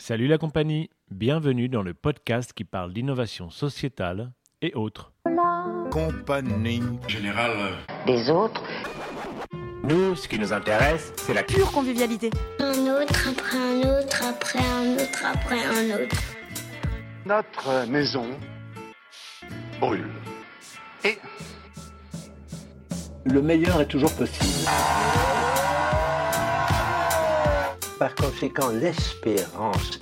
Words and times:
Salut 0.00 0.28
la 0.28 0.38
compagnie, 0.38 0.90
bienvenue 1.10 1.68
dans 1.68 1.82
le 1.82 1.92
podcast 1.92 2.52
qui 2.52 2.62
parle 2.62 2.92
d'innovation 2.92 3.50
sociétale 3.50 4.30
et 4.62 4.72
autres. 4.74 5.12
compagnie. 5.90 6.80
général. 7.08 7.50
des 8.06 8.30
autres, 8.30 8.62
Nous, 9.82 10.14
ce 10.14 10.28
qui 10.28 10.38
nous 10.38 10.52
intéresse, 10.52 11.12
c'est 11.16 11.34
la 11.34 11.42
pure 11.42 11.72
convivialité. 11.72 12.30
Un 12.60 13.02
autre, 13.02 13.28
après 13.28 13.58
un 13.58 13.98
autre, 13.98 14.24
après 14.24 14.60
un 14.60 14.94
autre, 14.94 15.24
après 15.24 15.64
un 15.64 16.04
autre. 16.04 16.16
Notre 17.26 17.90
maison 17.90 18.30
brûle. 19.80 20.06
Et 21.04 21.18
le 23.24 23.42
meilleur 23.42 23.80
est 23.80 23.88
toujours 23.88 24.14
possible. 24.14 24.70
Par 27.98 28.14
conséquent, 28.14 28.70
l'espérance 28.70 30.00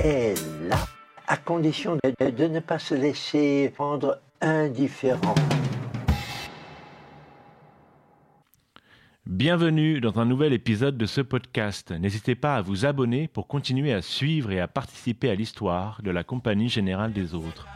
est 0.00 0.34
là, 0.68 0.78
à 1.26 1.36
condition 1.36 1.96
de, 1.96 2.12
de- 2.24 2.30
de 2.30 2.44
ne 2.46 2.60
pas 2.60 2.78
se 2.78 2.94
laisser 2.94 3.72
rendre 3.78 4.20
indifférent. 4.40 5.34
Bienvenue 9.26 10.00
dans 10.00 10.18
un 10.18 10.24
nouvel 10.24 10.52
épisode 10.52 10.96
de 10.98 11.06
ce 11.06 11.20
podcast. 11.20 11.90
N'hésitez 11.92 12.34
pas 12.34 12.56
à 12.56 12.62
vous 12.62 12.86
abonner 12.86 13.28
pour 13.28 13.46
continuer 13.46 13.92
à 13.92 14.02
suivre 14.02 14.50
et 14.50 14.60
à 14.60 14.68
participer 14.68 15.30
à 15.30 15.34
l'histoire 15.34 16.00
de 16.02 16.10
la 16.10 16.24
Compagnie 16.24 16.68
Générale 16.68 17.12
des 17.12 17.34
Autres. 17.34 17.66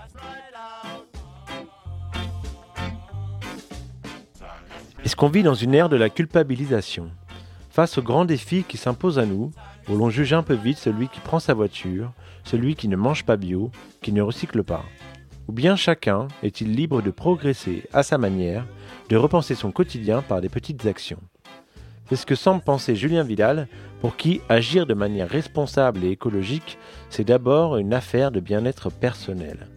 Est-ce 5.04 5.16
qu'on 5.16 5.28
vit 5.28 5.42
dans 5.42 5.54
une 5.54 5.74
ère 5.74 5.88
de 5.88 5.96
la 5.96 6.08
culpabilisation? 6.10 7.10
Face 7.72 7.96
aux 7.96 8.02
grands 8.02 8.26
défis 8.26 8.64
qui 8.68 8.76
s'imposent 8.76 9.18
à 9.18 9.24
nous, 9.24 9.50
où 9.88 9.96
l'on 9.96 10.10
juge 10.10 10.34
un 10.34 10.42
peu 10.42 10.52
vite 10.52 10.76
celui 10.76 11.08
qui 11.08 11.20
prend 11.20 11.40
sa 11.40 11.54
voiture, 11.54 12.12
celui 12.44 12.74
qui 12.74 12.86
ne 12.86 12.96
mange 12.96 13.24
pas 13.24 13.38
bio, 13.38 13.70
qui 14.02 14.12
ne 14.12 14.20
recycle 14.20 14.62
pas 14.62 14.84
Ou 15.48 15.52
bien 15.52 15.74
chacun 15.74 16.28
est-il 16.42 16.74
libre 16.74 17.00
de 17.00 17.10
progresser 17.10 17.84
à 17.94 18.02
sa 18.02 18.18
manière, 18.18 18.66
de 19.08 19.16
repenser 19.16 19.54
son 19.54 19.72
quotidien 19.72 20.20
par 20.20 20.42
des 20.42 20.50
petites 20.50 20.84
actions 20.86 21.20
c'est 22.08 22.16
ce 22.16 22.26
que 22.26 22.34
semble 22.34 22.62
penser 22.62 22.94
Julien 22.94 23.22
Vidal, 23.22 23.68
pour 24.02 24.16
qui 24.16 24.42
agir 24.50 24.84
de 24.84 24.92
manière 24.92 25.30
responsable 25.30 26.04
et 26.04 26.10
écologique, 26.10 26.76
c'est 27.08 27.24
d'abord 27.24 27.78
une 27.78 27.94
affaire 27.94 28.30
de 28.30 28.40
bien-être 28.40 28.90
personnel. 28.90 29.68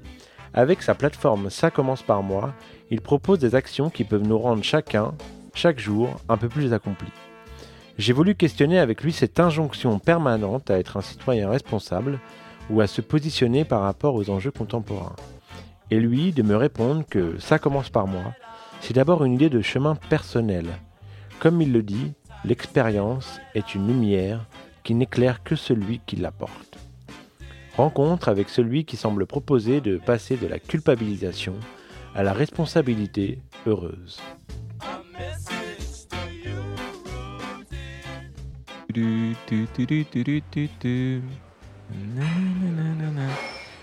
Avec 0.53 0.81
sa 0.81 0.95
plateforme 0.95 1.49
Ça 1.49 1.71
commence 1.71 2.01
par 2.01 2.23
moi, 2.23 2.53
il 2.89 2.99
propose 2.99 3.39
des 3.39 3.55
actions 3.55 3.89
qui 3.89 4.03
peuvent 4.03 4.27
nous 4.27 4.37
rendre 4.39 4.63
chacun, 4.63 5.13
chaque 5.53 5.79
jour, 5.79 6.09
un 6.27 6.35
peu 6.35 6.49
plus 6.49 6.73
accomplis. 6.73 7.13
J'ai 7.97 8.11
voulu 8.11 8.35
questionner 8.35 8.79
avec 8.79 9.03
lui 9.03 9.13
cette 9.13 9.39
injonction 9.39 9.99
permanente 9.99 10.69
à 10.69 10.77
être 10.77 10.97
un 10.97 11.01
citoyen 11.01 11.49
responsable 11.49 12.19
ou 12.69 12.81
à 12.81 12.87
se 12.87 13.01
positionner 13.01 13.63
par 13.63 13.81
rapport 13.81 14.15
aux 14.15 14.29
enjeux 14.29 14.51
contemporains. 14.51 15.15
Et 15.91 15.99
lui 15.99 16.33
de 16.33 16.43
me 16.43 16.57
répondre 16.57 17.05
que 17.09 17.39
Ça 17.39 17.57
commence 17.57 17.89
par 17.89 18.07
moi, 18.07 18.33
c'est 18.81 18.93
d'abord 18.93 19.23
une 19.23 19.33
idée 19.33 19.49
de 19.49 19.61
chemin 19.61 19.95
personnel. 19.95 20.65
Comme 21.39 21.61
il 21.61 21.71
le 21.71 21.83
dit, 21.83 22.13
l'expérience 22.43 23.39
est 23.53 23.75
une 23.75 23.87
lumière 23.87 24.45
qui 24.83 24.93
n'éclaire 24.93 25.43
que 25.43 25.55
celui 25.55 26.01
qui 26.05 26.17
l'apporte. 26.17 26.77
Rencontre 27.77 28.27
avec 28.29 28.49
celui 28.49 28.85
qui 28.85 28.97
semble 28.97 29.25
proposer 29.25 29.79
de 29.79 29.97
passer 29.97 30.35
de 30.35 30.47
la 30.47 30.59
culpabilisation 30.59 31.55
à 32.13 32.23
la 32.23 32.33
responsabilité 32.33 33.39
heureuse. 33.65 34.21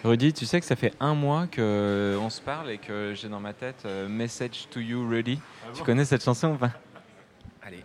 Rudy, 0.04 0.32
tu 0.32 0.46
sais 0.46 0.58
que 0.58 0.66
ça 0.66 0.74
fait 0.74 0.92
un 0.98 1.14
mois 1.14 1.46
que 1.46 2.16
on 2.20 2.28
se 2.30 2.40
parle 2.40 2.70
et 2.70 2.78
que 2.78 3.12
j'ai 3.14 3.28
dans 3.28 3.38
ma 3.40 3.52
tête 3.52 3.82
euh, 3.86 4.08
Message 4.08 4.66
to 4.70 4.80
You 4.80 5.06
Rudy. 5.08 5.38
tu 5.74 5.82
connais 5.84 6.04
cette 6.04 6.24
chanson 6.24 6.48
ou 6.52 6.56
pas? 6.56 6.70
Allez. 7.64 7.84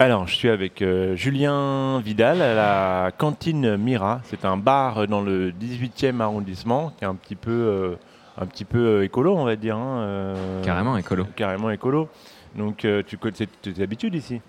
Alors, 0.00 0.26
je 0.26 0.34
suis 0.34 0.48
avec 0.48 0.82
euh, 0.82 1.14
Julien 1.14 2.00
Vidal 2.00 2.42
à 2.42 2.54
la 2.54 3.12
cantine 3.12 3.76
Mira. 3.76 4.20
C'est 4.24 4.44
un 4.44 4.56
bar 4.56 5.06
dans 5.06 5.20
le 5.22 5.52
18e 5.52 6.20
arrondissement 6.20 6.92
qui 6.98 7.04
est 7.04 7.06
un 7.06 7.14
petit 7.14 7.36
peu, 7.36 7.52
euh, 7.52 7.94
un 8.36 8.46
petit 8.46 8.64
peu 8.64 8.78
euh, 8.78 9.04
écolo, 9.04 9.36
on 9.36 9.44
va 9.44 9.54
dire. 9.54 9.76
hein, 9.76 9.98
euh, 10.00 10.62
Carrément 10.64 10.96
écolo. 10.96 11.24
Carrément 11.36 11.70
écolo. 11.70 12.08
Donc, 12.56 12.84
euh, 12.84 13.04
tu 13.06 13.16
connais 13.18 13.46
tes 13.62 13.80
habitudes 13.80 14.16
ici? 14.16 14.40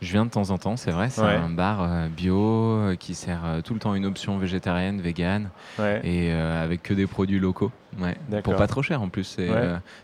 Je 0.00 0.10
viens 0.12 0.24
de 0.26 0.30
temps 0.30 0.50
en 0.50 0.58
temps, 0.58 0.76
c'est 0.76 0.90
vrai. 0.90 1.10
C'est 1.10 1.20
Ouais. 1.22 1.34
un 1.36 1.48
bar 1.48 1.82
euh, 1.82 2.08
bio 2.08 2.40
euh, 2.40 2.96
qui 2.96 3.14
sert 3.14 3.40
euh, 3.44 3.60
tout 3.60 3.72
le 3.72 3.78
temps 3.78 3.94
une 3.94 4.04
option 4.04 4.36
végétarienne, 4.36 5.00
vegan 5.00 5.48
Ouais. 5.78 6.00
et 6.04 6.32
avec 6.32 6.82
que 6.82 6.92
des 6.94 7.06
produits 7.06 7.38
locaux. 7.38 7.70
Ouais. 8.00 8.16
Pour 8.42 8.56
pas 8.56 8.66
trop 8.66 8.82
cher 8.82 9.00
en 9.02 9.08
plus. 9.08 9.24
C'est 9.24 9.48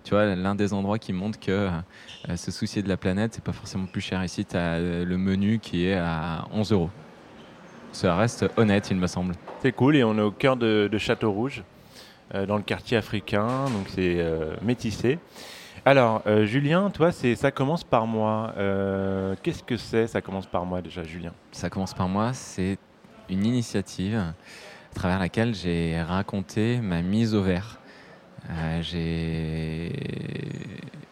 tu 0.05 0.11
vois 0.15 0.27
l'un 0.37 0.55
des 0.55 0.73
endroits 0.73 0.99
qui 0.99 1.13
montre 1.13 1.41
que 1.41 1.69
se 2.37 2.51
soucier 2.51 2.83
de 2.83 2.89
la 2.89 2.97
planète, 2.97 3.35
c'est 3.35 3.43
pas 3.45 3.53
forcément 3.53 3.87
plus 3.87 4.01
cher 4.01 4.23
ici. 4.23 4.45
Tu 4.45 4.57
as 4.57 4.79
le 4.79 5.17
menu 5.19 5.59
qui 5.59 5.87
est 5.87 5.97
à 5.99 6.47
11 6.53 6.73
euros. 6.73 6.91
Ça 7.93 8.15
reste 8.17 8.47
honnête, 8.57 8.89
il 8.91 8.99
me 8.99 9.07
semble. 9.07 9.35
C'est 9.63 9.73
cool 9.73 9.97
et 9.97 10.05
on 10.05 10.17
est 10.19 10.23
au 10.23 10.31
cœur 10.31 10.57
de, 10.57 10.89
de 10.93 10.99
Château 10.99 11.33
Rouge, 11.33 11.63
dans 12.47 12.57
le 12.57 12.63
quartier 12.63 12.97
africain, 12.99 13.65
donc 13.75 13.89
c'est 13.89 14.23
métissé. 14.63 15.19
Alors, 15.89 16.21
euh, 16.27 16.45
Julien, 16.45 16.91
toi, 16.91 17.13
c'est 17.13 17.35
ça 17.35 17.51
commence 17.51 17.83
par 17.83 18.07
moi. 18.07 18.53
Euh, 18.59 19.35
Qu'est-ce 19.43 19.63
que 19.63 19.79
c'est 19.79 20.07
Ça 20.07 20.21
commence 20.21 20.45
par 20.45 20.67
moi 20.67 20.83
déjà, 20.83 21.03
Julien? 21.03 21.33
Ça 21.51 21.71
commence 21.71 21.95
par 21.95 22.11
moi, 22.11 22.35
c'est 22.35 22.77
une 23.31 23.47
initiative 23.47 24.17
à 24.19 24.95
travers 24.95 25.19
laquelle 25.19 25.55
j'ai 25.55 25.99
raconté 26.03 26.79
ma 26.83 27.01
mise 27.01 27.35
au 27.35 27.41
vert. 27.41 27.79
Euh, 28.51 28.83
j'ai 28.83 29.93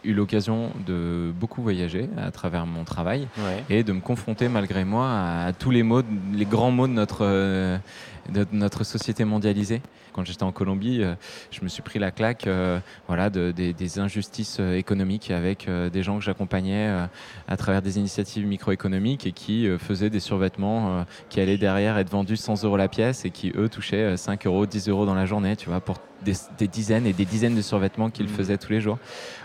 eu 0.05 0.13
l'occasion 0.13 0.73
de 0.87 1.33
beaucoup 1.35 1.63
voyager 1.63 2.11
à 2.19 2.31
travers 2.31 2.67
mon 2.67 2.85
travail 2.85 3.29
Ouais. 3.39 3.65
et 3.71 3.83
de 3.83 3.95
me 3.95 4.01
confronter 4.01 4.51
malgré 4.51 4.85
moi 4.85 5.09
à, 5.09 5.53
tous 5.55 5.71
les 5.71 5.85
mots, 5.85 6.03
les 6.35 6.45
grands 6.45 6.71
mots 6.71 6.87
de 6.87 6.93
notre, 6.93 7.25
de 7.25 8.47
notre 8.53 8.85
société 8.85 9.25
mondialisée. 9.25 9.81
Quand 10.17 10.25
j'étais 10.25 10.45
en 10.45 10.53
Colombie, 10.53 11.03
euh, 11.03 11.15
je 11.51 11.61
me 11.63 11.69
suis 11.69 11.83
pris 11.83 11.99
la 11.99 12.11
claque 12.11 12.47
euh, 12.47 12.81
voilà, 13.07 13.29
de- 13.29 13.53
des, 13.53 13.75
des 13.75 13.99
injustices 13.99 14.57
euh, 14.61 14.75
économiques 14.79 15.31
avec 15.31 15.69
des 15.93 16.03
gens 16.03 16.19
que 16.19 16.25
j'accompagnais 16.25 17.07
à 17.49 17.57
travers 17.59 17.83
des 17.83 17.99
initiatives 17.99 18.47
microéconomiques 18.47 19.27
et 19.27 19.33
qui 19.33 19.69
faisaient 19.79 20.09
des 20.11 20.21
survêtements 20.21 21.05
qui 21.29 21.41
allaient 21.41 21.59
derrière 21.59 21.99
être 21.99 22.09
vendus 22.11 22.37
100 22.37 22.65
euros 22.65 22.77
la 22.79 22.89
pièce 22.89 23.25
et 23.27 23.31
qui, 23.31 23.53
eux, 23.57 23.69
touchaient 23.69 24.15
euh, 24.15 24.17
5 24.17 24.47
euros, 24.47 24.65
10 24.65 24.89
euros 24.89 25.05
dans 25.05 25.15
la 25.15 25.27
journée, 25.27 25.55
tu 25.57 25.69
vois, 25.69 25.81
des, 26.27 26.35
des 26.59 26.69
dizaines 26.69 27.07
et 27.07 27.13
des 27.15 27.25
dizaines 27.25 27.55
de 27.55 27.63
survêtements 27.63 28.11
qu'ils 28.11 28.27
Mhm. 28.27 28.33
faisaient 28.37 28.59
tous 28.59 28.73
les 28.73 28.81
jours. 28.83 28.99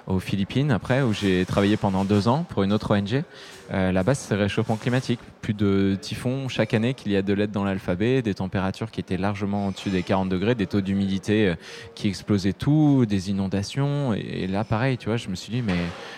Aux 0.07 0.19
Philippines, 0.19 0.71
après, 0.71 1.01
où 1.03 1.13
j'ai 1.13 1.45
travaillé 1.45 1.77
pendant 1.77 2.03
deux 2.03 2.27
ans 2.27 2.43
pour 2.49 2.63
une 2.63 2.73
autre 2.73 2.93
ONG. 2.95 3.23
Euh, 3.71 3.91
Là-bas, 3.93 4.15
c'est 4.15 4.33
le 4.35 4.41
réchauffement 4.41 4.75
climatique. 4.75 5.19
Plus 5.41 5.53
de 5.53 5.95
typhons 6.01 6.49
chaque 6.49 6.73
année 6.73 6.93
qu'il 6.93 7.11
y 7.11 7.15
a 7.15 7.21
de 7.21 7.31
lettres 7.33 7.53
dans 7.53 7.63
l'alphabet, 7.63 8.21
des 8.21 8.33
températures 8.33 8.91
qui 8.91 8.99
étaient 8.99 9.15
largement 9.17 9.67
au-dessus 9.67 9.89
des 9.91 10.03
40 10.03 10.27
degrés, 10.27 10.55
des 10.55 10.65
taux 10.67 10.81
d'humidité 10.81 11.47
euh, 11.49 11.55
qui 11.95 12.07
explosaient 12.09 12.51
tout, 12.53 13.05
des 13.07 13.29
inondations. 13.29 14.13
Et, 14.13 14.19
et 14.43 14.47
là, 14.47 14.63
pareil, 14.65 14.97
tu 14.97 15.07
vois, 15.07 15.17
je 15.17 15.29
me 15.29 15.35
suis 15.35 15.51
dit, 15.53 15.61
mais 15.61 15.77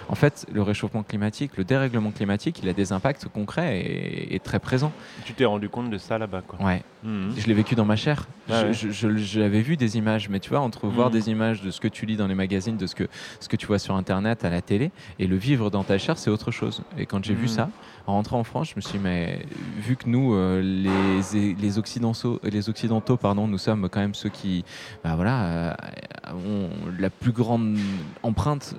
en 0.09 0.15
fait, 0.15 0.47
le 0.51 0.61
réchauffement 0.63 1.03
climatique, 1.03 1.51
le 1.57 1.63
dérèglement 1.65 2.11
climatique, 2.11 2.59
il 2.63 2.69
a 2.69 2.73
des 2.73 2.91
impacts 2.93 3.27
concrets 3.27 3.81
et, 3.81 4.33
et 4.35 4.39
très 4.39 4.59
présents. 4.59 4.93
Tu 5.25 5.33
t'es 5.33 5.45
rendu 5.45 5.69
compte 5.69 5.89
de 5.91 5.97
ça 5.97 6.17
là-bas, 6.17 6.41
quoi. 6.47 6.65
Ouais. 6.65 6.81
Mhm. 7.03 7.33
Je 7.37 7.47
l'ai 7.47 7.53
vécu 7.53 7.75
dans 7.75 7.85
ma 7.85 7.95
chair. 7.95 8.25
Ah 8.49 8.61
Je- 8.61 8.65
ouais. 8.67 8.73
je- 8.73 8.89
je- 8.91 9.17
J'avais 9.17 9.61
vu 9.61 9.75
des 9.77 9.97
images, 9.97 10.29
mais 10.29 10.39
tu 10.39 10.49
vois, 10.49 10.59
entre 10.61 10.87
voir 10.87 11.07
Mhm. 11.07 11.13
des 11.13 11.29
images 11.29 11.61
de 11.61 11.69
ce 11.71 11.79
que 11.81 11.87
tu 11.87 12.05
lis 12.05 12.15
dans 12.15 12.27
les 12.27 12.35
magazines, 12.35 12.77
de 12.77 12.87
ce 12.87 12.95
que, 12.95 13.07
ce 13.39 13.49
que 13.49 13.55
tu 13.57 13.65
vois 13.67 13.79
sur 13.79 13.95
Internet, 13.95 14.45
à 14.45 14.49
la 14.49 14.61
télé, 14.61 14.91
et 15.19 15.27
le 15.27 15.35
vivre 15.35 15.69
dans 15.69 15.83
ta 15.83 15.97
chair, 15.97 16.17
c'est 16.17 16.29
autre 16.29 16.51
chose. 16.51 16.81
Et 16.97 17.05
quand 17.05 17.23
j'ai 17.23 17.33
vu 17.33 17.43
Mhm. 17.43 17.47
ça, 17.49 17.69
en 18.07 18.13
rentrant 18.13 18.39
en 18.39 18.43
France, 18.43 18.69
je 18.69 18.75
me 18.75 18.81
suis 18.81 18.93
dit, 18.99 19.03
mais 19.03 19.45
vu 19.79 19.95
que 19.97 20.07
nous, 20.07 20.33
euh, 20.33 20.61
les, 20.61 21.53
les 21.55 21.77
Occidentaux, 21.77 22.39
les 22.43 22.69
Occidentaux 22.69 23.17
pardon, 23.17 23.47
nous 23.47 23.57
sommes 23.57 23.89
quand 23.89 23.99
même 23.99 24.13
ceux 24.15 24.29
qui 24.29 24.63
bah 25.03 25.15
voilà, 25.15 25.43
euh, 25.71 25.73
ont 26.33 26.69
la 26.99 27.09
plus 27.09 27.31
grande 27.31 27.77
empreinte 28.23 28.75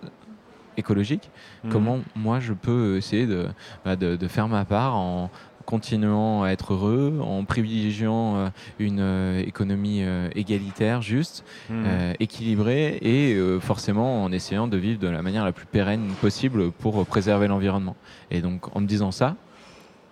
écologique, 0.77 1.31
comment 1.71 2.01
moi 2.17 2.41
je 2.41 2.53
peux 2.53 2.97
essayer 2.97 3.27
de, 3.27 3.47
bah, 3.85 3.95
de, 3.97 4.17
de 4.17 4.29
faire 4.29 4.49
ma 4.49 4.65
part 4.65 4.97
en 4.97 5.31
continuant 5.65 6.43
à 6.43 6.51
être 6.51 6.75
heureux, 6.75 7.21
en 7.23 7.45
privilégiant 7.45 8.37
euh, 8.37 8.49
une 8.79 9.01
euh, 9.01 9.43
économie 9.47 10.03
euh, 10.03 10.29
égalitaire, 10.35 11.03
juste, 11.03 11.45
euh, 11.71 12.13
équilibrée 12.21 12.99
et 13.03 13.37
forcément 13.61 14.25
en 14.25 14.33
essayant 14.33 14.69
de 14.69 14.77
vivre 14.77 14.99
de 14.99 15.09
la 15.09 15.23
manière 15.23 15.45
la 15.45 15.53
plus 15.53 15.67
pérenne 15.67 16.09
possible 16.21 16.71
pour 16.71 17.05
préserver 17.07 17.49
l'environnement. 17.49 17.97
Et 18.31 18.41
donc 18.41 18.75
en 18.77 18.81
me 18.81 18.87
disant 18.87 19.11
ça, 19.11 19.37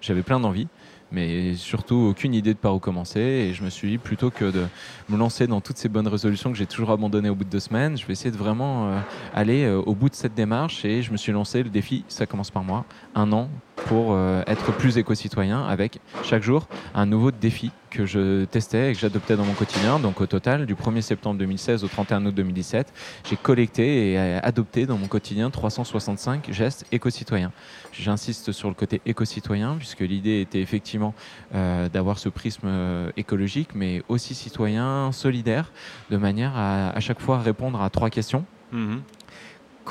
j'avais 0.00 0.22
plein 0.22 0.40
d'envie. 0.40 0.69
Mais 1.12 1.54
surtout 1.54 2.06
aucune 2.10 2.32
idée 2.32 2.54
de 2.54 2.58
par 2.58 2.75
où 2.75 2.78
commencer. 2.78 3.20
Et 3.20 3.52
je 3.52 3.62
me 3.62 3.69
suis 3.69 3.90
dit, 3.90 3.99
plutôt 3.99 4.31
que 4.31 4.46
de 4.50 4.64
me 5.10 5.19
lancer 5.19 5.46
dans 5.46 5.60
toutes 5.60 5.76
ces 5.76 5.90
bonnes 5.90 6.08
résolutions 6.08 6.50
que 6.50 6.56
j'ai 6.56 6.66
toujours 6.66 6.90
abandonnées 6.90 7.28
au 7.28 7.34
bout 7.34 7.44
de 7.44 7.50
deux 7.50 7.60
semaines, 7.60 7.99
je 7.99 8.06
vais 8.06 8.14
essayer 8.14 8.31
de 8.31 8.37
vraiment 8.37 8.88
euh, 8.88 8.99
aller 9.34 9.64
euh, 9.64 9.78
au 9.78 9.94
bout 9.94 10.08
de 10.08 10.14
cette 10.14 10.34
démarche. 10.34 10.87
Et 10.87 11.02
je 11.02 11.12
me 11.12 11.19
suis 11.19 11.31
lancé 11.31 11.62
le 11.62 11.69
défi, 11.69 12.04
ça 12.08 12.25
commence 12.25 12.50
par 12.50 12.64
moi, 12.64 12.87
un 13.14 13.31
an 13.32 13.50
pour 13.87 14.12
euh, 14.12 14.43
être 14.46 14.73
plus 14.73 14.99
éco-citoyen 14.99 15.64
avec 15.64 16.00
chaque 16.25 16.43
jour 16.43 16.67
un 16.94 17.06
nouveau 17.06 17.31
défi 17.31 17.70
que 17.90 18.06
je 18.06 18.44
testais 18.44 18.90
et 18.90 18.94
que 18.94 18.99
j'adoptais 18.99 19.37
dans 19.37 19.44
mon 19.44 19.52
quotidien. 19.52 19.99
Donc 19.99 20.20
au 20.20 20.26
total, 20.26 20.67
du 20.67 20.75
1er 20.75 21.02
septembre 21.02 21.38
2016 21.38 21.84
au 21.84 21.88
31 21.88 22.25
août 22.26 22.34
2017, 22.34 22.93
j'ai 23.29 23.37
collecté 23.37 24.12
et 24.12 24.19
euh, 24.19 24.40
adopté 24.43 24.87
dans 24.87 24.96
mon 24.96 25.08
quotidien 25.08 25.50
365 25.50 26.50
gestes 26.52 26.87
éco-citoyens. 26.93 27.52
J'insiste 27.93 28.52
sur 28.52 28.69
le 28.69 28.75
côté 28.75 29.00
éco-citoyen 29.06 29.76
puisque 29.79 30.00
l'idée 30.00 30.40
était 30.40 30.61
effectivement 30.61 31.14
euh, 31.55 31.88
d'avoir 31.88 32.19
ce 32.19 32.28
prisme 32.28 32.69
écologique 33.17 33.70
mais 33.75 34.02
aussi 34.08 34.35
citoyen, 34.35 35.12
solidaire, 35.12 35.73
de 36.11 36.17
manière 36.17 36.56
à 36.56 36.90
à 36.90 37.00
chaque 37.00 37.20
fois 37.20 37.38
répondre 37.38 37.81
à 37.81 37.90
trois 37.90 38.11
questions 38.11 38.44
Mhm. 38.73 39.02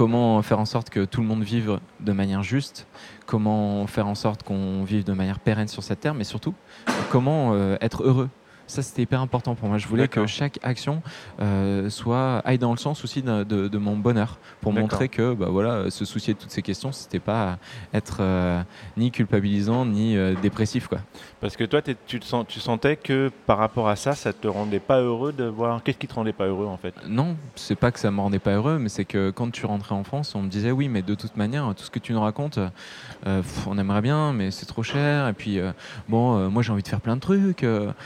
Comment 0.01 0.41
faire 0.41 0.57
en 0.57 0.65
sorte 0.65 0.89
que 0.89 1.05
tout 1.05 1.21
le 1.21 1.27
monde 1.27 1.43
vive 1.43 1.79
de 1.99 2.11
manière 2.11 2.41
juste, 2.41 2.87
comment 3.27 3.85
faire 3.85 4.07
en 4.07 4.15
sorte 4.15 4.41
qu'on 4.41 4.83
vive 4.83 5.03
de 5.03 5.13
manière 5.13 5.37
pérenne 5.37 5.67
sur 5.67 5.83
cette 5.83 5.99
terre, 5.99 6.15
mais 6.15 6.23
surtout 6.23 6.55
comment 7.11 7.53
euh, 7.53 7.77
être 7.81 8.01
heureux. 8.01 8.31
Ça, 8.71 8.81
c'était 8.81 9.01
hyper 9.01 9.19
important 9.19 9.53
pour 9.53 9.67
moi. 9.67 9.77
Je 9.77 9.85
voulais 9.89 10.07
que 10.07 10.25
chaque 10.27 10.57
action 10.63 11.01
euh, 11.41 11.89
soit 11.89 12.37
aille 12.45 12.57
dans 12.57 12.71
le 12.71 12.77
sens 12.77 13.03
aussi 13.03 13.21
de, 13.21 13.43
de- 13.43 13.67
de 13.67 13.77
mon 13.77 13.97
bonheur, 13.97 14.37
pour 14.61 14.71
montrer 14.71 15.09
que, 15.09 15.33
bah 15.33 15.47
voilà, 15.49 15.91
se 15.91 16.05
soucier 16.05 16.35
de 16.35 16.39
toutes 16.39 16.51
ces 16.51 16.61
questions, 16.61 16.93
c'était 16.93 17.19
pas 17.19 17.57
être 17.93 18.19
euh, 18.21 18.61
ni 18.95 19.11
culpabilisant 19.11 19.85
ni 19.85 20.15
euh, 20.15 20.35
dépressif, 20.41 20.87
quoi. 20.87 20.99
Parce 21.41 21.57
que 21.57 21.65
toi, 21.65 21.81
tu, 21.81 22.19
te 22.21 22.23
sens, 22.25 22.45
tu 22.47 22.61
sentais 22.61 22.95
que 22.95 23.29
par 23.45 23.57
rapport 23.57 23.89
à 23.89 23.97
ça, 23.97 24.15
ça 24.15 24.31
te 24.31 24.47
rendait 24.47 24.79
pas 24.79 25.01
heureux 25.01 25.33
de 25.33 25.43
voir. 25.43 25.83
Qu'est-ce 25.83 25.97
qui 25.97 26.07
te 26.07 26.13
rendait 26.13 26.31
pas 26.31 26.45
heureux 26.45 26.67
en 26.67 26.77
fait? 26.77 26.93
Non, 27.09 27.35
c'est 27.55 27.75
pas 27.75 27.91
que 27.91 27.99
ça 27.99 28.09
me 28.09 28.21
rendait 28.21 28.39
pas 28.39 28.51
heureux, 28.53 28.77
mais 28.79 28.87
c'est 28.87 29.03
que 29.05 29.31
quand 29.31 29.51
tu 29.51 29.65
rentrais 29.65 29.95
en 29.95 30.05
France, 30.05 30.33
on 30.33 30.43
me 30.43 30.47
disait 30.49 30.71
oui, 30.71 30.87
mais 30.87 31.01
de 31.01 31.15
toute 31.15 31.35
manière, 31.35 31.73
tout 31.75 31.83
ce 31.83 31.89
que 31.89 31.99
tu 31.99 32.13
nous 32.13 32.21
racontes, 32.21 32.59
pff, 33.25 33.67
on 33.67 33.77
aimerait 33.77 34.01
bien, 34.01 34.31
mais 34.31 34.49
c'est 34.49 34.65
trop 34.65 34.83
cher. 34.83 35.27
Et 35.27 35.33
puis 35.33 35.59
bon, 36.07 36.49
moi 36.49 36.63
j'ai 36.63 36.71
envie 36.71 36.83
de 36.83 36.87
faire 36.87 37.01
plein 37.01 37.15
de 37.17 37.21
trucs. 37.21 37.63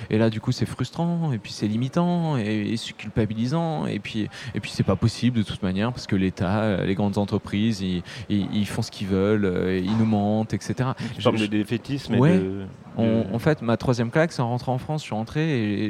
et 0.10 0.18
là, 0.18 0.30
du 0.32 0.42
coup, 0.42 0.52
c'est 0.56 0.66
frustrant, 0.66 1.32
et 1.34 1.38
puis 1.38 1.52
c'est 1.52 1.68
limitant, 1.68 2.38
et, 2.38 2.70
et 2.72 2.78
c'est 2.78 2.94
culpabilisant, 2.94 3.86
et 3.86 4.00
puis 4.00 4.28
et 4.56 4.60
puis 4.60 4.72
c'est 4.72 4.84
pas 4.84 4.96
possible 4.96 5.38
de 5.38 5.44
toute 5.44 5.62
manière 5.62 5.92
parce 5.92 6.08
que 6.08 6.16
l'État, 6.16 6.62
euh, 6.62 6.86
les 6.86 6.96
grandes 6.96 7.18
entreprises, 7.18 7.82
ils, 7.82 8.02
ils- 8.30 8.48
ils 8.54 8.66
font 8.66 8.82
ce 8.82 8.92
qu'ils 8.92 9.08
veulent, 9.08 9.46
euh, 9.46 9.78
ils 9.78 9.98
nous 9.98 10.06
mentent, 10.06 10.54
etc. 10.54 10.90
Je- 11.18 11.22
je- 11.22 11.30
de 11.30 11.46
défaitisme 11.46 12.16
et 12.16 12.20
Ouais. 12.20 12.38
de- 12.40 12.66
on- 12.98 13.22
de- 13.24 13.34
en 13.34 13.40
fait, 13.40 13.62
ma 13.62 13.78
troisième 13.78 14.10
claque, 14.10 14.32
c'est 14.32 14.42
en 14.42 14.50
rentrant 14.50 14.74
en 14.74 14.78
France. 14.78 15.02
Je 15.02 15.06
suis 15.08 15.16
rentré 15.16 15.42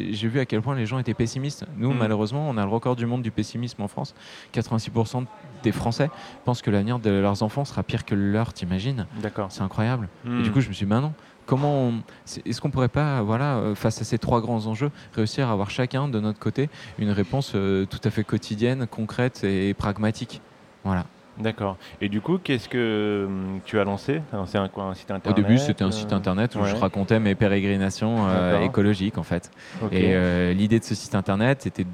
et 0.09 0.13
j'ai 0.13 0.27
vu 0.27 0.39
à 0.39 0.45
quel 0.45 0.61
point 0.61 0.75
les 0.75 0.85
gens 0.85 0.97
étaient 0.99 1.13
pessimistes. 1.13 1.65
Nous, 1.77 1.91
Mm. 1.93 1.97
malheureusement, 1.97 2.49
on 2.49 2.57
a 2.57 2.63
le 2.65 2.71
record 2.71 2.95
du 2.95 3.05
monde 3.05 3.21
du 3.21 3.31
pessimisme 3.31 3.81
en 3.81 3.87
France. 3.87 4.15
86% 4.53 5.25
des 5.63 5.71
Français 5.71 6.09
pensent 6.45 6.61
que 6.61 6.71
l'avenir 6.71 6.99
de 6.99 7.09
leurs 7.09 7.43
enfants 7.43 7.65
sera 7.65 7.83
pire 7.83 8.05
que 8.05 8.15
le 8.15 8.31
leur, 8.31 8.53
t'imagines? 8.53 9.05
D'accord. 9.21 9.47
C'est 9.51 9.61
incroyable. 9.61 10.09
Et 10.25 10.29
Hmm. 10.29 10.41
du 10.43 10.51
coup, 10.51 10.61
je 10.61 10.69
me 10.69 10.73
suis 10.73 10.85
dit, 10.85 10.89
bah 10.89 11.01
non. 11.01 11.13
Comment 11.45 11.93
c'est- 12.25 12.45
est-ce 12.47 12.59
qu'on 12.61 12.71
pourrait 12.71 12.87
pas, 12.87 13.21
voilà, 13.21 13.57
euh, 13.57 13.75
face 13.75 14.01
à 14.01 14.03
ces 14.03 14.17
trois 14.17 14.41
grands 14.41 14.65
enjeux, 14.67 14.91
réussir 15.13 15.47
à 15.49 15.51
avoir 15.51 15.69
chacun 15.69 16.07
de 16.07 16.19
notre 16.19 16.39
côté 16.39 16.69
une 16.97 17.11
réponse 17.11 17.53
euh, 17.55 17.85
tout 17.85 17.99
à 18.03 18.09
fait 18.09 18.23
quotidienne, 18.23 18.87
concrète 18.87 19.43
et 19.43 19.73
pragmatique? 19.73 20.41
Voilà. 20.83 21.05
D'accord. 21.37 21.77
Et 21.99 22.07
du 22.07 22.21
coup, 22.21 22.37
qu'est-ce 22.37 22.69
que 22.69 23.25
hum, 23.27 23.59
tu 23.65 23.77
as 23.79 23.83
lancé? 23.83 24.21
Lancé 24.31 24.57
un, 24.57 24.69
quoi, 24.69 24.85
un 24.85 24.93
site 24.93 25.11
Au 25.11 25.15
internet 25.15 25.45
début, 25.45 25.57
c'était 25.57 25.83
un 25.83 25.91
site 25.91 26.13
euh, 26.13 26.15
internet 26.15 26.55
où 26.55 26.63
je 26.63 26.75
racontais 26.75 27.19
mes 27.19 27.35
pérégrinations 27.35 28.25
euh, 28.29 28.61
écologiques, 28.61 29.17
en 29.17 29.23
fait. 29.23 29.51
Et 29.91 30.15
euh, 30.15 30.53
l'idée 30.53 30.79
de 30.79 30.85
ce 30.85 30.95
site 30.95 31.13
internet 31.13 31.65
était 31.65 31.85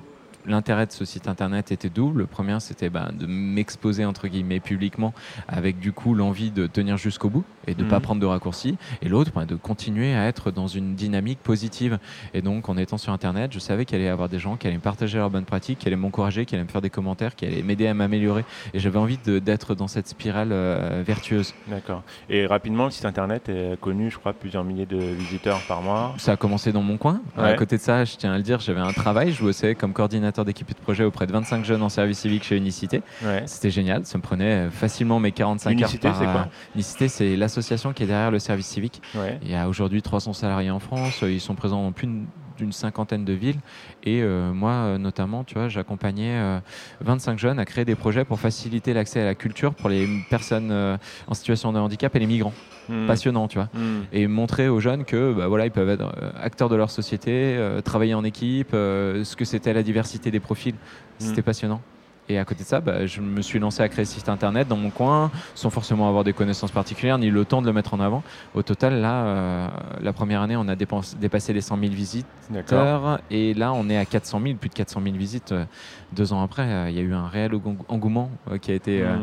L'intérêt 0.46 0.86
de 0.88 0.92
ce 0.92 1.06
site 1.06 1.28
internet 1.28 1.72
était 1.72 1.90
double. 1.90 2.20
Le 2.20 2.26
premier, 2.26 2.60
c'était 2.60 2.90
bah, 2.90 3.10
de 3.14 3.26
m'exposer 3.28 4.06
entre 4.06 4.28
guillemets 4.28 4.60
publiquement, 4.60 5.14
avec 5.48 5.80
du 5.80 5.92
coup 5.94 6.14
l'envie 6.14 6.52
de 6.52 6.68
tenir 6.68 6.98
jusqu'au 6.98 7.30
bout 7.30 7.44
et 7.68 7.74
de 7.76 7.84
ne 7.84 7.90
pas 7.90 7.98
Mhm. 7.98 8.02
prendre 8.02 8.22
de 8.22 8.26
raccourcis. 8.26 8.78
Et 9.02 9.10
l'autre, 9.10 9.32
bah, 9.36 9.46
de 9.46 9.56
continuer 9.56 10.16
à 10.16 10.26
être 10.28 10.52
dans 10.52 10.68
une 10.68 10.96
dynamique 10.96 11.40
positive. 11.40 12.00
Et 12.34 12.42
donc, 12.42 12.70
en 12.70 12.78
étant 12.78 12.98
sur 12.98 13.14
internet, 13.14 13.52
je 13.54 13.60
savais 13.60 13.86
qu'il 13.86 13.98
allait 13.98 14.06
y 14.06 14.10
avoir 14.10 14.30
des 14.30 14.40
gens 14.40 14.56
qui 14.58 14.68
allaient 14.68 14.76
me 14.78 14.82
partager 14.82 15.18
leurs 15.18 15.30
bonnes 15.30 15.46
pratiques, 15.46 15.80
qui 15.80 15.88
allaient 15.88 15.96
m'encourager, 15.96 16.46
qui 16.46 16.56
allaient 16.56 16.64
me 16.64 16.70
faire 16.70 16.82
des 16.82 16.90
commentaires, 16.90 17.36
qui 17.36 17.46
allaient 17.46 17.62
m'aider 17.64 17.88
à 17.88 17.94
m'améliorer. 17.94 18.44
Et 18.74 18.80
j'avais 18.80 18.98
envie 19.00 19.20
de- 19.24 19.40
d'être 19.40 19.76
dans 19.76 19.88
cette 19.88 20.08
spirale 20.08 20.50
euh, 20.52 21.04
vertueuse. 21.06 21.54
D'accord. 21.68 22.04
Et 22.30 22.46
rapidement, 22.48 22.86
le 22.86 22.92
site 22.92 23.06
internet 23.06 23.50
est 23.50 23.80
connu, 23.80 24.10
je 24.10 24.18
crois, 24.18 24.34
plusieurs 24.34 24.64
milliers 24.64 24.86
de 24.86 24.98
visiteurs 24.98 25.60
par 25.68 25.82
mois. 25.82 26.16
Ça 26.18 26.32
a 26.34 26.38
commencé 26.38 26.72
dans 26.72 26.82
mon 26.82 26.98
coin. 26.98 27.22
À 27.38 27.54
côté 27.54 27.78
de 27.78 27.82
ça, 27.82 28.06
je 28.06 28.16
tiens 28.16 28.34
à 28.34 28.38
le 28.38 28.44
dire, 28.44 28.60
j'avais 28.60 28.80
un 28.82 28.94
travail. 28.94 29.32
Je 29.34 29.42
bossais 29.44 29.76
comme 29.76 29.94
coordinateur 29.94 30.31
d'équipe 30.46 30.70
de 30.70 30.80
projet 30.80 31.04
auprès 31.04 31.28
de 31.28 31.32
25 31.32 31.66
jeunes 31.66 31.82
en 31.82 31.90
service 31.90 32.20
civique 32.20 32.44
chez 32.44 32.58
Unicité. 32.58 33.02
Ouais. 33.24 33.44
C'était 33.46 33.70
génial. 33.70 34.06
Ça 34.06 34.18
me 34.18 34.24
prenait 34.24 34.70
facilement 34.70 35.20
mes 35.20 35.32
45 35.32 35.72
Unicité, 35.72 36.08
heures 36.08 36.14
par 36.14 36.22
c'est 36.22 36.32
quoi 36.32 36.48
Unicité, 36.76 37.08
c'est 37.08 37.36
l'association 37.36 37.94
qui 37.94 38.04
est 38.04 38.08
derrière 38.08 38.32
le 38.32 38.40
service 38.40 38.68
civique. 38.68 39.02
Ouais. 39.16 39.40
Il 39.44 39.52
y 39.52 39.56
a 39.56 39.68
aujourd'hui 39.68 40.02
300 40.02 40.34
salariés 40.34 40.72
en 40.72 40.80
France. 40.80 41.22
Ils 41.22 41.42
sont 41.42 41.56
présents 41.56 41.84
dans 41.84 41.92
plus 41.92 42.10
d'une- 42.62 42.72
cinquantaine 42.72 43.26
de 43.26 43.34
villes. 43.34 43.60
Et 44.04 44.22
euh, 44.22 44.54
moi, 44.54 44.72
euh, 44.72 44.98
notamment, 44.98 45.44
tu 45.44 45.56
vois, 45.56 45.68
j'accompagnais 45.68 46.36
euh, 46.38 46.60
25 47.02 47.38
jeunes 47.40 47.60
à 47.60 47.66
créer 47.66 47.86
des 47.86 47.96
projets 47.96 48.24
pour 48.24 48.40
faciliter 48.40 48.94
l'accès 48.94 49.20
à 49.22 49.26
la 49.26 49.36
culture 49.36 49.74
pour 49.74 49.90
les 49.90 50.08
personnes 50.30 50.70
euh, 50.72 50.98
en 51.28 51.34
situation 51.34 51.74
de 51.74 51.80
handicap 51.80 52.16
et 52.16 52.20
les 52.20 52.28
migrants. 52.28 52.54
Hmm. 52.90 53.06
Passionnant, 53.08 53.48
tu 53.48 53.58
vois 53.58 53.70
Hmm. 53.74 54.02
et 54.12 54.28
montrer 54.28 54.68
aux 54.68 54.80
jeunes 54.80 55.06
que 55.06 55.34
bah, 55.34 55.48
voilà, 55.48 55.66
ils 55.66 55.72
peuvent 55.72 55.90
être 55.90 56.02
euh, 56.22 56.32
acteurs 56.42 56.68
de 56.70 56.76
leur 56.76 56.90
société, 56.90 57.32
euh, 57.58 57.82
travailler 57.82 58.14
en 58.16 58.24
équipe, 58.24 58.72
euh, 58.74 59.24
ce 59.24 59.36
que 59.36 59.46
c'était 59.46 59.74
la 59.74 59.84
diversité 59.84 60.32
des 60.32 60.40
profils. 60.40 60.76
C'était 61.20 61.42
Mm. 61.42 61.44
passionnant. 61.44 61.82
Et 62.30 62.38
à 62.38 62.46
côté 62.46 62.64
de 62.64 62.68
ça, 62.68 62.80
bah, 62.80 63.06
je 63.06 63.20
me 63.20 63.42
suis 63.42 63.60
lancé 63.60 63.82
à 63.82 63.90
créer 63.90 64.06
ce 64.06 64.14
site 64.14 64.30
internet 64.30 64.68
dans 64.68 64.78
mon 64.78 64.90
coin, 64.90 65.32
sans 65.54 65.70
forcément 65.70 66.08
avoir 66.08 66.24
des 66.24 66.34
connaissances 66.34 66.72
particulières, 66.72 67.18
ni 67.18 67.30
le 67.30 67.46
temps 67.46 67.62
de 67.62 67.68
le 67.68 67.74
mettre 67.74 67.94
en 67.94 68.00
avant. 68.00 68.24
Au 68.54 68.62
total, 68.64 69.02
là, 69.02 69.26
euh, 69.26 69.68
la 70.02 70.14
première 70.14 70.42
année, 70.42 70.56
on 70.56 70.68
a 70.68 70.76
dépassé 70.76 71.54
les 71.54 71.62
100 71.62 71.78
000 71.80 71.92
visites. 71.92 72.28
D'accord. 72.50 73.20
Et 73.30 73.54
là, 73.54 73.74
on 73.74 73.90
est 73.90 73.98
à 73.98 74.06
400 74.06 74.40
000, 74.42 74.56
plus 74.56 74.70
de 74.70 74.74
400 74.74 75.02
000 75.04 75.16
visites. 75.16 75.54
Deux 76.14 76.34
ans 76.34 76.44
après, 76.44 76.64
euh, 76.64 76.90
il 76.90 76.96
y 76.96 77.00
a 77.00 77.02
eu 77.02 77.14
un 77.14 77.28
réel 77.28 77.54
eng- 77.54 77.78
engouement 77.88 78.30
euh, 78.50 78.58
qui 78.58 78.72
a 78.72 78.74
été 78.76 79.02
euh, 79.02 79.16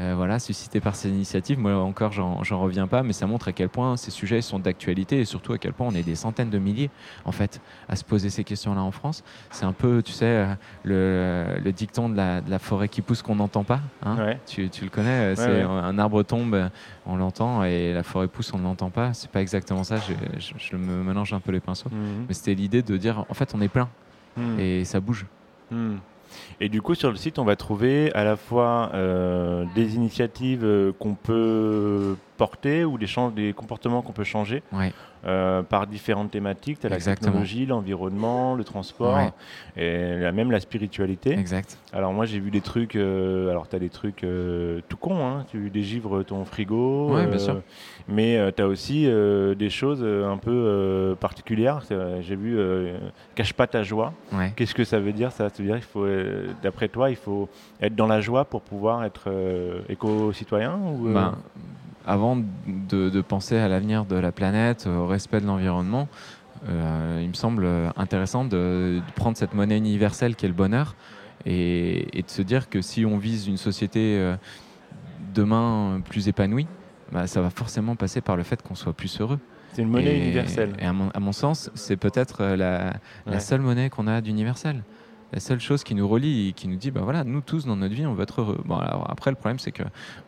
euh, 0.00 0.14
voilà, 0.16 0.38
suscité 0.38 0.80
par 0.80 0.94
ces 0.96 1.08
initiatives. 1.08 1.58
Moi 1.58 1.74
encore, 1.76 2.12
j'en 2.12 2.60
reviens 2.60 2.86
pas, 2.86 3.02
mais 3.02 3.12
ça 3.12 3.26
montre 3.26 3.48
à 3.48 3.52
quel 3.52 3.68
point 3.68 3.96
ces 3.96 4.10
sujets 4.10 4.40
sont 4.40 4.58
d'actualité 4.58 5.20
et 5.20 5.24
surtout 5.24 5.52
à 5.52 5.58
quel 5.58 5.72
point 5.72 5.86
on 5.86 5.94
est 5.94 6.02
des 6.02 6.14
centaines 6.14 6.50
de 6.50 6.58
milliers 6.58 6.90
en 7.24 7.32
fait 7.32 7.60
à 7.88 7.96
se 7.96 8.04
poser 8.04 8.30
ces 8.30 8.42
questions-là 8.44 8.80
en 8.82 8.90
France. 8.90 9.22
C'est 9.50 9.64
un 9.64 9.72
peu, 9.72 10.02
tu 10.02 10.12
sais, 10.12 10.46
le, 10.84 11.46
le 11.62 11.72
dicton 11.72 12.08
de 12.08 12.16
la, 12.16 12.40
de 12.40 12.50
la 12.50 12.58
forêt 12.58 12.88
qui 12.88 13.02
pousse 13.02 13.22
qu'on 13.22 13.36
n'entend 13.36 13.64
pas. 13.64 13.80
hein. 14.04 14.16
Ouais. 14.16 14.40
Tu, 14.46 14.68
tu 14.70 14.84
le 14.84 14.90
connais, 14.90 15.36
c'est 15.36 15.46
ouais. 15.48 15.62
un 15.62 15.98
arbre 15.98 16.22
tombe, 16.22 16.68
on 17.06 17.16
l'entend, 17.16 17.62
et 17.64 17.92
la 17.92 18.02
forêt 18.02 18.28
pousse, 18.28 18.52
on 18.54 18.58
ne 18.58 18.64
l'entend 18.64 18.90
pas. 18.90 19.12
C'est 19.14 19.30
pas 19.30 19.40
exactement 19.42 19.84
ça. 19.84 19.96
Je, 19.96 20.12
je- 20.40 20.52
je 20.58 20.76
me 20.76 21.02
mélange 21.04 21.32
un 21.32 21.40
peu 21.40 21.52
les 21.52 21.60
pinceaux. 21.60 21.90
Hmm. 21.90 22.24
Mais 22.28 22.34
c'était 22.34 22.54
l'idée 22.54 22.82
de 22.82 22.96
dire, 22.96 23.24
en 23.28 23.34
fait, 23.34 23.52
on 23.54 23.60
est 23.60 23.68
plein 23.68 23.88
Hmm. 24.36 24.58
et 24.58 24.84
ça 24.86 24.98
bouge. 24.98 25.26
Et 26.60 26.68
du 26.68 26.82
coup, 26.82 26.94
sur 26.94 27.10
le 27.10 27.16
site, 27.16 27.38
on 27.38 27.44
va 27.44 27.56
trouver 27.56 28.12
à 28.14 28.24
la 28.24 28.36
fois 28.36 28.90
euh, 28.94 29.64
des 29.74 29.94
initiatives 29.96 30.64
euh, 30.64 30.92
qu'on 30.98 31.14
peut 31.14 32.16
porter 32.36 32.84
ou 32.84 32.98
des, 32.98 33.06
des 33.34 33.52
comportements 33.52 34.02
qu'on 34.02 34.12
peut 34.12 34.24
changer. 34.24 34.62
Euh, 35.24 35.62
par 35.62 35.86
différentes 35.86 36.30
thématiques, 36.30 36.80
telles 36.80 36.90
la 36.90 36.98
technologie, 36.98 37.64
l'environnement, 37.66 38.54
le 38.54 38.64
transport 38.64 39.16
Ouais. 39.16 39.32
et 39.76 40.18
la- 40.18 40.32
même 40.32 40.50
la 40.50 40.60
spiritualité. 40.60 41.32
Exact. 41.38 41.78
Alors 41.92 42.12
moi, 42.12 42.24
j'ai 42.26 42.40
vu 42.40 42.50
des 42.50 42.60
trucs, 42.60 42.96
euh, 42.96 43.50
alors 43.50 43.68
tu 43.68 43.76
as 43.76 43.78
des 43.78 43.88
trucs 43.88 44.24
euh, 44.24 44.80
tout 44.88 44.96
cons, 44.96 45.24
hein, 45.26 45.44
tu 45.50 45.70
dégivres 45.70 46.24
ton 46.24 46.44
frigo, 46.44 47.14
Ouais, 47.14 47.26
bien 47.26 47.38
sûr. 47.38 47.60
mais 48.08 48.38
tu 48.56 48.62
as 48.62 48.66
aussi 48.66 49.06
euh, 49.06 49.54
des 49.54 49.70
choses 49.70 50.00
euh, 50.02 50.28
un 50.30 50.38
peu 50.38 50.50
euh, 50.50 51.14
particulières. 51.14 51.82
Euh, 51.90 52.20
J'ai 52.22 52.36
vu 52.36 52.58
euh, 52.58 52.96
cache 53.34 53.52
pas 53.52 53.66
ta 53.66 53.82
joie. 53.82 54.12
Ouais. 54.32 54.52
Qu'est-ce 54.56 54.74
que 54.74 54.84
ça 54.84 54.98
veut 54.98 55.12
dire 55.12 55.30
ça? 55.32 55.48
Ça 55.48 55.62
veut 55.62 55.68
dire 55.68 55.76
qu'il 55.76 55.84
faut, 55.84 56.04
euh, 56.04 56.46
d'après 56.62 56.88
toi, 56.88 57.10
il 57.10 57.16
faut 57.16 57.48
être 57.80 57.94
dans 57.94 58.06
la 58.06 58.20
joie 58.20 58.44
pour 58.44 58.62
pouvoir 58.62 59.04
être 59.04 59.24
euh, 59.28 59.80
éco-citoyen 59.88 60.76
ou, 60.98 61.08
euh, 61.08 61.14
Ben, 61.14 61.34
avant 62.06 62.36
de, 62.36 63.08
de 63.10 63.20
penser 63.20 63.56
à 63.56 63.68
l'avenir 63.68 64.04
de 64.04 64.16
la 64.16 64.32
planète, 64.32 64.86
au 64.86 65.06
respect 65.06 65.40
de 65.40 65.46
l'environnement, 65.46 66.08
euh, 66.68 67.20
il 67.22 67.28
me 67.28 67.34
semble 67.34 67.66
intéressant 67.96 68.44
de, 68.44 69.00
de 69.06 69.12
prendre 69.16 69.36
cette 69.36 69.54
monnaie 69.54 69.76
universelle 69.78 70.36
qui 70.36 70.44
est 70.46 70.48
le 70.48 70.54
bonheur 70.54 70.94
et, 71.46 72.16
et 72.18 72.22
de 72.22 72.30
se 72.30 72.42
dire 72.42 72.68
que 72.68 72.80
si 72.82 73.04
on 73.04 73.18
vise 73.18 73.48
une 73.48 73.56
société 73.56 74.16
euh, 74.18 74.36
demain 75.34 76.00
plus 76.08 76.28
épanouie, 76.28 76.66
bah, 77.10 77.26
ça 77.26 77.40
va 77.40 77.50
forcément 77.50 77.96
passer 77.96 78.20
par 78.20 78.36
le 78.36 78.42
fait 78.42 78.62
qu'on 78.62 78.74
soit 78.74 78.92
plus 78.92 79.20
heureux. 79.20 79.38
C'est 79.72 79.82
une 79.82 79.88
monnaie 79.88 80.16
Et- 80.18 80.22
universelle. 80.22 80.72
Et 80.78 80.84
à 80.86 80.92
mon, 80.92 81.08
à 81.10 81.20
mon 81.20 81.32
sens, 81.32 81.70
c'est 81.74 81.96
peut-être 81.96 82.42
euh, 82.42 82.56
la, 82.56 82.94
la 83.26 83.40
seule 83.40 83.60
monnaie 83.60 83.90
qu'on 83.90 84.06
a 84.06 84.20
d'universel. 84.20 84.82
La 85.32 85.40
seule 85.40 85.60
chose 85.60 85.82
qui 85.82 85.94
nous 85.94 86.06
relie 86.06 86.48
et 86.48 86.52
qui 86.52 86.68
nous 86.68 86.76
dit, 86.76 86.90
bah 86.90 87.00
voilà, 87.02 87.24
nous 87.24 87.40
tous 87.40 87.64
dans 87.64 87.76
notre 87.76 87.94
vie, 87.94 88.04
on 88.06 88.14
veut 88.14 88.22
être 88.24 88.40
heureux. 88.42 88.60
Bon, 88.66 88.76
alors 88.76 89.10
après, 89.10 89.30
le 89.30 89.36
problème, 89.36 89.58
c'est 89.58 89.72
que, 89.72 89.82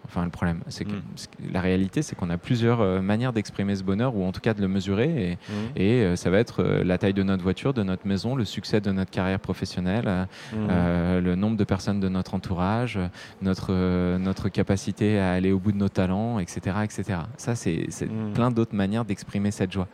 enfin, 0.06 0.24
le 0.24 0.30
problème, 0.30 0.60
c'est 0.68 0.84
que 0.84 0.92
Mm. 0.94 1.02
que 1.48 1.52
la 1.52 1.60
réalité, 1.60 2.00
c'est 2.02 2.14
qu'on 2.16 2.30
a 2.30 2.38
plusieurs 2.38 2.80
euh, 2.80 3.00
manières 3.00 3.32
d'exprimer 3.32 3.74
ce 3.76 3.82
bonheur, 3.82 4.16
ou 4.16 4.24
en 4.24 4.32
tout 4.32 4.40
cas 4.40 4.54
de 4.54 4.60
le 4.62 4.68
mesurer. 4.68 5.38
Et, 5.76 5.90
et, 6.00 6.02
euh, 6.02 6.16
ça 6.16 6.30
va 6.30 6.38
être 6.38 6.62
euh, 6.62 6.84
la 6.84 6.96
taille 6.98 7.12
de 7.14 7.22
notre 7.22 7.42
voiture, 7.42 7.74
de 7.74 7.82
notre 7.82 8.06
maison, 8.06 8.34
le 8.36 8.44
succès 8.44 8.80
de 8.80 8.92
notre 8.92 9.10
carrière 9.10 9.40
professionnelle, 9.40 10.26
euh, 10.54 11.20
le 11.20 11.34
nombre 11.34 11.56
de 11.56 11.64
personnes 11.64 12.00
de 12.00 12.08
notre 12.08 12.34
entourage, 12.34 12.98
notre, 13.42 14.16
notre 14.18 14.48
capacité 14.48 15.18
à 15.18 15.32
aller 15.32 15.52
au 15.52 15.58
bout 15.58 15.72
de 15.72 15.78
nos 15.78 15.88
talents, 15.88 16.38
etc. 16.38 16.76
etc. 16.84 17.18
Ça, 17.36 17.54
c'est 17.54 17.86
plein 18.34 18.50
d'autres 18.50 18.74
manières 18.74 19.04
d'exprimer 19.04 19.50
cette 19.50 19.72
joie 19.72 19.88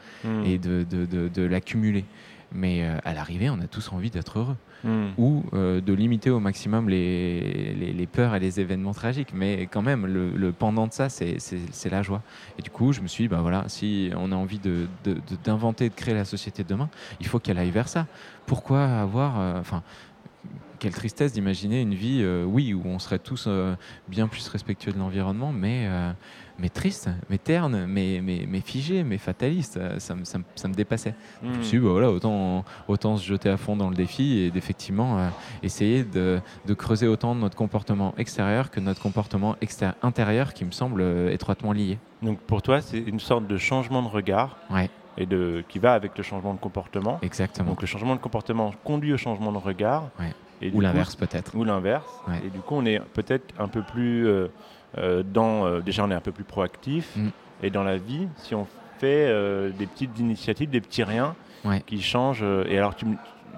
et 0.44 0.58
de, 0.58 0.84
de, 0.88 1.04
de- 1.06 1.28
de 1.28 1.42
l'accumuler. 1.42 2.04
Mais 2.52 2.82
euh, 2.82 2.96
à 3.04 3.14
l'arrivée, 3.14 3.48
on 3.50 3.60
a 3.60 3.66
tous 3.66 3.92
envie 3.92 4.10
d'être 4.10 4.38
heureux 4.38 4.56
Mhm. 4.82 5.10
ou 5.18 5.44
euh, 5.52 5.82
de 5.82 5.92
limiter 5.92 6.30
au 6.30 6.40
maximum 6.40 6.88
les, 6.88 7.74
les, 7.74 7.92
les 7.92 8.06
peurs 8.06 8.34
et 8.34 8.40
les 8.40 8.60
événements 8.60 8.94
tragiques. 8.94 9.32
Mais 9.34 9.68
quand 9.70 9.82
même, 9.82 10.06
le, 10.06 10.30
le 10.30 10.52
pendant 10.52 10.86
de 10.86 10.92
ça, 10.94 11.08
c'est 11.10 11.36
la 11.90 12.02
joie. 12.02 12.22
Et 12.58 12.62
du 12.62 12.70
coup, 12.70 12.92
je 12.92 13.02
me 13.02 13.06
suis 13.06 13.24
dit, 13.24 13.28
bah 13.28 13.40
voilà, 13.42 13.64
si 13.68 14.10
on 14.16 14.32
a 14.32 14.36
envie 14.36 14.58
d'inventer, 14.58 15.84
de, 15.84 15.88
de, 15.90 15.94
de 15.94 15.94
créer 16.00 16.14
la 16.14 16.24
société 16.24 16.62
de 16.64 16.68
demain, 16.68 16.88
il 17.20 17.26
faut 17.26 17.38
qu'elle 17.38 17.58
aille 17.58 17.70
vers 17.70 17.88
ça. 17.88 18.06
Pourquoi 18.46 18.84
avoir. 18.84 19.38
euh, 19.38 19.60
Enfin. 19.60 19.82
quelle 20.78 20.94
tristesse 20.94 21.34
d'imaginer 21.34 21.82
une 21.82 21.94
vie, 21.94 22.20
euh, 22.22 22.44
oui, 22.44 22.72
où 22.72 22.80
on 22.86 22.98
serait 22.98 23.18
tous 23.18 23.44
euh, 23.48 23.74
bien 24.08 24.28
plus 24.28 24.48
respectueux 24.48 24.92
de 24.92 24.98
l'environnement, 24.98 25.52
mais, 25.52 25.84
euh, 25.88 26.10
mais 26.60 26.68
triste, 26.68 27.08
mais 27.30 27.38
terne, 27.38 27.86
mais, 27.86 28.20
mais, 28.22 28.44
mais 28.48 28.60
figé, 28.60 29.02
mais 29.02 29.18
fataliste. 29.18 29.78
Ça, 29.98 30.14
me- 30.14 30.24
ça 30.24 30.38
me- 30.38 30.44
ça 30.54 30.68
me 30.68 30.74
dépassait. 30.74 31.14
Je 31.42 31.48
me 31.48 31.62
suis 31.62 31.78
dit, 31.78 31.84
bah 31.84 31.90
voilà, 31.92 32.10
autant, 32.10 32.64
autant 32.88 33.16
se 33.16 33.24
jeter 33.26 33.48
à 33.48 33.56
fond 33.56 33.76
dans 33.76 33.88
le 33.88 33.94
défi 33.96 34.38
et 34.38 34.50
d'effectivement 34.50 35.18
euh, 35.18 35.28
essayer 35.62 36.04
de, 36.04 36.40
de 36.66 36.74
creuser 36.74 37.06
autant 37.08 37.34
notre 37.34 37.56
comportement 37.56 38.14
extérieur 38.18 38.70
que 38.70 38.78
notre 38.80 39.00
comportement 39.00 39.56
intérieur 40.02 40.52
qui 40.54 40.64
me 40.64 40.70
semble 40.70 41.00
euh, 41.00 41.30
étroitement 41.32 41.72
lié. 41.72 41.98
Donc 42.22 42.38
pour 42.40 42.62
toi, 42.62 42.80
c'est 42.80 42.98
une 42.98 43.20
sorte 43.20 43.46
de 43.46 43.56
changement 43.56 44.02
de 44.02 44.08
regard 44.08 44.56
Ouais, 44.70 44.90
et 45.16 45.26
de 45.26 45.64
qui 45.68 45.78
va 45.78 45.94
avec 45.94 46.16
le 46.18 46.22
changement 46.22 46.52
de 46.54 46.58
comportement. 46.60 47.18
exactement. 47.22 47.70
Donc 47.70 47.80
le 47.80 47.86
changement 47.86 48.14
de 48.14 48.20
comportement 48.20 48.72
conduit 48.84 49.12
au 49.12 49.16
changement 49.16 49.52
de 49.52 49.58
regard. 49.58 50.10
Ouais. 50.18 50.32
Et 50.62 50.70
Ou 50.72 50.80
l'inverse 50.80 51.14
peut-être. 51.16 51.54
Ou 51.54 51.64
l'inverse. 51.64 52.06
Ouais. 52.28 52.42
Et 52.46 52.50
du 52.50 52.58
coup, 52.60 52.74
on 52.76 52.84
est 52.84 53.00
peut-être 53.14 53.54
un 53.58 53.68
peu 53.68 53.82
plus 53.82 54.26
euh, 54.26 54.48
euh, 54.98 55.22
dans. 55.22 55.64
euh, 55.66 55.80
déjà, 55.80 56.04
on 56.04 56.10
est 56.10 56.14
un 56.14 56.20
peu 56.20 56.32
plus 56.32 56.44
proactif. 56.44 57.16
Mm. 57.16 57.28
Et 57.62 57.70
dans 57.70 57.82
la 57.84 57.96
vie, 57.96 58.28
si 58.36 58.54
on 58.54 58.66
fait 58.98 59.26
euh, 59.28 59.70
des 59.70 59.86
petites 59.86 60.18
initiatives, 60.18 60.70
des 60.70 60.80
petits 60.80 61.02
riens 61.04 61.34
Ouais. 61.64 61.82
qui 61.86 62.00
changent. 62.00 62.42
et 62.68 62.78
alors, 62.78 62.94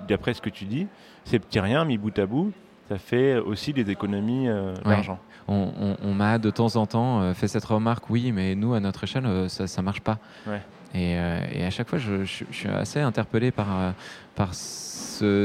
d'après 0.09 0.35
ce 0.35 0.41
que 0.43 0.51
tu 0.51 0.65
dis, 0.65 0.89
ces 1.25 1.39
petits 1.39 1.61
riens 1.61 1.85
mis 1.85 1.99
bout 1.99 2.17
à 2.19 2.27
bout, 2.27 2.53
ça 2.89 2.99
fait 2.99 3.37
aussi 3.37 3.73
des 3.73 3.89
économies 3.91 4.49
euh, 4.49 4.75
Ouais. 4.85 4.91
d'argent. 4.97 5.19
On, 5.49 5.71
on- 5.81 5.97
on 6.03 6.13
m'a 6.15 6.39
de 6.39 6.51
temps 6.51 6.75
en 6.77 6.87
temps 6.87 7.21
euh, 7.23 7.33
fait 7.35 7.47
cette 7.49 7.65
remarque, 7.65 8.11
oui, 8.11 8.33
mais 8.33 8.55
nous, 8.57 8.75
à 8.75 8.81
notre 8.81 9.05
échelle, 9.05 9.25
euh, 9.27 9.49
ça 9.49 9.65
ne 9.81 9.85
marche 9.85 10.01
pas. 10.01 10.19
Ouais. 10.49 10.61
Et, 10.95 11.13
et 11.13 11.65
à 11.65 11.71
chaque 11.71 11.89
fois, 11.89 11.99
je, 11.99 12.25
je- 12.25 12.45
je 12.51 12.57
suis 12.57 12.69
assez 12.69 13.01
interpellé 13.01 13.51
par, 13.51 13.67
par 14.35 14.53
ce- 14.55 14.92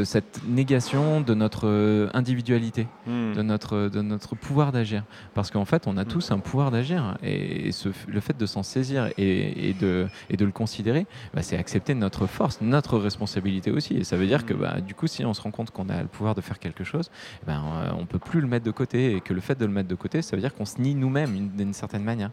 cette 0.03 0.41
négation 0.47 1.21
de 1.21 1.33
notre 1.33 1.67
euh, 1.67 2.09
individualité. 2.13 2.87
Mm. 3.05 3.33
de 3.33 3.41
notre, 3.41 3.89
de 3.89 4.01
notre 4.01 4.35
pouvoir 4.35 4.71
d'agir. 4.71 5.03
Parce 5.33 5.51
qu'en 5.51 5.65
fait, 5.65 5.87
on 5.87 5.97
a 5.97 6.03
Mm. 6.03 6.07
tous 6.07 6.31
un 6.31 6.39
pouvoir 6.39 6.71
d'agir. 6.71 7.17
Et, 7.23 7.71
ce- 7.71 7.89
le 8.07 8.19
fait 8.19 8.37
de 8.37 8.45
s'en 8.45 8.63
saisir 8.63 9.09
et, 9.17 9.69
et 9.69 9.73
de, 9.73 10.07
et 10.29 10.37
de 10.37 10.45
le 10.45 10.51
considérer, 10.51 11.05
bah, 11.33 11.41
c'est 11.41 11.57
accepter 11.57 11.93
notre 11.95 12.25
force, 12.27 12.59
notre 12.61 12.97
responsabilité 12.97 13.71
aussi. 13.71 13.95
Et 13.97 14.03
ça 14.03 14.17
veut 14.17 14.27
dire 14.27 14.45
que 14.45 14.53
Mm. 14.53 14.57
bah, 14.59 14.81
du 14.81 14.93
coup, 14.93 15.07
si 15.07 15.23
on 15.25 15.33
se 15.33 15.41
rend 15.41 15.51
compte 15.51 15.71
qu'on 15.71 15.89
a 15.89 16.01
le 16.01 16.07
pouvoir 16.07 16.35
de 16.35 16.41
faire 16.41 16.59
quelque 16.59 16.83
chose, 16.83 17.09
eh 17.43 17.45
ben, 17.45 17.61
euh, 17.65 17.89
on 17.99 18.05
peut 18.05 18.19
plus 18.19 18.41
le 18.41 18.47
mettre 18.47 18.65
de 18.65 18.71
côté. 18.71 19.15
Et 19.15 19.21
que 19.21 19.33
le 19.33 19.41
fait 19.41 19.57
de 19.59 19.65
le 19.65 19.71
mettre 19.71 19.89
de 19.89 19.95
côté, 19.95 20.21
ça 20.21 20.35
veut 20.35 20.41
dire 20.41 20.53
qu'on 20.55 20.65
se 20.65 20.79
nie 20.81 20.95
nous-mêmes 20.95 21.35
une- 21.35 21.49
d'une 21.49 21.73
certaine 21.73 22.03
manière. 22.03 22.31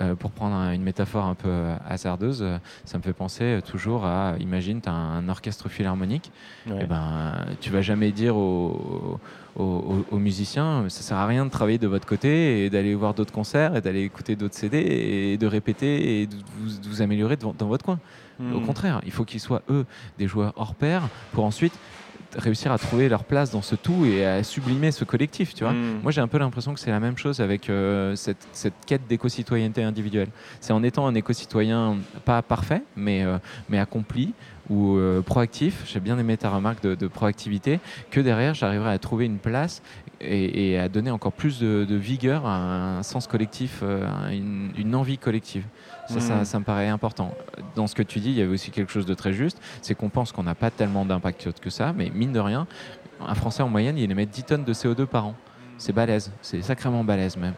Euh, 0.00 0.16
pour 0.16 0.32
prendre 0.32 0.56
un- 0.56 0.72
une 0.72 0.82
métaphore 0.82 1.24
un 1.26 1.36
peu 1.36 1.66
hasardeuse, 1.88 2.44
ça 2.84 2.98
me 2.98 3.02
fait 3.02 3.12
penser 3.12 3.60
toujours 3.64 4.04
à, 4.04 4.34
imagine, 4.40 4.80
tu 4.80 4.88
as 4.88 4.92
un 4.92 5.28
orchestre 5.28 5.68
philharmonique, 5.68 6.32
Ouais. 6.66 6.78
eh 6.82 6.86
ben, 6.86 7.34
tu 7.60 7.70
vas 7.70 7.82
jamais 7.82 8.10
dire 8.12 8.36
aux, 8.36 9.20
aux- 9.56 10.04
aux- 10.10 10.18
musiciens, 10.18 10.84
ça 10.88 11.02
sert 11.02 11.16
à 11.16 11.26
rien 11.26 11.44
de 11.44 11.50
travailler 11.50 11.78
de 11.78 11.86
votre 11.86 12.06
côté 12.06 12.64
et 12.64 12.70
d'aller 12.70 12.94
voir 12.94 13.14
d'autres 13.14 13.32
concerts 13.32 13.76
et 13.76 13.80
d'aller 13.80 14.02
écouter 14.02 14.34
d'autres 14.36 14.54
CD 14.54 14.78
et 14.78 15.36
de 15.36 15.46
répéter 15.46 16.22
et 16.22 16.26
de 16.26 16.34
vous, 16.58 16.78
de 16.82 16.88
vous 16.88 17.02
améliorer 17.02 17.36
devant- 17.36 17.54
dans 17.56 17.66
votre 17.68 17.84
coin. 17.84 17.98
Au 18.40 18.58
Mm. 18.60 18.66
contraire, 18.66 19.00
il 19.06 19.12
faut 19.12 19.24
qu'ils 19.24 19.40
soient 19.40 19.62
eux 19.70 19.84
des 20.18 20.26
joueurs 20.26 20.52
hors 20.56 20.74
pair 20.74 21.02
pour 21.32 21.44
ensuite 21.44 21.74
réussir 22.36 22.72
à 22.72 22.78
trouver 22.78 23.08
leur 23.08 23.24
place 23.24 23.50
dans 23.50 23.62
ce 23.62 23.74
tout 23.74 24.04
et 24.04 24.24
à 24.26 24.42
sublimer 24.42 24.90
ce 24.92 25.04
collectif, 25.04 25.54
tu 25.54 25.64
vois. 25.64 25.72
Mm. 25.72 26.00
Moi, 26.02 26.12
j'ai 26.12 26.20
un 26.20 26.28
peu 26.28 26.38
l'impression 26.38 26.74
que 26.74 26.80
c'est 26.80 26.90
la 26.90 27.00
même 27.00 27.16
chose 27.16 27.40
avec 27.40 27.70
euh, 27.70 28.14
cette, 28.16 28.46
cette 28.52 28.74
quête 28.86 29.06
d'éco-citoyenneté 29.08 29.82
individuelle. 29.82 30.28
C'est 30.60 30.72
en 30.72 30.82
étant 30.82 31.06
un 31.06 31.14
éco-citoyen 31.14 31.98
pas 32.24 32.42
parfait, 32.42 32.82
mais, 32.96 33.24
euh, 33.24 33.38
mais 33.68 33.78
accompli 33.78 34.32
ou 34.70 34.96
euh, 34.96 35.20
proactif, 35.20 35.82
j'ai 35.86 36.00
bien 36.00 36.18
aimé 36.18 36.36
ta 36.38 36.48
remarque 36.48 36.82
de, 36.82 36.94
de 36.94 37.06
proactivité, 37.06 37.80
que 38.10 38.20
derrière, 38.20 38.54
j'arriverai 38.54 38.92
à 38.92 38.98
trouver 38.98 39.26
une 39.26 39.38
place 39.38 39.82
et, 40.22 40.72
et 40.72 40.78
à 40.78 40.88
donner 40.88 41.10
encore 41.10 41.32
plus 41.32 41.60
de, 41.60 41.84
de 41.86 41.96
vigueur 41.96 42.46
à 42.46 42.96
un 42.98 43.02
sens 43.02 43.26
collectif, 43.26 43.82
à 43.82 44.32
une, 44.32 44.70
une 44.78 44.94
envie 44.94 45.18
collective. 45.18 45.64
Ça, 46.08 46.20
ça, 46.20 46.44
ça 46.44 46.58
me 46.58 46.64
paraît 46.64 46.88
important. 46.88 47.34
Dans 47.74 47.86
ce 47.86 47.94
que 47.94 48.02
tu 48.02 48.20
dis, 48.20 48.30
il 48.30 48.36
y 48.36 48.42
avait 48.42 48.52
aussi 48.52 48.70
quelque 48.70 48.92
chose 48.92 49.06
de 49.06 49.14
très 49.14 49.32
juste, 49.32 49.60
c'est 49.80 49.94
qu'on 49.94 50.10
pense 50.10 50.32
qu'on 50.32 50.42
n'a 50.42 50.54
pas 50.54 50.70
tellement 50.70 51.04
d'impact 51.04 51.60
que 51.60 51.70
ça, 51.70 51.92
mais 51.92 52.10
mine 52.14 52.32
de 52.32 52.40
rien, 52.40 52.66
un 53.20 53.34
Français 53.34 53.62
en 53.62 53.68
moyenne, 53.68 53.96
il 53.98 54.10
émet 54.10 54.26
10 54.26 54.42
tonnes 54.44 54.64
de 54.64 54.74
CO2 54.74 55.06
par 55.06 55.26
an. 55.26 55.34
C'est 55.78 55.92
balèze, 55.92 56.30
c'est 56.42 56.62
sacrément 56.62 57.04
balèze 57.04 57.36
même. 57.36 57.54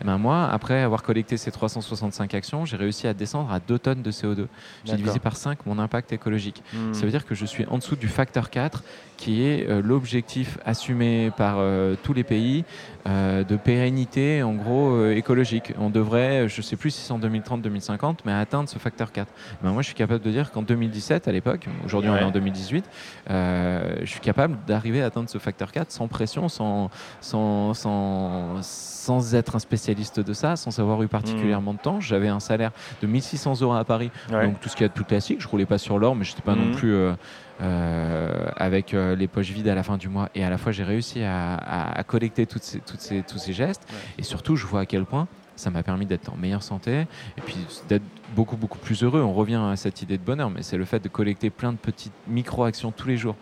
Et 0.00 0.04
ben 0.04 0.18
moi, 0.18 0.48
après 0.52 0.82
avoir 0.82 1.02
collecté 1.02 1.38
ces 1.38 1.50
365 1.50 2.34
actions, 2.34 2.64
j'ai 2.66 2.76
réussi 2.76 3.06
à 3.06 3.14
descendre 3.14 3.50
à 3.50 3.60
2 3.60 3.78
tonnes 3.78 4.02
de 4.02 4.10
CO2. 4.10 4.46
J'ai 4.84 4.96
divisé 4.96 5.18
par 5.18 5.36
5 5.36 5.64
mon 5.64 5.78
impact 5.78 6.12
écologique. 6.12 6.62
Mm. 6.74 6.92
Ça 6.92 7.02
veut 7.02 7.10
dire 7.10 7.24
que 7.24 7.34
je 7.34 7.46
suis 7.46 7.64
en 7.66 7.78
dessous 7.78 7.96
du 7.96 8.08
facteur 8.08 8.50
4, 8.50 8.84
qui 9.16 9.42
est 9.46 9.68
euh, 9.68 9.80
l'objectif 9.82 10.58
assumé 10.64 11.30
par 11.36 11.56
euh, 11.58 11.94
tous 12.02 12.12
les 12.12 12.24
pays 12.24 12.64
euh, 13.08 13.44
de 13.44 13.56
pérennité, 13.56 14.42
en 14.42 14.52
gros, 14.54 15.08
écologique. 15.10 15.72
On 15.78 15.90
devrait, 15.90 16.48
je 16.48 16.58
ne 16.58 16.62
sais 16.62 16.76
plus 16.76 16.90
si 16.90 17.00
c'est 17.02 17.12
en 17.12 17.18
2030-2050, 17.20 18.18
mais 18.24 18.32
atteindre 18.32 18.68
ce 18.68 18.78
facteur 18.78 19.12
4. 19.12 19.32
Ben, 19.62 19.70
moi, 19.70 19.82
je 19.82 19.86
suis 19.86 19.94
capable 19.94 20.22
de 20.24 20.30
dire 20.30 20.50
qu'en 20.50 20.62
2017, 20.62 21.28
à 21.28 21.32
l'époque, 21.32 21.66
aujourd'hui 21.84 22.10
on 22.10 22.16
est 22.16 22.22
en 22.24 22.30
2018, 22.30 22.84
euh, 23.30 23.96
je 24.00 24.06
suis 24.06 24.20
capable 24.20 24.56
d'arriver 24.66 25.02
à 25.02 25.06
atteindre 25.06 25.28
ce 25.30 25.38
facteur 25.38 25.72
4 25.72 25.90
sans 25.92 26.08
pression, 26.08 26.48
sans, 26.48 26.90
sans, 27.20 27.74
sans, 27.74 28.56
sans 28.62 29.34
être 29.34 29.56
un 29.56 29.60
spécialiste 29.60 30.20
de 30.20 30.32
ça, 30.32 30.56
sans 30.56 30.78
avoir 30.80 31.02
eu 31.02 31.08
particulièrement 31.08 31.74
de 31.74 31.78
temps. 31.78 32.00
J'avais 32.00 32.28
un 32.28 32.40
salaire 32.40 32.72
de 33.02 33.06
1600 33.06 33.60
euros 33.62 33.74
à 33.74 33.84
Paris, 33.84 34.10
Ouais. 34.32 34.46
donc 34.46 34.60
tout 34.60 34.68
ce 34.68 34.74
qu'il 34.76 34.82
y 34.82 34.86
a 34.86 34.88
de 34.88 34.92
plus 34.94 35.04
classique. 35.04 35.40
Je 35.40 35.48
roulais 35.48 35.66
pas 35.66 35.78
sur 35.78 35.98
l'or, 35.98 36.16
mais 36.16 36.24
je 36.24 36.32
n'étais 36.32 36.42
pas 36.42 36.54
Mhm. 36.54 36.70
non 36.70 36.74
plus 36.76 36.92
euh, 36.92 37.12
avec 37.60 38.94
euh, 38.94 39.16
les 39.16 39.28
poches 39.28 39.50
vides 39.50 39.68
à 39.68 39.74
la 39.74 39.82
fin 39.82 39.96
du 39.96 40.08
mois. 40.08 40.28
Et 40.34 40.44
à 40.44 40.50
la 40.50 40.58
fois, 40.58 40.72
j'ai 40.72 40.84
réussi 40.84 41.22
à, 41.22 41.54
à- 41.54 41.98
à 41.98 42.04
collecter 42.04 42.46
toutes 42.46 42.62
ces, 42.62 42.80
toutes 42.80 43.00
ces, 43.00 43.22
tous 43.22 43.38
ces 43.38 43.52
gestes. 43.52 43.82
Ouais. 43.90 43.96
Et 44.18 44.22
surtout, 44.22 44.56
je 44.56 44.66
vois 44.66 44.80
à 44.80 44.86
quel 44.86 45.04
point 45.04 45.26
ça 45.56 45.70
m'a 45.70 45.82
permis 45.82 46.04
d'être 46.04 46.30
en 46.32 46.36
meilleure 46.36 46.62
santé 46.62 47.06
et 47.38 47.40
puis 47.40 47.56
d'être 47.88 48.02
beaucoup, 48.34 48.56
beaucoup 48.58 48.78
plus 48.78 49.02
heureux. 49.02 49.22
On 49.22 49.32
revient 49.32 49.62
à 49.72 49.76
cette 49.76 50.02
idée 50.02 50.18
de 50.18 50.22
bonheur, 50.22 50.50
mais 50.50 50.62
c'est 50.62 50.76
le 50.76 50.84
fait 50.84 51.00
de 51.02 51.08
collecter 51.08 51.48
plein 51.48 51.72
de 51.72 51.78
petites 51.78 52.12
micro-actions 52.28 52.92
tous 52.92 53.08
les 53.08 53.16
jours. 53.16 53.36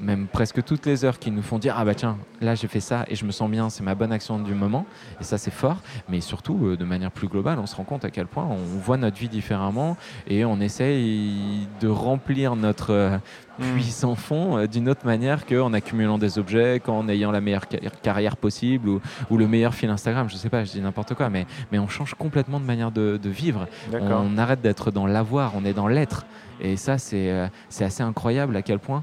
Même 0.00 0.26
presque 0.26 0.64
toutes 0.64 0.86
les 0.86 1.04
heures 1.04 1.18
qui 1.18 1.30
nous 1.30 1.42
font 1.42 1.58
dire 1.58 1.74
Ah 1.76 1.84
bah 1.84 1.94
tiens, 1.94 2.16
là 2.40 2.54
j'ai 2.54 2.68
fait 2.68 2.80
ça 2.80 3.04
et 3.08 3.14
je 3.14 3.24
me 3.26 3.32
sens 3.32 3.50
bien, 3.50 3.68
c'est 3.68 3.82
ma 3.82 3.94
bonne 3.94 4.12
action 4.12 4.38
du 4.38 4.54
moment. 4.54 4.86
Et 5.20 5.24
ça 5.24 5.36
c'est 5.36 5.50
fort. 5.50 5.76
Mais 6.08 6.20
surtout, 6.20 6.58
euh, 6.66 6.76
de 6.76 6.84
manière 6.84 7.10
plus 7.10 7.28
globale, 7.28 7.58
on 7.58 7.66
se 7.66 7.76
rend 7.76 7.84
compte 7.84 8.04
à 8.04 8.10
quel 8.10 8.26
point 8.26 8.44
on 8.44 8.56
voit 8.56 8.96
notre 8.96 9.18
vie 9.18 9.28
différemment 9.28 9.96
et 10.26 10.44
on 10.46 10.58
essaye 10.60 11.68
de 11.80 11.88
remplir 11.88 12.56
notre 12.56 12.90
euh, 12.92 13.18
Mm. 13.58 13.72
puits 13.74 13.82
sans 13.90 14.14
fond 14.14 14.56
euh, 14.56 14.66
d'une 14.66 14.88
autre 14.88 15.04
manière 15.04 15.44
qu'en 15.44 15.74
accumulant 15.74 16.16
des 16.16 16.38
objets, 16.38 16.80
qu'en 16.82 17.08
ayant 17.08 17.30
la 17.30 17.42
meilleure 17.42 17.66
ca- 17.70 17.90
carrière 18.02 18.38
possible 18.38 18.88
ou, 18.88 19.00
ou 19.28 19.36
le 19.36 19.46
meilleur 19.48 19.74
fil 19.74 19.90
Instagram. 19.90 20.30
Je 20.30 20.36
sais 20.36 20.48
pas, 20.48 20.64
je 20.64 20.70
dis 20.70 20.80
n'importe 20.80 21.12
quoi, 21.14 21.28
mais, 21.28 21.46
mais 21.70 21.78
on 21.78 21.86
change 21.88 22.14
complètement 22.14 22.58
de 22.58 22.64
manière 22.64 22.90
de, 22.90 23.18
de 23.22 23.28
vivre. 23.28 23.66
On 23.92 24.38
arrête 24.38 24.62
d'être 24.62 24.90
dans 24.90 25.06
l'avoir, 25.06 25.52
on 25.56 25.64
est 25.66 25.74
dans 25.74 25.88
l'être. 25.88 26.24
Et 26.62 26.76
ça, 26.76 26.96
c'est 26.96 27.30
euh, 27.30 27.48
c'est 27.68 27.84
assez 27.84 28.02
incroyable 28.02 28.56
à 28.56 28.62
quel 28.62 28.78
point 28.78 29.02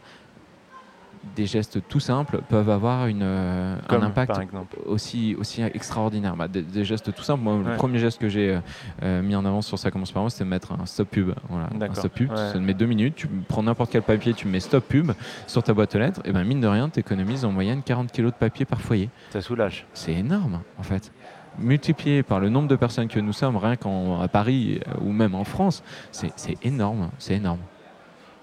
des 1.36 1.46
gestes 1.46 1.80
tout 1.88 2.00
simples 2.00 2.42
peuvent 2.50 2.70
avoir 2.70 3.08
une, 3.08 3.22
euh, 3.24 3.78
Comme, 3.88 4.04
un 4.04 4.08
impact 4.08 4.40
aussi, 4.86 5.36
aussi 5.40 5.62
extraordinaire. 5.62 6.36
Bah, 6.36 6.48
des, 6.48 6.62
des 6.62 6.84
gestes 6.84 7.14
tout 7.14 7.24
simples. 7.24 7.44
Moi, 7.44 7.60
le 7.66 7.76
premier 7.76 8.00
geste 8.00 8.20
que 8.20 8.30
j'ai 8.30 8.56
euh, 8.56 8.60
euh, 9.04 9.22
mis 9.22 9.36
en 9.36 9.46
avant 9.46 9.62
sur 9.62 9.78
Ça 9.80 9.92
commence 9.92 10.12
par 10.12 10.24
moi, 10.24 10.30
c'était 10.30 10.44
de 10.44 10.50
mettre 10.50 10.72
un 10.72 10.86
stop 10.86 11.10
pub. 11.10 11.34
Voilà. 11.50 11.70
Un 11.80 11.94
stop 11.94 12.14
pub, 12.14 12.30
Ouais. 12.30 12.36
ça 12.38 12.54
te 12.54 12.58
met 12.58 12.74
deux 12.74 12.86
minutes. 12.86 13.16
Tu 13.16 13.28
prends 13.28 13.64
n'importe 13.64 13.92
quel 13.92 14.02
papier, 14.02 14.34
tu 14.34 14.48
mets 14.48 14.60
stop 14.60 14.88
pub 14.88 15.12
sur 15.48 15.64
ta 15.64 15.74
boîte 15.74 15.96
aux 15.96 16.00
lettres. 16.00 16.22
Et 16.26 16.32
ben 16.32 16.44
mine 16.44 16.62
de 16.62 16.68
rien, 16.68 16.90
tu 16.90 17.00
économises 17.00 17.46
en 17.46 17.52
moyenne 17.52 17.82
40 17.84 18.12
kilos 18.12 18.32
de 18.32 18.38
papier 18.38 18.66
par 18.66 18.82
foyer. 18.82 19.10
Ça 19.32 19.42
soulage. 19.42 19.86
C'est 19.94 20.14
énorme, 20.14 20.62
en 20.78 20.84
fait. 20.84 21.12
Multiplié 21.60 22.22
par 22.22 22.40
le 22.40 22.50
nombre 22.50 22.68
de 22.68 22.76
personnes 22.76 23.08
que 23.08 23.20
nous 23.20 23.34
sommes, 23.34 23.58
rien 23.58 23.76
qu'à 23.76 24.28
Paris 24.28 24.80
ou 25.02 25.12
même 25.12 25.34
en 25.34 25.44
France, 25.44 25.84
c'est 26.12 26.32
c'est 26.36 26.64
énorme. 26.64 27.10
C'est 27.18 27.34
énorme. 27.34 27.60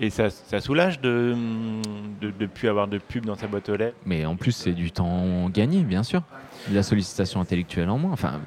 Et 0.01 0.11
ça, 0.11 0.29
ça 0.31 0.61
soulage 0.61 1.01
de 1.01 1.35
ne 1.37 2.31
de, 2.31 2.47
plus 2.47 2.69
avoir 2.69 2.89
de 2.89 2.99
pub 2.99 3.25
dans 3.27 3.37
sa 3.37 3.47
boîte 3.47 3.69
aux 3.69 3.77
lettres. 3.77 3.97
Mais 4.05 4.25
en 4.27 4.35
plus, 4.37 4.53
c'est 4.53 4.73
du 4.73 4.91
temps 4.91 5.49
gagné, 5.51 5.83
bien 5.83 6.03
sûr. 6.03 6.23
De 6.69 6.75
la 6.75 6.83
sollicitation 6.83 7.41
intellectuelle 7.41 7.89
en 7.91 7.99
moins. 7.99 8.13
Enfin, 8.13 8.41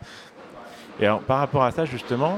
Et 1.00 1.06
alors, 1.06 1.22
par 1.22 1.40
rapport 1.40 1.64
à 1.64 1.72
ça, 1.72 1.86
justement, 1.86 2.38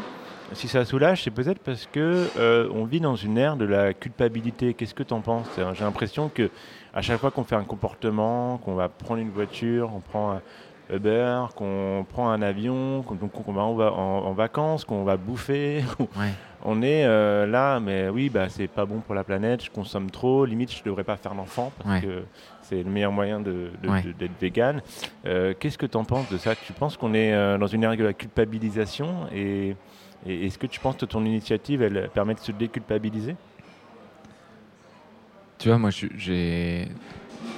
si 0.53 0.67
ça 0.67 0.85
soulage, 0.85 1.23
c'est 1.23 1.31
peut-être 1.31 1.59
parce 1.59 1.87
que 1.91 2.27
euh, 2.37 2.69
on 2.73 2.85
vit 2.85 2.99
dans 2.99 3.15
une 3.15 3.37
ère 3.37 3.55
de 3.55 3.65
la 3.65 3.93
culpabilité. 3.93 4.73
Qu'est-ce 4.75 4.93
que 4.93 5.03
tu 5.03 5.13
en 5.13 5.21
penses 5.21 5.47
J'ai 5.57 5.83
l'impression 5.83 6.29
que 6.29 6.49
à 6.93 7.01
chaque 7.01 7.19
fois 7.19 7.31
qu'on 7.31 7.43
fait 7.43 7.55
un 7.55 7.63
comportement, 7.63 8.57
qu'on 8.59 8.75
va 8.75 8.89
prendre 8.89 9.21
une 9.21 9.29
voiture, 9.31 9.91
on 9.95 9.99
prend 10.01 10.33
un 10.33 10.41
Uber, 10.91 11.41
qu'on 11.55 12.03
prend 12.09 12.29
un 12.31 12.41
avion, 12.41 13.03
qu'on 13.03 13.51
va 13.53 13.61
en, 13.61 13.73
va- 13.75 13.93
en- 13.93 14.25
en 14.25 14.33
vacances, 14.33 14.85
qu'on 14.85 15.03
va 15.03 15.17
bouffer, 15.17 15.83
ouais. 15.99 16.33
On 16.61 16.81
est 16.81 17.05
euh, 17.05 17.45
là, 17.47 17.79
mais 17.79 18.09
oui, 18.09 18.29
bah, 18.29 18.49
c'est 18.49 18.67
pas 18.67 18.85
bon 18.85 18.99
pour 19.01 19.15
la 19.15 19.23
planète, 19.23 19.63
je 19.63 19.69
consomme 19.69 20.09
trop, 20.11 20.45
limite 20.45 20.71
je 20.73 20.83
devrais 20.83 21.03
pas 21.03 21.15
faire 21.17 21.35
d'enfant 21.35 21.71
parce 21.77 21.89
Ouais. 21.89 22.01
que 22.01 22.23
c'est 22.61 22.83
le 22.83 22.89
meilleur 22.89 23.11
moyen 23.11 23.39
de- 23.39 23.71
de- 23.81 23.89
Ouais. 23.89 24.01
de- 24.03 24.11
d'être 24.11 24.39
vegan. 24.39 24.81
Euh, 25.25 25.53
Qu'est-ce 25.59 25.77
que 25.77 25.85
tu 25.85 25.97
en 25.97 26.03
penses 26.03 26.27
de 26.27 26.37
ça? 26.37 26.55
Tu 26.55 26.73
penses 26.73 26.97
qu'on 26.97 27.13
est 27.13 27.33
euh, 27.33 27.57
dans 27.57 27.67
une 27.67 27.83
ère 27.83 27.95
de 27.95 28.03
la 28.03 28.13
culpabilisation 28.13 29.27
et, 29.31 29.75
et 30.25 30.45
est-ce 30.47 30.57
que 30.57 30.67
tu 30.67 30.79
penses 30.79 30.97
que 30.97 31.05
ton 31.05 31.23
initiative, 31.25 31.81
elle 31.81 32.09
permet 32.13 32.35
de 32.35 32.39
se 32.41 32.51
déculpabiliser? 32.51 33.35
Tu 35.57 35.67
vois, 35.67 35.77
moi, 35.77 35.89
j'ai 35.91 36.87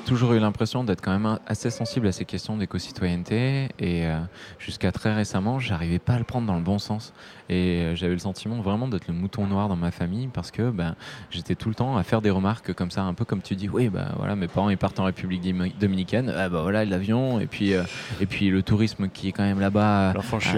toujours 0.06 0.34
eu 0.34 0.40
l'impression 0.40 0.84
d'être 0.84 1.02
quand 1.02 1.12
même 1.18 1.38
assez 1.46 1.70
sensible 1.70 2.08
à 2.08 2.12
ces 2.12 2.26
questions 2.26 2.58
d'éco-citoyenneté 2.58 3.70
et 3.78 4.08
euh, 4.08 4.20
jusqu'à 4.58 4.92
très 4.92 5.14
récemment, 5.14 5.60
j'arrivais 5.60 6.00
pas 6.00 6.14
à 6.14 6.18
le 6.18 6.24
prendre 6.24 6.48
dans 6.48 6.56
le 6.56 6.64
bon 6.64 6.80
sens 6.80 7.14
et 7.52 7.82
euh, 7.82 7.96
j'avais 7.96 8.14
le 8.14 8.20
sentiment 8.20 8.62
vraiment 8.62 8.88
d'être 8.88 9.08
le 9.08 9.14
mouton 9.14 9.46
noir 9.46 9.68
dans 9.68 9.76
ma 9.76 9.92
famille 9.92 10.28
parce 10.34 10.52
que 10.52 10.70
ben, 10.72 10.96
j'étais 11.30 11.56
tout 11.56 11.68
le 11.68 11.76
temps 11.76 11.98
à 11.98 12.04
faire 12.04 12.22
des 12.22 12.30
remarques 12.30 12.72
comme 12.74 12.90
ça, 12.92 13.04
un 13.04 13.14
peu 13.14 13.26
comme 13.26 13.42
tu 13.42 13.56
dis, 13.56 13.68
oui, 13.68 13.90
bah 13.90 14.14
voilà, 14.18 14.38
mes 14.38 14.48
parents 14.48 14.70
ils 14.70 14.78
partent 14.78 15.00
en 15.02 15.04
République 15.04 15.42
dominicaine, 15.78 16.34
ah 16.36 16.48
bah 16.48 16.62
voilà 16.62 16.86
l'avion 16.86 17.40
et 17.42 17.48
puis 17.48 17.74
euh, 17.74 17.84
et 18.22 18.26
puis 18.26 18.50
le 18.50 18.64
tourisme 18.64 19.10
qui 19.10 19.28
est 19.28 19.32
quand 19.34 19.44
même 19.44 19.60
là-bas 19.60 20.14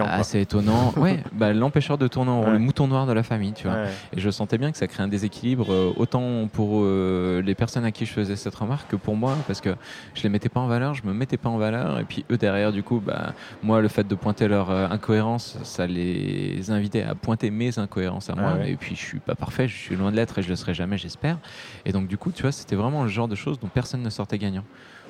assez 0.05 0.39
étonnant, 0.41 0.93
ouais, 0.97 1.23
bah, 1.33 1.51
l'empêcheur 1.51 1.97
de 1.97 2.07
tourner 2.07 2.29
en 2.31 2.41
rond, 2.41 2.47
Ouais. 2.47 2.53
le 2.53 2.59
mouton 2.59 2.87
noir 2.87 3.07
de 3.07 3.13
la 3.13 3.23
famille, 3.23 3.53
tu 3.53 3.67
vois. 3.67 3.77
Ouais. 3.77 3.87
Et 4.15 4.19
je 4.19 4.29
sentais 4.29 4.59
bien 4.59 4.71
que 4.71 4.77
ça 4.77 4.85
crée 4.87 5.01
un 5.01 5.07
déséquilibre 5.07 5.71
euh, 5.73 5.93
autant 5.95 6.47
pour 6.47 6.81
euh, 6.83 7.41
les 7.41 7.55
personnes 7.55 7.85
à 7.85 7.91
qui 7.91 8.05
je 8.05 8.11
faisais 8.13 8.35
cette 8.35 8.53
remarque 8.53 8.91
que 8.91 8.95
pour 8.95 9.15
moi 9.15 9.35
parce 9.47 9.61
que 9.61 9.69
je 10.13 10.21
les 10.23 10.29
mettais 10.29 10.49
pas 10.49 10.59
en 10.59 10.67
valeur, 10.67 10.93
je 10.93 11.03
me 11.05 11.13
mettais 11.13 11.37
pas 11.37 11.49
en 11.49 11.57
valeur 11.57 11.99
et 11.99 12.03
puis 12.03 12.23
eux 12.31 12.37
derrière 12.37 12.71
du 12.71 12.83
coup 12.83 13.01
bah 13.03 13.33
moi 13.63 13.81
le 13.81 13.87
fait 13.87 14.07
de 14.07 14.13
pointer 14.15 14.47
leur 14.47 14.69
incohérence 14.69 15.57
ça 15.63 15.87
les 15.87 16.69
invitait 16.69 16.82
à 17.03 17.15
pointer 17.15 17.51
mes 17.51 17.79
incohérences 17.79 18.29
à 18.29 18.35
moi 18.35 18.53
Ah 18.55 18.57
ouais. 18.59 18.71
et 18.71 18.75
puis 18.75 18.95
je 18.95 19.01
suis 19.01 19.19
pas 19.19 19.35
parfait, 19.35 19.67
je 19.67 19.75
suis 19.75 19.95
loin 19.95 20.11
de 20.11 20.15
l'être 20.15 20.37
et 20.39 20.41
je 20.43 20.49
le 20.49 20.55
serai 20.55 20.73
jamais 20.73 20.97
j'espère. 20.97 21.37
Et 21.85 21.91
donc 21.91 22.07
du 22.07 22.17
coup 22.17 22.31
tu 22.31 22.41
vois 22.41 22.51
c'était 22.51 22.75
vraiment 22.75 23.03
le 23.03 23.09
genre 23.09 23.27
de 23.27 23.35
choses 23.35 23.59
dont 23.59 23.67
personne 23.67 24.01
ne 24.01 24.09
sortait 24.09 24.37
gagnant 24.37 24.63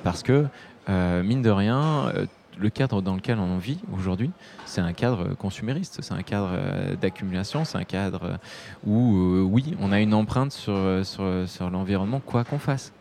parce 0.04 0.24
que 0.24 0.46
euh, 0.90 1.24
mine 1.24 1.42
de 1.42 1.50
rien 1.50 2.12
euh, 2.16 2.26
le 2.60 2.70
cadre 2.70 3.02
dans 3.02 3.16
lequel 3.16 3.40
on 3.40 3.58
vit 3.58 3.80
aujourd'hui, 3.98 4.32
c'est 4.66 4.82
un 4.82 4.94
cadre 4.94 5.34
consumériste, 5.34 6.00
c'est 6.02 6.14
un 6.14 6.22
cadre 6.22 6.52
euh, 6.54 6.96
d'accumulation, 6.96 7.66
c'est 7.66 7.78
un 7.78 7.84
cadre 7.84 8.38
où, 8.86 9.16
euh, 9.16 9.42
oui, 9.42 9.76
on 9.80 9.92
a 9.92 10.00
une 10.00 10.14
empreinte 10.14 10.52
sur, 10.52 10.78
sur, 11.04 11.24
sur 11.48 11.70
l'environnement, 11.70 12.20
quoi 12.20 12.44
qu'on 12.44 12.60
fasse. 12.60 12.94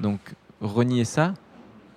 Donc, 0.00 0.20
renier 0.60 1.04
ça, 1.04 1.34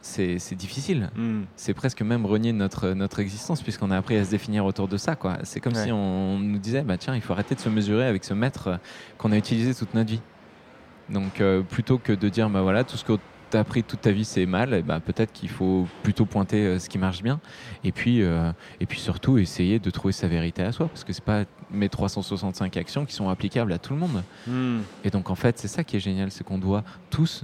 c'est 0.01 0.55
difficile. 0.55 1.09
Hmm. 1.15 1.43
C'est 1.55 1.73
presque 1.73 2.01
même 2.01 2.25
renier 2.25 2.53
notre, 2.53 2.89
notre 2.89 3.19
existence, 3.19 3.61
puisqu'on 3.61 3.91
a 3.91 3.97
appris 3.97 4.17
à 4.17 4.25
se 4.25 4.31
définir 4.31 4.65
autour 4.65 4.87
de 4.87 4.97
ça. 4.97 5.15
C'est 5.43 5.59
comme 5.59 5.73
Ouais. 5.73 5.85
si 5.85 5.91
on 5.91 6.39
nous 6.39 6.59
disait, 6.59 6.81
bah, 6.81 6.97
tiens, 6.97 7.15
il 7.15 7.21
faut 7.21 7.33
arrêter 7.33 7.55
de 7.55 7.59
se 7.59 7.69
mesurer 7.69 8.05
avec 8.05 8.23
ce 8.23 8.33
mètre 8.33 8.67
euh, 8.67 8.77
qu'on 9.17 9.31
a 9.31 9.37
utilisé 9.37 9.73
toute 9.73 9.93
notre 9.93 10.09
vie. 10.11 10.21
Donc, 11.09 11.41
euh, 11.41 11.61
plutôt 11.61 11.97
que 11.97 12.13
de 12.13 12.29
dire, 12.29 12.49
bah 12.49 12.61
voilà, 12.61 12.83
tout 12.83 12.97
ce 12.97 13.03
que 13.03 13.13
tu 13.49 13.57
as 13.57 13.59
appris 13.59 13.83
toute 13.83 14.01
ta 14.01 14.11
vie, 14.11 14.23
c'est 14.23 14.45
mal, 14.45 14.73
eh 14.73 14.81
ben, 14.81 14.99
peut-être 15.01 15.33
qu'il 15.33 15.49
faut 15.49 15.85
plutôt 16.03 16.25
pointer 16.25 16.65
euh, 16.65 16.79
ce 16.79 16.87
qui 16.87 16.97
marche 16.97 17.21
bien. 17.21 17.39
Et 17.83 17.91
puis, 17.91 18.21
euh, 18.21 18.51
et 18.79 18.85
puis 18.85 18.99
surtout, 18.99 19.37
essayer 19.37 19.79
de 19.79 19.89
trouver 19.89 20.13
sa 20.13 20.27
vérité 20.27 20.63
à 20.63 20.71
soi, 20.71 20.87
parce 20.87 21.03
que 21.03 21.11
c'est 21.11 21.23
pas 21.23 21.43
mes 21.69 21.89
365 21.89 22.77
actions 22.77 23.05
qui 23.05 23.13
sont 23.13 23.29
applicables 23.29 23.73
à 23.73 23.77
tout 23.77 23.93
le 23.93 23.99
monde. 23.99 24.23
Hmm. 24.47 24.79
Et 25.03 25.09
donc, 25.09 25.29
en 25.29 25.35
fait, 25.35 25.59
c'est 25.59 25.67
ça 25.67 25.83
qui 25.83 25.97
est 25.97 26.01
génial, 26.01 26.31
c'est 26.31 26.45
qu'on 26.45 26.57
doit 26.57 26.83
tous 27.09 27.43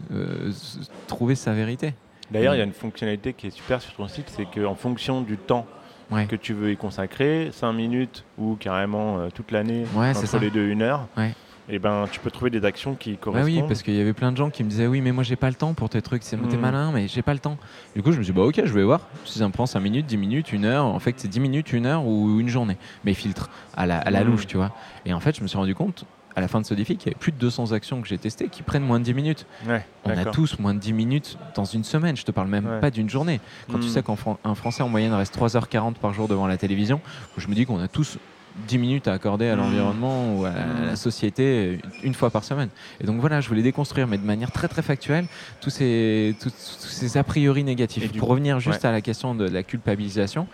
trouver 1.08 1.36
sa 1.36 1.54
vérité. 1.54 1.94
D'ailleurs, 2.32 2.56
il 2.56 2.60
y 2.60 2.62
a 2.62 2.66
Mm. 2.66 2.70
une 2.70 2.74
fonctionnalité 2.74 3.34
qui 3.34 3.48
est 3.48 3.52
super 3.52 3.82
sur 3.82 3.94
ton 3.94 4.08
site, 4.08 4.30
c'est 4.30 4.46
qu'en 4.46 4.76
fonction 4.76 5.22
du 5.22 5.38
temps 5.38 5.66
Ouais. 6.12 6.26
que 6.26 6.36
tu 6.38 6.54
veux 6.54 6.72
y 6.72 6.78
consacrer, 6.78 7.50
5 7.52 7.74
minutes 7.74 8.24
ou 8.38 8.56
carrément 8.56 9.20
euh, 9.20 9.28
toute 9.34 9.52
l'année, 9.52 9.86
Ouais, 9.96 10.10
entre 10.12 10.26
ça. 10.26 10.40
les 10.40 10.50
deux, 10.52 10.68
une 10.70 10.82
heure, 10.82 11.08
Ouais. 11.18 11.34
et 11.68 11.80
ben, 11.80 12.06
tu 12.10 12.22
peux 12.22 12.32
trouver 12.32 12.50
des 12.50 12.64
actions 12.64 12.96
qui 12.96 13.12
Bah 13.14 13.18
correspondent. 13.22 13.54
oui, 13.64 13.68
parce 13.68 13.84
qu'il 13.84 13.94
y 13.94 14.00
avait 14.00 14.14
plein 14.14 14.32
de 14.32 14.38
gens 14.38 14.50
qui 14.50 14.64
me 14.64 14.70
disaient 14.70 14.88
oui, 14.88 15.02
mais 15.02 15.12
moi 15.12 15.24
j'ai 15.26 15.36
pas 15.36 15.50
le 15.50 15.56
temps 15.56 15.74
pour 15.74 15.90
tes 15.90 16.02
trucs, 16.02 16.24
c'est 16.24 16.38
t'es 16.48 16.56
Mm. 16.56 16.62
malin, 16.62 16.92
mais 16.94 17.10
j'ai 17.10 17.22
pas 17.22 17.34
le 17.34 17.40
temps. 17.40 17.58
Du 17.94 18.02
coup, 18.04 18.14
je 18.14 18.20
me 18.20 18.24
suis 18.24 18.32
dit, 18.32 18.38
bah 18.40 18.46
ok, 18.46 18.62
je 18.64 18.74
vais 18.74 18.84
voir. 18.84 19.02
Si 19.26 19.38
ça 19.40 19.48
me 19.48 19.52
prend 19.52 19.66
5 19.66 19.82
minutes, 19.82 20.06
10 20.06 20.16
minutes, 20.18 20.54
une 20.54 20.64
heure, 20.64 20.86
en 20.86 21.00
fait, 21.00 21.14
c'est 21.18 21.28
10 21.28 21.42
minutes, 21.42 21.74
une 21.74 21.86
heure 21.86 22.06
ou 22.06 22.40
une 22.40 22.48
journée. 22.48 22.78
Mais 23.04 23.14
filtre 23.14 23.50
à 23.76 23.86
la, 23.86 23.98
à 24.00 24.10
la 24.10 24.24
Mm. 24.24 24.28
louche, 24.28 24.48
tu 24.48 24.56
vois. 24.56 24.72
Et 25.06 25.14
en 25.14 25.20
fait, 25.20 25.36
je 25.36 25.42
me 25.44 25.48
suis 25.48 25.58
rendu 25.58 25.76
compte 25.76 26.06
à 26.38 26.42
la 26.42 26.48
fin 26.48 26.62
de 26.62 26.66
ce 26.68 26.76
défi 26.76 26.98
qu'il 26.98 27.08
y 27.08 27.10
avait 27.14 27.20
plus 27.20 27.32
de 27.32 27.38
200 27.40 27.72
actions 27.72 28.00
que 28.00 28.08
j'ai 28.08 28.20
testées 28.20 28.48
qui 28.48 28.62
prennent 28.62 28.84
moins 28.84 29.00
de 29.00 29.04
10 29.06 29.16
minutes. 29.16 29.48
Ouais, 29.68 29.84
On 30.06 30.12
a 30.16 30.24
tous 30.26 30.60
moins 30.60 30.76
de 30.76 30.80
10 30.80 30.94
minutes 30.94 31.36
dans 31.56 31.66
une 31.66 31.84
semaine. 31.84 32.16
Je 32.16 32.24
te 32.26 32.32
parle 32.32 32.48
même 32.48 32.68
Ouais. 32.68 32.80
pas 32.80 32.92
d'une 32.92 33.10
journée. 33.10 33.42
Quand 33.72 33.80
tu 33.80 33.88
Mm. 33.88 33.90
sais 33.90 34.04
qu'un 34.04 34.16
Fran- 34.16 34.38
un 34.44 34.54
Français 34.54 34.84
en 34.84 34.88
moyenne 34.90 35.14
reste 35.14 35.34
3h40 35.36 35.96
par 35.98 36.14
jour 36.14 36.28
devant 36.28 36.46
la 36.46 36.58
télévision, 36.58 37.02
je 37.38 37.48
me 37.48 37.56
dis 37.56 37.66
qu'on 37.66 37.80
a 37.80 37.88
tous 37.88 38.20
10 38.68 38.78
minutes 38.78 39.08
à 39.08 39.14
accorder 39.14 39.50
à 39.50 39.56
Mm. 39.56 39.60
l'environnement 39.60 40.36
ou 40.38 40.46
à 40.46 40.52
Mm. 40.52 40.86
la 40.90 40.96
société 40.96 41.80
une 42.04 42.14
fois 42.14 42.30
par 42.30 42.44
semaine. 42.44 42.70
Et 43.02 43.06
donc 43.06 43.20
voilà, 43.20 43.42
je 43.42 43.50
voulais 43.50 43.64
déconstruire, 43.64 44.06
mais 44.06 44.20
de 44.20 44.26
manière 44.26 44.52
très 44.52 44.68
très 44.68 44.84
factuelle, 44.84 45.26
tous 45.60 45.72
ces, 45.72 46.36
tous, 46.40 46.52
tous 46.52 46.88
ces 46.88 47.18
a 47.18 47.24
priori 47.24 47.64
négatifs. 47.64 48.12
Pour 48.12 48.20
coup- 48.20 48.26
revenir 48.28 48.60
juste 48.60 48.84
ouais. 48.84 48.90
à 48.90 48.92
la 48.92 49.02
question 49.02 49.34
de 49.34 49.50
la 49.50 49.64
culpabilisation, 49.64 50.46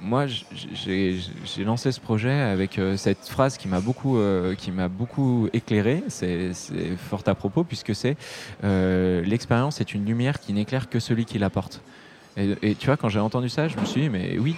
moi, 0.00 0.26
j'ai 0.26 1.18
lancé 1.64 1.90
ce 1.92 2.00
projet 2.00 2.32
avec 2.32 2.78
euh, 2.78 2.96
cette 2.96 3.26
phrase 3.28 3.56
qui 3.58 3.68
m'a 3.68 3.80
beaucoup, 3.80 4.16
euh, 4.18 4.54
qui 4.54 4.70
m'a 4.70 4.88
beaucoup 4.88 5.48
éclairé. 5.52 6.02
C'est 6.08 6.52
fort 6.96 7.22
à 7.26 7.34
propos 7.34 7.64
puisque 7.64 7.94
c'est 7.94 8.16
euh, 8.64 9.22
l'expérience 9.22 9.80
est 9.80 9.94
une 9.94 10.04
lumière 10.04 10.38
qui 10.40 10.52
n'éclaire 10.52 10.88
que 10.88 11.00
celui 11.00 11.24
qui 11.24 11.38
la 11.38 11.50
porte. 11.50 11.80
Et, 12.36 12.54
et 12.62 12.74
tu 12.76 12.86
vois, 12.86 12.96
quand 12.96 13.08
j'ai 13.08 13.18
entendu 13.18 13.48
ça, 13.48 13.66
je 13.66 13.76
me 13.78 13.84
suis 13.84 14.02
dit, 14.02 14.08
mais 14.08 14.38
oui, 14.38 14.54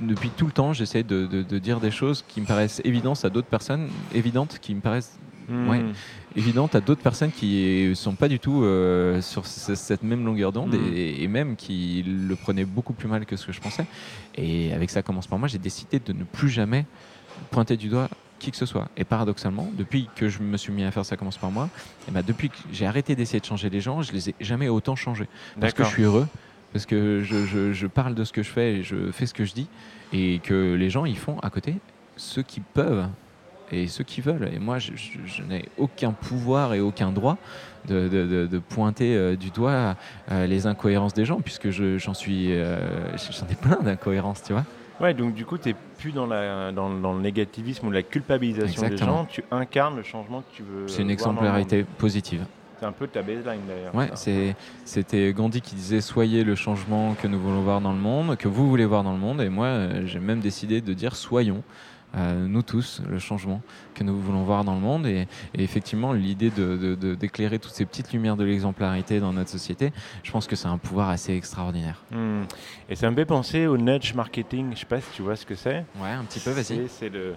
depuis 0.00 0.30
tout 0.30 0.46
le 0.46 0.52
temps, 0.52 0.72
j'essaie 0.72 1.02
de, 1.02 1.26
de- 1.26 1.42
de 1.42 1.58
dire 1.58 1.80
des 1.80 1.90
choses 1.90 2.24
qui 2.28 2.40
me 2.40 2.46
paraissent 2.46 2.80
évidentes 2.84 3.24
à 3.24 3.30
d'autres 3.30 3.48
personnes, 3.48 3.88
évidentes, 4.14 4.58
qui 4.60 4.74
me 4.74 4.80
paraissent 4.80 5.18
Hmm. 5.48 5.68
ouais. 5.68 5.82
Évidentes 6.36 6.74
à 6.74 6.80
d'autres 6.80 7.02
personnes 7.02 7.30
qui 7.32 7.90
sont 7.94 8.14
pas 8.14 8.28
du 8.28 8.38
tout 8.38 8.62
euh, 8.62 9.20
sur 9.20 9.46
ce- 9.46 9.74
cette 9.74 10.02
même 10.02 10.24
longueur 10.24 10.52
d'onde 10.52 10.74
Mm. 10.74 10.94
et, 10.96 11.22
et 11.22 11.28
même 11.28 11.56
qui 11.56 12.04
le 12.06 12.36
prenaient 12.36 12.64
beaucoup 12.64 12.92
plus 12.92 13.08
mal 13.08 13.26
que 13.26 13.36
ce 13.36 13.46
que 13.46 13.52
je 13.52 13.60
pensais. 13.60 13.86
Et 14.36 14.72
avec 14.72 14.90
ça 14.90 15.02
commence 15.02 15.26
par 15.26 15.38
moi, 15.38 15.48
j'ai 15.48 15.58
décidé 15.58 15.98
de 15.98 16.12
ne 16.12 16.24
plus 16.24 16.48
jamais 16.48 16.86
pointer 17.50 17.76
du 17.76 17.88
doigt 17.88 18.08
qui 18.38 18.50
que 18.50 18.56
ce 18.56 18.64
soit. 18.66 18.88
Et 18.96 19.04
paradoxalement, 19.04 19.70
depuis 19.76 20.08
que 20.16 20.28
je 20.28 20.40
me 20.40 20.56
suis 20.56 20.72
mis 20.72 20.82
à 20.84 20.90
faire 20.90 21.04
ça 21.04 21.16
commence 21.16 21.36
par 21.36 21.50
moi, 21.50 21.68
et 22.08 22.10
ben 22.10 22.22
depuis 22.26 22.48
que 22.48 22.56
j'ai 22.72 22.86
arrêté 22.86 23.14
d'essayer 23.14 23.40
de 23.40 23.44
changer 23.44 23.68
les 23.68 23.80
gens, 23.80 24.00
je 24.02 24.12
les 24.12 24.30
ai 24.30 24.34
jamais 24.40 24.68
autant 24.68 24.96
changés. 24.96 25.28
Parce 25.60 25.74
que 25.74 25.84
je 25.84 25.88
suis 25.88 26.02
heureux, 26.04 26.26
parce 26.72 26.86
que 26.86 27.22
je, 27.22 27.44
je- 27.44 27.72
je 27.72 27.86
parle 27.86 28.14
de 28.14 28.24
ce 28.24 28.32
que 28.32 28.42
je 28.42 28.48
fais 28.50 28.76
et 28.76 28.82
je 28.82 29.10
fais 29.12 29.26
ce 29.26 29.34
que 29.34 29.44
je 29.44 29.52
dis, 29.52 29.68
et 30.12 30.38
que 30.42 30.74
les 30.74 30.88
gens 30.88 31.04
ils 31.04 31.18
font 31.18 31.38
à 31.40 31.50
côté 31.50 31.74
ce 32.16 32.40
qu'ils 32.40 32.62
peuvent 32.62 33.06
et 33.72 33.86
ceux 33.88 34.04
qui 34.04 34.20
veulent. 34.20 34.50
Et 34.54 34.58
moi, 34.58 34.78
je, 34.78 34.92
je- 34.96 35.18
je 35.26 35.42
n'ai 35.42 35.64
aucun 35.78 36.12
pouvoir 36.12 36.74
et 36.74 36.80
aucun 36.80 37.12
droit 37.12 37.36
de, 37.88 38.08
de- 38.08 38.26
de- 38.26 38.46
de 38.46 38.58
pointer 38.58 39.16
euh, 39.16 39.36
du 39.36 39.50
doigt 39.50 39.96
euh, 40.30 40.46
les 40.46 40.66
incohérences 40.66 41.14
des 41.14 41.24
gens, 41.24 41.40
puisque 41.40 41.70
je- 41.70 41.98
j'en 41.98 42.14
suis, 42.14 42.52
euh, 42.52 42.76
j'en 43.16 43.46
ai 43.48 43.54
plein 43.54 43.80
d'incohérences, 43.82 44.42
tu 44.42 44.52
vois. 44.52 44.64
Ouais, 45.00 45.14
donc 45.14 45.32
du 45.34 45.46
coup, 45.46 45.56
tu 45.56 45.70
n'es 45.70 45.74
plus 45.98 46.12
dans, 46.12 46.26
la, 46.26 46.72
dans, 46.72 46.90
dans 46.90 47.14
le 47.14 47.22
négativisme 47.22 47.86
ou 47.86 47.90
la 47.90 48.02
culpabilisation 48.02 48.82
des 48.82 48.88
Exactement. 48.88 49.18
gens, 49.20 49.24
tu 49.24 49.42
incarnes 49.50 49.96
le 49.96 50.02
changement 50.02 50.42
que 50.42 50.54
tu 50.54 50.62
veux. 50.62 50.86
C'est 50.88 51.00
une 51.02 51.10
exemplarité 51.10 51.84
positive. 51.84 52.44
C'est 52.78 52.86
un 52.86 52.92
peu 52.92 53.06
ta 53.06 53.20
baseline 53.22 53.60
d'ailleurs. 53.68 53.94
Ouais, 53.94 54.10
c'était 54.84 55.32
Gandhi 55.32 55.60
qui 55.60 55.74
disait 55.74 56.00
soyez 56.00 56.44
le 56.44 56.54
changement 56.54 57.14
que 57.14 57.26
nous 57.28 57.38
voulons 57.38 57.60
voir 57.62 57.80
dans 57.80 57.92
le 57.92 57.98
monde, 57.98 58.36
que 58.36 58.48
vous 58.48 58.68
voulez 58.68 58.86
voir 58.86 59.02
dans 59.04 59.12
le 59.12 59.18
monde. 59.18 59.40
Et 59.42 59.48
moi, 59.48 59.70
j'ai 60.06 60.18
même 60.18 60.40
décidé 60.40 60.80
de 60.80 60.92
dire 60.94 61.14
soyons, 61.16 61.62
nous 62.14 62.62
tous, 62.62 63.02
le 63.08 63.18
changement 63.18 63.60
que 63.94 64.02
nous 64.04 64.16
voulons 64.18 64.42
voir 64.44 64.64
dans 64.64 64.74
le 64.74 64.80
monde. 64.80 65.06
Et, 65.06 65.26
et 65.54 65.62
effectivement, 65.62 66.12
l'idée 66.12 66.50
de- 66.50 66.76
de- 66.76 66.94
de- 66.94 67.14
d'éclairer 67.14 67.58
toutes 67.58 67.72
ces 67.72 67.84
petites 67.84 68.12
lumières 68.12 68.36
de 68.36 68.44
l'exemplarité 68.44 69.20
dans 69.20 69.32
notre 69.32 69.50
société, 69.50 69.92
je 70.22 70.30
pense 70.30 70.46
que 70.46 70.56
c'est 70.56 70.68
un 70.68 70.78
pouvoir 70.78 71.08
assez 71.10 71.34
extraordinaire. 71.34 72.02
Hmm. 72.10 72.42
Et 72.88 72.96
ça 72.96 73.10
me 73.10 73.16
fait 73.16 73.24
penser 73.24 73.66
au 73.66 73.76
nudge 73.76 74.14
marketing. 74.14 74.70
Je 74.74 74.80
sais 74.80 74.86
pas 74.86 75.00
si 75.00 75.10
tu 75.14 75.22
vois 75.22 75.36
ce 75.36 75.46
que 75.46 75.54
c'est. 75.54 75.84
Ouais, 76.00 76.10
un 76.10 76.24
petit 76.24 76.40
peu, 76.40 76.50
vas-y. 76.50 76.88
C'est- 76.88 77.08
le, 77.10 77.34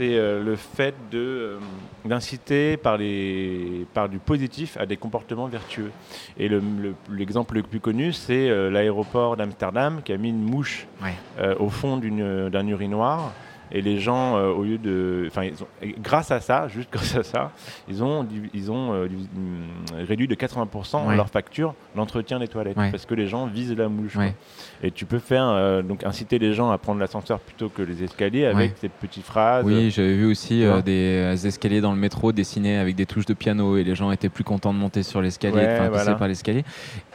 euh, 0.00 0.42
le 0.42 0.56
fait 0.56 0.94
euh, 1.14 1.58
d'inciter 2.04 2.76
par, 2.76 2.96
les, 2.96 3.86
par 3.94 4.08
du 4.08 4.18
positif 4.18 4.76
à 4.78 4.86
des 4.86 4.96
comportements 4.96 5.46
vertueux. 5.46 5.92
Et 6.38 6.48
le- 6.48 6.60
le- 6.80 6.94
l'exemple 7.10 7.54
le, 7.54 7.62
plus 7.62 7.80
connu, 7.80 8.12
c'est 8.12 8.48
euh, 8.50 8.70
l'aéroport 8.70 9.36
d'Amsterdam 9.36 10.00
qui 10.04 10.12
a 10.12 10.16
mis 10.16 10.30
une 10.30 10.42
mouche 10.42 10.86
Ouais. 11.02 11.14
au 11.58 11.68
fond 11.68 11.96
d'une- 11.98 12.48
d'un 12.48 12.66
urinoir. 12.66 13.32
Et 13.74 13.80
les 13.80 13.98
gens, 13.98 14.36
euh, 14.36 14.50
au 14.50 14.64
lieu 14.64 14.76
de, 14.76 15.24
enfin, 15.28 15.48
grâce 16.02 16.30
à 16.30 16.40
ça, 16.40 16.68
juste 16.68 16.88
grâce 16.92 17.16
à 17.16 17.22
ça, 17.22 17.52
ils 17.88 18.04
ont, 18.04 18.26
ils 18.52 18.70
ont 18.70 18.92
euh, 18.92 19.06
hum, 19.06 20.04
réduit 20.06 20.28
de 20.28 20.34
80% 20.34 21.06
Ouais. 21.08 21.16
leur 21.16 21.30
facture 21.30 21.74
l'entretien 21.96 22.38
des 22.38 22.48
toilettes, 22.48 22.76
Ouais. 22.76 22.90
parce 22.90 23.06
que 23.06 23.14
les 23.14 23.26
gens 23.26 23.46
visent 23.46 23.74
la 23.76 23.88
mouche. 23.88 24.14
Ouais. 24.16 24.34
Et 24.82 24.90
tu 24.90 25.06
peux 25.06 25.18
faire 25.18 25.48
euh, 25.48 25.80
donc 25.82 26.04
inciter 26.04 26.38
les 26.38 26.52
gens 26.52 26.70
à 26.70 26.76
prendre 26.78 27.00
l'ascenseur 27.00 27.40
plutôt 27.40 27.70
que 27.70 27.80
les 27.82 28.02
escaliers 28.04 28.44
avec 28.44 28.74
ces 28.78 28.88
petites 28.90 29.24
phrases. 29.24 29.64
Oui, 29.64 29.90
j'avais 29.90 30.14
vu 30.14 30.26
aussi 30.26 30.64
des 30.84 31.46
escaliers 31.46 31.80
dans 31.80 31.92
le 31.92 31.98
métro 31.98 32.32
dessinés 32.32 32.76
avec 32.76 32.94
des 32.94 33.06
touches 33.06 33.26
de 33.26 33.34
piano 33.34 33.76
et 33.78 33.84
les 33.84 33.94
gens 33.94 34.10
étaient 34.12 34.28
plus 34.28 34.44
contents 34.44 34.74
de 34.74 34.78
monter 34.78 35.02
sur 35.02 35.22
l'escalier, 35.22 35.62
de 35.62 35.88
passer 35.88 36.14
par 36.14 36.28
l'escalier. 36.28 36.64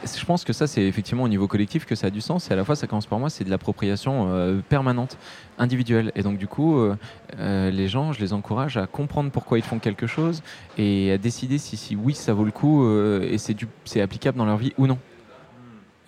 Je 0.04 0.24
pense 0.24 0.44
que 0.44 0.52
ça, 0.52 0.66
c'est 0.66 0.82
effectivement 0.82 1.22
au 1.24 1.28
niveau 1.28 1.46
collectif 1.46 1.84
que 1.86 1.94
ça 1.94 2.08
a 2.08 2.10
du 2.10 2.20
sens 2.20 2.50
et 2.50 2.54
à 2.54 2.56
la 2.56 2.64
fois, 2.64 2.74
ça 2.74 2.86
commence 2.86 3.06
par 3.06 3.18
moi, 3.18 3.30
c'est 3.30 3.44
de 3.44 3.50
l'appropriation 3.50 4.60
permanente, 4.68 5.16
individuelle. 5.58 6.12
Et 6.14 6.22
donc, 6.22 6.38
du 6.38 6.46
coup, 6.46 6.78
euh, 6.78 6.96
euh, 7.38 7.70
les 7.70 7.88
gens, 7.88 8.12
je 8.12 8.20
les 8.20 8.32
encourage 8.32 8.76
à 8.76 8.86
comprendre 8.86 9.30
pourquoi 9.30 9.58
ils 9.58 9.64
font 9.64 9.78
quelque 9.78 10.06
chose 10.06 10.42
et 10.76 11.12
à 11.12 11.18
décider 11.18 11.58
si, 11.58 11.96
oui, 11.96 12.14
ça 12.14 12.32
vaut 12.32 12.44
le 12.44 12.50
coup 12.50 12.84
euh, 12.84 13.28
et 13.30 13.38
c'est 13.38 14.00
applicable 14.00 14.38
dans 14.38 14.46
leur 14.46 14.56
vie 14.56 14.72
ou 14.78 14.86
non. 14.86 14.98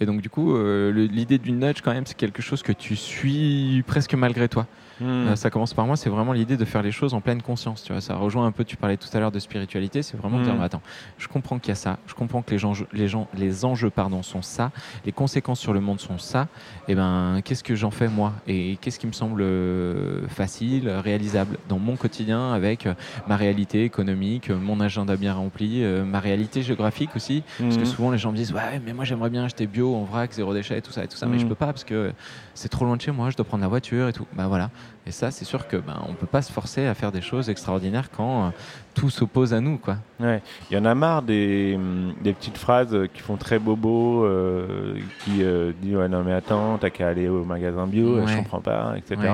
Et 0.01 0.07
donc, 0.07 0.23
du 0.23 0.31
coup, 0.31 0.57
l'idée 0.57 1.37
du 1.37 1.53
nudge, 1.53 1.83
quand 1.83 1.93
même, 1.93 2.07
c'est 2.07 2.17
quelque 2.17 2.41
chose 2.41 2.63
que 2.63 2.73
tu 2.73 2.97
suis 2.97 3.85
presque 3.87 4.15
malgré 4.15 4.49
toi. 4.49 4.67
Hmm. 5.01 5.29
Euh, 5.29 5.37
ça 5.37 5.51
commence 5.51 5.75
par 5.75 5.87
moi, 5.87 5.97
c'est 5.97 6.11
vraiment 6.11 6.33
l'idée 6.33 6.57
de 6.57 6.65
faire 6.65 6.83
les 6.83 6.93
choses 6.93 7.15
en 7.15 7.21
pleine 7.21 7.43
conscience. 7.43 7.83
Tu 7.83 7.93
vois, 7.93 8.01
ça 8.01 8.17
rejoint 8.17 8.47
un 8.47 8.53
peu. 8.53 8.65
Tu 8.65 8.77
parlais 8.77 8.97
tout 8.97 9.09
à 9.13 9.19
l'heure 9.21 9.33
de 9.33 9.39
spiritualité, 9.39 10.03
c'est 10.03 10.17
vraiment 10.17 10.39
de 10.39 10.45
dire 10.45 10.55
Mm. 10.55 10.59
mais 10.59 10.65
attends, 10.65 10.83
je 11.19 11.27
comprends 11.29 11.59
qu'il 11.59 11.71
y 11.71 11.73
a 11.73 11.77
ça, 11.77 11.99
je 12.07 12.15
comprends 12.15 12.43
que 12.43 12.51
les 12.51 12.59
gens, 12.59 12.73
les 12.93 13.09
gens, 13.09 13.29
les 13.33 13.65
enjeux 13.65 13.91
pardon 13.91 14.23
sont 14.23 14.43
ça, 14.43 14.71
les 15.05 15.13
conséquences 15.13 15.61
sur 15.61 15.73
le 15.73 15.81
monde 15.81 16.01
sont 16.01 16.19
ça. 16.19 16.49
Et 16.89 16.95
ben, 16.95 17.41
qu'est-ce 17.45 17.63
que 17.65 17.75
j'en 17.75 17.91
fais 17.91 18.09
moi? 18.09 18.35
Et 18.47 18.77
qu'est-ce 18.81 18.99
qui 18.99 19.07
me 19.07 19.13
semble 19.13 19.43
euh, 19.43 20.27
facile, 20.29 20.89
réalisable 20.89 21.59
dans 21.69 21.79
mon 21.79 21.97
quotidien 21.97 22.53
avec 22.53 22.87
euh, 22.87 22.95
ma 23.27 23.37
réalité 23.37 23.85
économique, 23.85 24.51
mon 24.51 24.81
agenda 24.81 25.17
bien 25.17 25.35
rempli, 25.35 25.83
ma 26.05 26.21
réalité 26.21 26.63
géographique 26.63 27.17
aussi? 27.17 27.43
Parce 27.59 27.77
que 27.77 27.81
Mhm. 27.81 27.87
souvent 27.87 28.11
les 28.11 28.19
gens 28.19 28.33
me 28.33 28.37
disent 28.37 28.53
ouais 28.53 28.81
mais 28.85 28.93
moi 28.93 29.05
j'aimerais 29.05 29.31
bien 29.31 29.45
acheter 29.45 29.67
bio 29.67 29.95
en 29.95 30.05
vrac 30.05 30.33
zéro 30.33 30.53
déchet 30.55 30.79
et 30.79 30.83
tout 30.83 30.93
ça 30.93 31.05
et 31.05 31.09
tout 31.09 31.17
ça 31.17 31.27
mais 31.27 31.39
je 31.39 31.47
peux 31.47 31.55
pas 31.55 31.67
parce 31.67 31.85
que 31.85 32.13
c'est 32.55 32.69
trop 32.69 32.85
loin 32.85 32.97
de 32.97 33.01
chez 33.03 33.11
moi 33.13 33.31
je 33.31 33.37
dois 33.37 33.45
prendre 33.45 33.63
la 33.63 33.69
voiture 33.69 34.09
et 34.09 34.13
tout 34.13 34.27
bah 34.33 34.47
voilà 34.49 34.71
et 35.07 35.11
ça 35.13 35.31
c'est 35.31 35.45
sûr 35.45 35.67
que 35.67 35.77
ben 35.77 35.97
on 36.09 36.15
peut 36.15 36.27
pas 36.27 36.43
se 36.43 36.53
forcer 36.53 36.87
à 36.87 36.95
faire 36.95 37.11
des 37.13 37.21
choses 37.23 37.49
extraordinaires 37.51 38.11
quand 38.11 38.47
euh, 38.47 38.51
tout 38.95 39.11
s'oppose 39.11 39.55
à 39.55 39.61
nous 39.61 39.79
quoi 39.79 39.97
Ouais, 40.21 40.43
il 40.71 40.77
y 40.77 40.79
en 40.81 40.85
a 40.85 40.95
marre 40.95 41.23
des, 41.23 41.75
hum, 41.77 42.13
des 42.23 42.33
petites 42.33 42.59
phrases 42.59 42.95
euh, 42.95 43.07
qui 43.13 43.21
font 43.21 43.37
très 43.37 43.59
bobo, 43.59 44.25
euh, 44.25 44.97
qui 45.25 45.43
euh, 45.43 45.73
disent 45.81 45.97
ouais 45.97 46.09
non 46.09 46.23
mais 46.23 46.33
attends, 46.35 46.77
t'as 46.79 46.91
qu'à 46.91 47.09
aller 47.09 47.29
au 47.29 47.45
magasin 47.45 47.87
bio, 47.87 48.17
euh, 48.17 48.27
je 48.27 48.33
Ouais. 48.33 48.37
comprends 48.39 48.61
pas, 48.61 48.95
etc. 48.97 49.17
Ouais. 49.23 49.31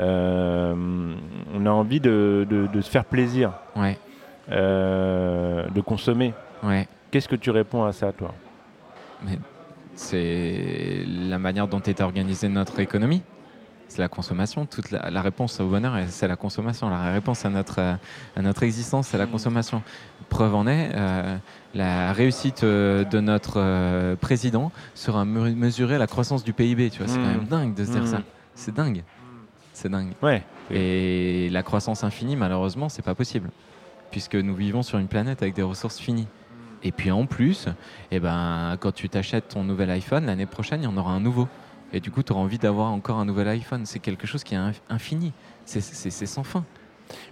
On 0.00 1.66
a 1.66 1.70
envie 1.70 2.00
de, 2.00 2.46
de- 2.48 2.66
de 2.66 2.80
se 2.80 2.90
faire 2.90 3.04
plaisir, 3.04 3.52
ouais 3.76 3.98
de 4.48 5.80
consommer. 5.80 6.34
ouais 6.62 6.86
Qu'est-ce 7.10 7.28
que 7.28 7.36
tu 7.36 7.50
réponds 7.50 7.84
à 7.84 7.92
ça, 7.92 8.12
toi? 8.12 8.34
Mais 9.24 9.38
c'est 9.94 11.04
la 11.06 11.38
manière 11.38 11.68
dont 11.68 11.80
est 11.80 12.00
organisée 12.00 12.48
notre 12.48 12.80
économie 12.80 13.22
c'est 13.94 14.02
la 14.02 14.08
consommation 14.08 14.66
toute 14.66 14.90
la, 14.90 15.08
la 15.08 15.22
réponse 15.22 15.60
au 15.60 15.68
bonheur 15.68 15.96
c'est 16.08 16.26
la 16.26 16.34
consommation 16.34 16.90
la 16.90 17.12
réponse 17.12 17.44
à 17.44 17.48
notre 17.50 17.78
à 18.36 18.42
notre 18.42 18.64
existence 18.64 19.06
c'est 19.08 19.18
la 19.18 19.26
Mm. 19.26 19.30
consommation 19.30 19.82
preuve 20.28 20.54
en 20.56 20.66
est 20.66 20.90
euh, 20.96 21.36
la 21.74 22.12
réussite 22.12 22.64
euh, 22.64 23.04
de 23.04 23.20
notre 23.20 23.54
euh, 23.60 24.16
président 24.16 24.72
sera 24.96 25.24
me- 25.24 25.54
mesurée 25.54 25.94
à 25.94 25.98
la 25.98 26.08
croissance 26.08 26.42
du 26.42 26.52
PIB 26.52 26.90
tu 26.90 26.98
vois 26.98 27.06
c'est 27.08 27.18
Mm. 27.18 27.22
quand 27.22 27.28
même 27.28 27.44
dingue 27.46 27.74
de 27.74 27.84
se 27.84 27.92
dire 27.92 28.02
Mm. 28.02 28.06
ça 28.06 28.22
c'est 28.56 28.74
dingue 28.74 29.04
c'est 29.72 29.88
dingue 29.88 30.12
Ouais. 30.22 30.42
Et 30.72 31.48
la 31.50 31.62
croissance 31.62 32.04
infinie, 32.04 32.36
malheureusement, 32.36 32.88
c'est 32.88 33.02
pas 33.02 33.14
possible, 33.16 33.50
puisque 34.12 34.36
nous 34.36 34.54
vivons 34.54 34.82
sur 34.84 34.98
une 34.98 35.08
planète 35.08 35.42
avec 35.42 35.54
des 35.54 35.62
ressources 35.62 35.98
finies. 35.98 36.28
Et 36.84 36.92
puis 36.92 37.10
en 37.10 37.26
plus, 37.26 37.66
eh 38.12 38.20
ben, 38.20 38.76
quand 38.80 38.92
tu 38.92 39.08
t'achètes 39.08 39.48
ton 39.48 39.64
nouvel 39.64 39.90
iPhone, 39.90 40.26
l'année 40.26 40.46
prochaine, 40.46 40.80
il 40.82 40.84
y 40.84 40.86
en 40.86 40.96
aura 40.96 41.10
un 41.12 41.18
nouveau. 41.20 41.48
Et 41.94 42.00
du 42.00 42.10
coup, 42.10 42.22
tu 42.22 42.32
auras 42.32 42.42
envie 42.42 42.58
d'avoir 42.58 42.90
encore 42.92 43.18
un 43.18 43.24
nouvel 43.24 43.46
iPhone. 43.48 43.86
C'est 43.86 44.00
quelque 44.00 44.26
chose 44.26 44.42
qui 44.44 44.54
est 44.54 44.58
inf- 44.58 44.80
infini. 44.90 45.32
C'est- 45.64 45.80
sans 46.26 46.42
fin. 46.42 46.64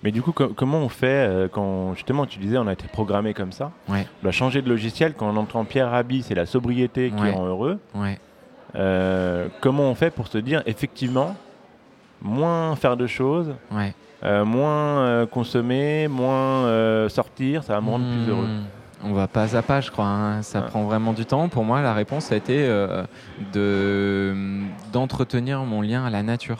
Mais 0.02 0.12
du 0.12 0.22
coup, 0.22 0.32
co- 0.32 0.48
comment 0.54 0.78
on 0.78 0.88
fait 0.88 1.06
euh, 1.28 1.48
quand 1.48 1.94
justement 1.94 2.26
tu 2.26 2.38
disais 2.38 2.56
on 2.58 2.66
a 2.66 2.72
été 2.74 2.86
programmé 2.88 3.34
comme 3.34 3.52
ça 3.52 3.72
Ouais. 3.88 4.06
On 4.20 4.22
doit 4.24 4.32
changer 4.32 4.62
de 4.62 4.68
logiciel 4.68 5.14
quand 5.14 5.28
on 5.28 5.36
entend 5.36 5.64
Pierre 5.64 5.90
Rabhi, 5.90 6.22
c'est 6.22 6.34
la 6.34 6.46
sobriété 6.46 7.10
qui 7.10 7.22
Ouais. 7.22 7.32
rend 7.32 7.46
heureux. 7.46 7.80
Ouais. 7.94 8.18
Euh, 8.74 9.48
comment 9.60 9.84
on 9.90 9.94
fait 9.94 10.10
pour 10.10 10.28
se 10.28 10.38
dire 10.38 10.62
effectivement 10.66 11.34
moins 12.22 12.76
faire 12.76 12.96
de 12.96 13.06
choses, 13.06 13.54
euh, 14.22 14.44
moins 14.44 15.26
consommer, 15.26 16.06
moins 16.08 17.08
sortir, 17.08 17.64
ça 17.64 17.74
va 17.74 17.80
me 17.80 17.90
rendre 17.90 18.06
plus 18.08 18.28
heureux. 18.30 18.48
On 19.04 19.12
va 19.12 19.26
pas 19.26 19.56
à 19.56 19.62
pas, 19.62 19.80
je 19.80 19.90
crois. 19.90 20.06
hein. 20.06 20.42
Ça 20.42 20.60
Ouais. 20.60 20.66
prend 20.68 20.84
vraiment 20.84 21.12
du 21.12 21.24
temps. 21.26 21.48
Pour 21.48 21.64
moi, 21.64 21.82
la 21.82 21.92
réponse 21.92 22.30
a 22.32 22.36
été 22.36 22.64
euh, 22.66 23.04
de 23.52 24.34
d'entretenir 24.92 25.64
mon 25.64 25.80
lien 25.82 26.04
à 26.04 26.10
la 26.10 26.22
nature. 26.22 26.58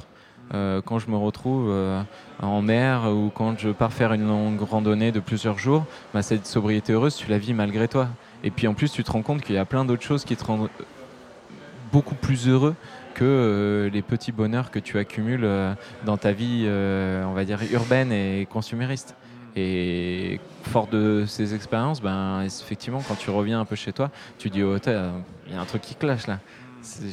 Euh, 0.55 0.83
quand 0.85 0.99
je 0.99 1.09
me 1.09 1.17
retrouve 1.17 1.69
euh, 1.71 2.03
en 2.43 2.61
mer 2.61 3.05
ou 3.11 3.31
quand 3.35 3.59
je 3.59 3.71
pars 3.71 3.93
faire 3.93 4.13
une 4.13 4.27
longue 4.27 4.61
randonnée 4.61 5.13
de 5.13 5.21
plusieurs 5.21 5.59
jours, 5.59 5.87
bah, 6.13 6.23
cette 6.23 6.47
sobriété 6.47 6.93
heureuse, 6.93 7.17
tu 7.17 7.31
la 7.31 7.39
vis 7.39 7.55
malgré 7.55 7.89
toi. 7.89 8.09
Et 8.45 8.51
puis 8.51 8.67
en 8.67 8.75
plus, 8.75 8.91
tu 8.93 9.03
te 9.05 9.11
rends 9.13 9.23
compte 9.23 9.41
qu'il 9.43 9.55
y 9.55 9.59
a 9.59 9.65
plein 9.65 9.85
d'autres 9.85 10.03
choses 10.03 10.25
qui 10.25 10.37
te 10.37 10.45
rendent 10.45 10.69
beaucoup 11.93 12.15
plus 12.15 12.49
heureux 12.49 12.75
que 13.15 13.25
euh, 13.25 13.91
les 13.91 14.03
petits 14.03 14.33
bonheurs 14.33 14.71
que 14.71 14.79
tu 14.79 14.99
accumules 14.99 15.45
euh, 15.45 15.75
dans 16.05 16.17
ta 16.17 16.33
vie, 16.33 16.65
euh, 16.67 17.25
on 17.25 17.33
va 17.35 17.45
dire, 17.45 17.61
urbaine 17.71 18.11
et 18.11 18.47
consumériste. 18.51 19.15
Et 19.55 20.41
fort 20.65 20.87
de 20.87 21.25
ces 21.27 21.55
expériences, 21.55 22.01
ben, 22.01 22.43
effectivement, 22.43 23.03
quand 23.07 23.17
tu 23.17 23.31
reviens 23.31 23.61
un 23.61 23.65
peu 23.65 23.77
chez 23.77 23.93
toi, 23.93 24.11
tu 24.38 24.49
dis, 24.49 24.62
oh, 24.62 24.77
il 24.87 25.53
y 25.53 25.57
a 25.57 25.61
un 25.61 25.65
truc 25.67 25.83
qui 25.83 25.95
clash 25.95 26.27
là. 26.27 26.38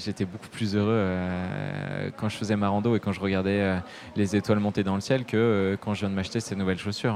J'étais 0.03 0.25
beaucoup 0.25 0.47
plus 0.47 0.75
heureux 0.75 0.89
euh, 0.89 2.09
quand 2.17 2.27
je 2.27 2.37
faisais 2.37 2.55
ma 2.55 2.69
rando 2.69 2.95
et 2.95 2.99
quand 2.99 3.11
je 3.11 3.19
regardais 3.19 3.61
euh, 3.61 3.77
les 4.15 4.35
étoiles 4.35 4.59
monter 4.59 4.83
dans 4.83 4.95
le 4.95 5.01
ciel 5.01 5.25
que 5.25 5.37
euh, 5.37 5.77
quand 5.79 5.93
je 5.93 5.99
viens 5.99 6.09
de 6.09 6.15
m'acheter 6.15 6.39
ces 6.39 6.55
nouvelles 6.55 6.79
chaussures. 6.79 7.15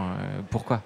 Pourquoi? 0.51 0.81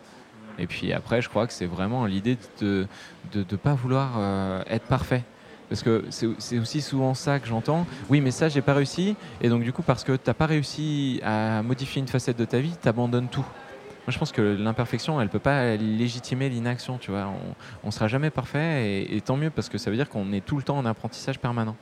Et 0.60 0.66
puis 0.66 0.94
après, 0.94 1.22
je 1.22 1.30
crois 1.30 1.46
que 1.46 1.54
c'est 1.54 1.66
vraiment 1.66 2.06
l'idée 2.06 2.38
de 2.62 2.88
ne 3.36 3.44
pas 3.44 3.74
vouloir 3.74 4.64
être 4.68 4.86
parfait. 4.86 5.24
Parce 5.70 5.84
que 5.84 6.06
c'est 6.10 6.58
aussi 6.58 6.82
souvent 6.82 7.14
ça 7.14 7.40
que 7.40 7.48
j'entends. 7.48 7.86
Oui, 8.10 8.22
mais 8.22 8.32
ça, 8.32 8.48
j'ai 8.48 8.62
pas 8.62 8.74
réussi. 8.74 9.16
Et 9.42 9.50
donc, 9.50 9.64
du 9.64 9.74
coup, 9.74 9.84
parce 9.84 10.04
que 10.04 10.14
t'as 10.14 10.34
pas 10.34 10.46
réussi 10.46 11.20
à 11.24 11.62
modifier 11.62 12.02
une 12.02 12.08
facette 12.08 12.38
de 12.38 12.46
ta 12.46 12.60
vie, 12.60 12.72
t'abandonnes 12.82 13.28
tout. 13.28 13.46
Moi, 14.08 14.14
je 14.14 14.20
pense 14.20 14.32
que 14.32 14.42
l'imperfection, 14.42 15.20
elle 15.20 15.28
peut 15.28 15.38
pas 15.38 15.76
légitimer 15.76 16.48
l'inaction. 16.48 16.98
Tu 16.98 17.12
vois, 17.12 17.28
on, 17.28 17.88
on 17.88 17.92
sera 17.92 18.08
jamais 18.08 18.30
parfait, 18.30 19.02
et, 19.02 19.18
et 19.18 19.22
tant 19.22 19.36
mieux 19.36 19.50
parce 19.50 19.68
que 19.68 19.78
ça 19.78 19.92
veut 19.92 19.98
dire 19.98 20.08
qu'on 20.08 20.32
est 20.32 20.40
tout 20.40 20.56
le 20.56 20.64
temps 20.64 20.78
en 20.78 20.86
apprentissage 20.86 21.40
permanent. 21.40 21.76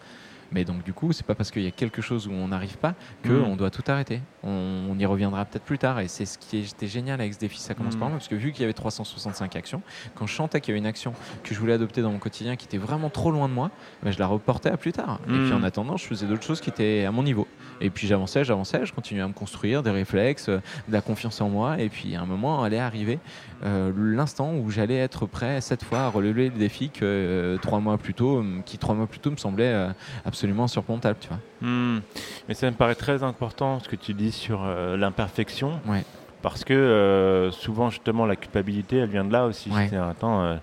Mais 0.51 0.63
donc, 0.65 0.83
du 0.83 0.93
coup, 0.93 1.11
c'est 1.13 1.25
pas 1.25 1.35
parce 1.35 1.51
qu'il 1.51 1.63
y 1.63 1.67
a 1.67 1.71
quelque 1.71 2.01
chose 2.01 2.27
où 2.27 2.31
on 2.31 2.47
n'arrive 2.49 2.77
pas 2.77 2.93
que 3.23 3.33
Mm. 3.33 3.43
on 3.43 3.55
doit 3.55 3.69
tout 3.71 3.83
arrêter. 3.87 4.21
On, 4.43 4.87
on 4.89 4.97
y 4.97 5.05
reviendra 5.05 5.43
peut-être 5.45 5.63
plus 5.65 5.77
tard. 5.79 5.99
Et 5.99 6.07
c'est 6.07 6.25
ce 6.25 6.37
qui 6.37 6.57
était 6.59 6.87
génial 6.87 7.19
avec 7.21 7.33
ce 7.33 7.39
défi. 7.39 7.59
Ça 7.59 7.73
commence 7.73 7.95
Mm. 7.95 7.99
par 7.99 8.09
moi, 8.09 8.17
parce 8.17 8.27
que 8.27 8.35
vu 8.35 8.51
qu'il 8.51 8.61
y 8.61 8.63
avait 8.63 8.73
365 8.73 9.55
actions, 9.55 9.81
quand 10.15 10.27
je 10.27 10.35
sentais 10.35 10.61
qu'il 10.61 10.69
y 10.69 10.73
avait 10.73 10.79
une 10.79 10.85
action 10.85 11.13
que 11.43 11.53
je 11.53 11.59
voulais 11.59 11.73
adopter 11.73 12.01
dans 12.01 12.11
mon 12.11 12.19
quotidien 12.19 12.55
qui 12.55 12.65
était 12.65 12.77
vraiment 12.77 13.09
trop 13.09 13.31
loin 13.31 13.47
de 13.49 13.53
moi, 13.53 13.71
ben, 14.03 14.11
je 14.11 14.19
la 14.19 14.27
reportais 14.27 14.69
à 14.69 14.77
plus 14.77 14.91
tard. 14.91 15.19
Et 15.27 15.31
Mm. 15.31 15.43
puis 15.45 15.53
en 15.53 15.63
attendant, 15.63 15.97
je 15.97 16.05
faisais 16.05 16.27
d'autres 16.27 16.43
choses 16.45 16.61
qui 16.61 16.69
étaient 16.69 17.05
à 17.05 17.11
mon 17.11 17.23
niveau. 17.23 17.47
Et 17.81 17.89
puis 17.89 18.07
j'avançais, 18.07 18.43
j'avançais, 18.45 18.85
je 18.85 18.93
continuais 18.93 19.23
à 19.23 19.27
me 19.27 19.33
construire 19.33 19.83
des 19.83 19.91
réflexes, 19.91 20.47
euh, 20.49 20.59
de 20.87 20.93
la 20.93 21.01
confiance 21.01 21.41
en 21.41 21.49
moi. 21.49 21.79
Et 21.81 21.89
puis 21.89 22.15
à 22.15 22.21
un 22.21 22.25
moment, 22.25 22.63
allait 22.63 22.79
arriver 22.79 23.19
euh, 23.63 23.91
l'instant 23.97 24.53
où 24.55 24.69
j'allais 24.69 24.97
être 24.97 25.25
prêt 25.25 25.59
cette 25.61 25.83
fois 25.83 26.01
à 26.01 26.07
relever 26.09 26.49
le 26.49 26.57
défi 26.57 26.89
que 26.89 26.99
euh, 27.03 27.57
trois 27.57 27.79
mois 27.79 27.97
plus 27.97 28.13
tôt, 28.13 28.37
euh, 28.37 28.61
qui 28.65 28.77
trois 28.77 28.95
mois 28.95 29.07
plus 29.07 29.19
tôt 29.19 29.31
me 29.31 29.37
semblait 29.37 29.73
euh, 29.73 29.89
absolument 30.23 30.34
surmontable. 30.67 31.17
Tu 31.19 31.27
vois. 31.27 31.39
Hmm. 31.61 32.01
Mais 32.47 32.53
ça 32.53 32.69
me 32.69 32.75
paraît 32.75 32.95
très 32.95 33.23
important 33.23 33.79
ce 33.79 33.89
que 33.89 33.95
tu 33.95 34.13
dis 34.13 34.31
sur 34.31 34.61
euh, 34.63 34.97
l'imperfection. 34.97 35.79
Ouais. 35.87 36.03
Parce 36.41 36.63
que 36.63 36.73
euh, 36.75 37.49
souvent, 37.49 37.89
justement, 37.89 38.27
la 38.27 38.35
culpabilité, 38.35 38.97
elle 38.97 39.09
vient 39.09 39.25
de 39.25 39.33
là 39.33 39.47
aussi. 39.47 39.71
Ouais. 39.71 39.87
C'est, 39.89 39.97
attends, 39.97 40.43
euh, 40.43 40.55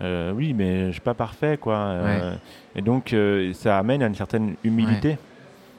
euh, 0.00 0.32
oui, 0.32 0.52
mais 0.52 0.86
je 0.88 0.92
suis 0.92 1.00
pas 1.00 1.14
parfait, 1.14 1.58
quoi. 1.58 1.76
Euh, 1.76 2.34
Et 2.74 2.82
donc, 2.82 3.14
ça 3.52 3.78
amène 3.78 4.02
à 4.02 4.06
une 4.06 4.16
certaine 4.16 4.56
humilité. 4.64 5.18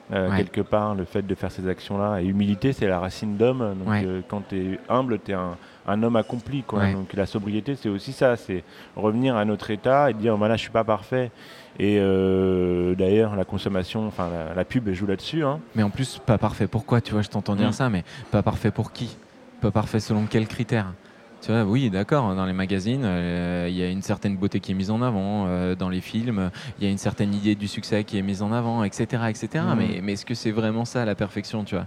quelque 0.10 0.62
part, 0.62 0.96
le 0.96 1.04
fait 1.04 1.24
de 1.24 1.36
faire 1.36 1.52
ces 1.52 1.68
actions-là. 1.68 2.22
Et 2.22 2.26
humilité, 2.26 2.72
c'est 2.72 2.88
la 2.88 3.00
racine 3.00 3.36
d'homme. 3.36 3.76
Donc, 3.84 4.06
quand 4.30 4.44
tu 4.48 4.56
es 4.56 4.80
humble, 4.88 5.20
tu 5.20 5.32
es 5.32 5.36
un, 5.36 5.58
un 5.88 6.02
homme 6.04 6.16
accompli. 6.16 6.64
Quoi. 6.64 6.80
Ouais. 6.80 6.94
Donc, 6.94 7.14
la 7.14 7.26
sobriété, 7.26 7.76
c'est 7.76 7.90
aussi 7.90 8.12
ça. 8.14 8.36
C'est 8.36 8.64
revenir 8.96 9.36
à 9.36 9.46
notre 9.46 9.70
état 9.72 10.10
et 10.10 10.14
dire, 10.14 10.38
voilà, 10.38 10.56
je 10.56 10.62
suis 10.62 10.72
pas 10.72 10.84
parfait. 10.84 11.32
Et 11.80 11.98
euh, 12.00 12.94
d'ailleurs, 12.96 13.36
la 13.36 13.46
consommation, 13.46 14.06
enfin, 14.08 14.30
la, 14.30 14.54
la 14.54 14.64
pub 14.66 14.90
joue 14.92 15.08
là-dessus. 15.08 15.44
Hein. 15.44 15.60
Mais 15.76 15.84
en 15.84 15.90
plus, 15.90 16.20
pas 16.26 16.38
parfait. 16.38 16.68
Pourquoi 16.68 17.02
Tu 17.02 17.14
vois, 17.14 17.22
je 17.22 17.30
t'entends 17.30 17.56
dire 17.56 17.70
Mm. 17.70 17.74
ça, 17.74 17.90
mais 17.90 18.04
pas 18.32 18.44
parfait 18.44 18.72
pour 18.72 18.92
qui? 18.92 19.18
Pas 19.62 19.72
parfait 19.72 20.00
selon 20.00 20.26
quels 20.26 20.48
critères? 20.48 20.94
Tu 21.42 21.52
vois, 21.52 21.64
oui, 21.66 21.90
d'accord, 21.90 22.36
dans 22.36 22.46
les 22.46 22.54
magazines, 22.54 23.02
euh, 23.04 23.66
il 23.70 23.76
y 23.76 23.84
a 23.84 23.90
une 23.90 24.02
certaine 24.02 24.38
beauté 24.38 24.62
qui 24.62 24.72
est 24.72 24.76
mise 24.76 24.92
en 24.92 25.02
avant, 25.02 25.46
euh, 25.48 25.76
dans 25.76 25.90
les 25.90 26.00
films, 26.00 26.52
il 26.80 26.86
y 26.86 26.88
a 26.88 26.92
une 26.92 26.98
certaine 26.98 27.34
idée 27.34 27.56
du 27.56 27.68
succès 27.68 28.06
qui 28.06 28.18
est 28.18 28.22
mise 28.22 28.42
en 28.42 28.54
avant, 28.54 28.84
etc. 28.86 29.24
etc. 29.30 29.48
Mm. 29.56 29.76
Mais, 29.78 30.00
mais 30.02 30.14
est-ce 30.14 30.26
que 30.26 30.36
c'est 30.36 30.52
vraiment 30.52 30.86
ça 30.86 31.04
la 31.04 31.16
perfection, 31.16 31.64
tu 31.66 31.76
vois? 31.76 31.86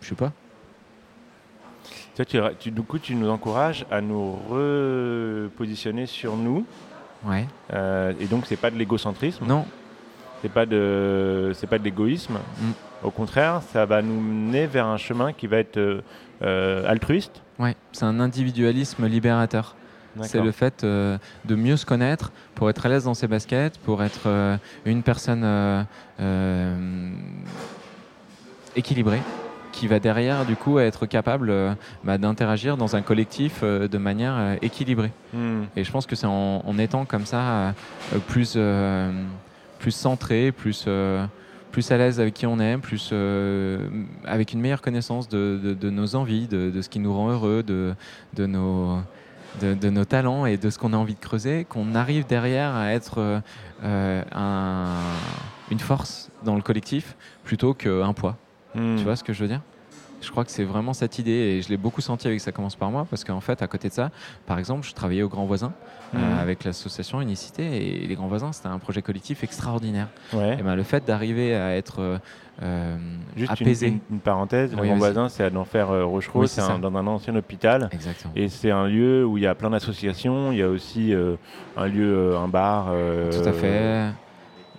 Je 0.00 0.08
sais 0.08 0.14
pas. 0.14 0.32
Toi, 2.16 2.24
tu, 2.24 2.38
tu- 2.60 2.70
du 2.70 2.82
coup, 2.82 2.98
tu 2.98 3.14
nous 3.14 3.28
encourages 3.28 3.84
à 3.90 4.00
nous 4.00 4.36
repositionner 4.48 6.06
sur 6.06 6.36
nous. 6.36 6.64
Ouais. 7.26 7.46
euh, 7.72 8.12
et 8.20 8.26
donc, 8.26 8.44
c'est 8.46 8.56
pas 8.56 8.70
de 8.70 8.76
l'égocentrisme, 8.76 9.46
Non, 9.46 9.64
c'est 10.42 10.50
pas 10.52 10.66
de, 10.66 11.52
c'est 11.54 11.66
pas 11.66 11.78
de 11.78 11.84
l'égoïsme. 11.84 12.34
Mm. 12.34 12.70
Au 13.02 13.10
contraire, 13.10 13.62
ça 13.72 13.86
va 13.86 14.02
nous 14.02 14.20
mener 14.20 14.66
vers 14.66 14.86
un 14.86 14.98
chemin 14.98 15.32
qui 15.32 15.46
va 15.46 15.56
être 15.58 15.78
euh, 15.78 16.02
euh, 16.42 16.84
altruiste. 16.88 17.40
ouais. 17.58 17.74
C'est 17.92 18.04
un 18.04 18.20
individualisme 18.20 19.06
libérateur. 19.06 19.74
C'est 20.22 20.40
le 20.40 20.52
fait 20.52 20.84
euh, 20.84 21.18
de 21.44 21.56
mieux 21.56 21.76
se 21.76 21.84
connaître 21.84 22.30
pour 22.54 22.70
être 22.70 22.86
à 22.86 22.88
l'aise 22.88 23.02
dans 23.04 23.14
ses 23.14 23.26
baskets, 23.26 23.78
pour 23.78 24.00
être 24.04 24.26
euh, 24.28 24.56
une 24.84 25.02
personne 25.02 25.42
euh, 25.44 25.82
équilibrée 28.76 29.20
qui 29.74 29.86
va 29.88 29.98
derrière 29.98 30.44
du 30.46 30.56
coup 30.56 30.78
être 30.78 31.06
capable 31.06 31.50
euh, 31.50 31.74
bah, 32.04 32.16
d'interagir 32.18 32.76
dans 32.76 32.96
un 32.96 33.02
collectif 33.02 33.60
euh, 33.62 33.88
de 33.88 33.98
manière 33.98 34.34
euh, 34.36 34.56
équilibrée. 34.62 35.10
Hmm. 35.32 35.62
Et 35.76 35.84
je 35.84 35.90
pense 35.90 36.06
que 36.06 36.16
c'est 36.16 36.26
en, 36.26 36.62
en 36.64 36.78
étant 36.78 37.04
comme 37.04 37.26
ça 37.26 37.74
plus, 38.28 38.56
plus 39.78 39.90
centré, 39.90 40.52
plus, 40.52 40.86
plus 41.72 41.90
à 41.90 41.96
l'aise 41.98 42.20
avec 42.20 42.34
qui 42.34 42.46
on 42.46 42.60
est, 42.60 42.78
plus 42.78 43.10
euh, 43.12 43.88
avec 44.24 44.52
une 44.52 44.60
meilleure 44.60 44.80
connaissance 44.82 45.28
de, 45.28 45.60
de- 45.62 45.74
de 45.74 45.90
nos 45.90 46.14
envies, 46.14 46.46
de, 46.46 46.70
de 46.70 46.82
ce 46.82 46.88
qui 46.88 47.00
nous 47.00 47.12
rend 47.12 47.30
heureux, 47.30 47.62
de, 47.62 47.94
nos, 48.46 48.98
de, 49.60 49.74
de 49.74 49.90
nos 49.90 50.04
talents 50.04 50.46
et 50.46 50.56
de 50.56 50.70
ce 50.70 50.78
qu'on 50.78 50.92
a 50.92 50.96
envie 50.96 51.14
de 51.14 51.20
creuser, 51.20 51.64
qu'on 51.68 51.94
arrive 51.96 52.26
derrière 52.26 52.74
à 52.76 52.92
être 52.92 53.40
euh, 53.84 54.22
un- 54.32 55.00
une 55.70 55.80
force 55.80 56.30
dans 56.44 56.54
le 56.54 56.62
collectif 56.62 57.16
plutôt 57.42 57.74
qu'un 57.74 58.12
poids. 58.12 58.36
Hmm. 58.74 58.96
Tu 58.96 59.04
vois 59.04 59.16
ce 59.16 59.24
que 59.24 59.32
je 59.32 59.40
veux 59.42 59.48
dire? 59.48 59.60
Je 60.20 60.30
crois 60.30 60.42
que 60.44 60.50
c'est 60.50 60.64
vraiment 60.64 60.94
cette 60.94 61.18
idée 61.18 61.30
et 61.58 61.60
je 61.62 61.68
l'ai 61.68 61.76
beaucoup 61.76 62.00
senti 62.00 62.26
avec 62.26 62.40
Ça 62.40 62.50
commence 62.50 62.76
par 62.76 62.90
moi 62.90 63.06
parce 63.10 63.24
qu'en 63.24 63.40
fait, 63.42 63.60
à 63.60 63.66
côté 63.66 63.88
de 63.88 63.92
ça, 63.92 64.10
par 64.46 64.58
exemple, 64.58 64.86
je 64.86 64.94
travaillais 64.94 65.20
au 65.22 65.28
Grand 65.28 65.44
Voisin 65.44 65.72
euh, 66.14 66.18
Mhm. 66.18 66.38
avec 66.38 66.64
l'association 66.64 67.20
Unicité 67.20 68.02
et 68.02 68.06
les 68.06 68.14
Grands 68.14 68.28
Voisins, 68.28 68.52
c'était 68.52 68.68
un 68.68 68.78
projet 68.78 69.02
collectif 69.02 69.44
extraordinaire. 69.44 70.08
Ouais. 70.32 70.56
Et 70.58 70.62
ben, 70.62 70.76
le 70.76 70.82
fait 70.82 71.04
d'arriver 71.04 71.54
à 71.54 71.76
être 71.76 72.00
euh, 72.00 72.18
euh, 72.62 72.96
Juste 73.36 73.50
une, 73.60 73.66
apaisé. 73.66 73.86
une- 73.88 73.98
une 74.12 74.20
parenthèse, 74.20 74.70
le 74.74 74.82
grand 74.82 74.96
voisin, 74.96 75.28
c'est 75.28 75.44
à 75.44 75.50
l'enfer 75.50 75.90
euh, 75.90 76.06
Rochereau, 76.06 76.40
Oui, 76.42 76.48
c'est 76.48 76.62
un- 76.62 76.78
dans 76.78 76.94
un 76.96 77.06
ancien 77.06 77.34
hôpital. 77.36 77.90
Exactement. 77.92 78.32
Et 78.34 78.48
c'est 78.48 78.70
un 78.70 78.86
lieu 78.86 79.26
où 79.26 79.36
il 79.36 79.42
y 79.42 79.46
a 79.46 79.54
plein 79.54 79.70
d'associations. 79.70 80.52
Il 80.52 80.58
y 80.58 80.62
a 80.62 80.68
aussi 80.70 81.12
euh, 81.12 81.36
un 81.76 81.86
lieu, 81.86 82.34
un 82.36 82.48
bar. 82.48 82.86
Tout 83.30 83.46
à 83.48 83.52
fait. 83.52 84.06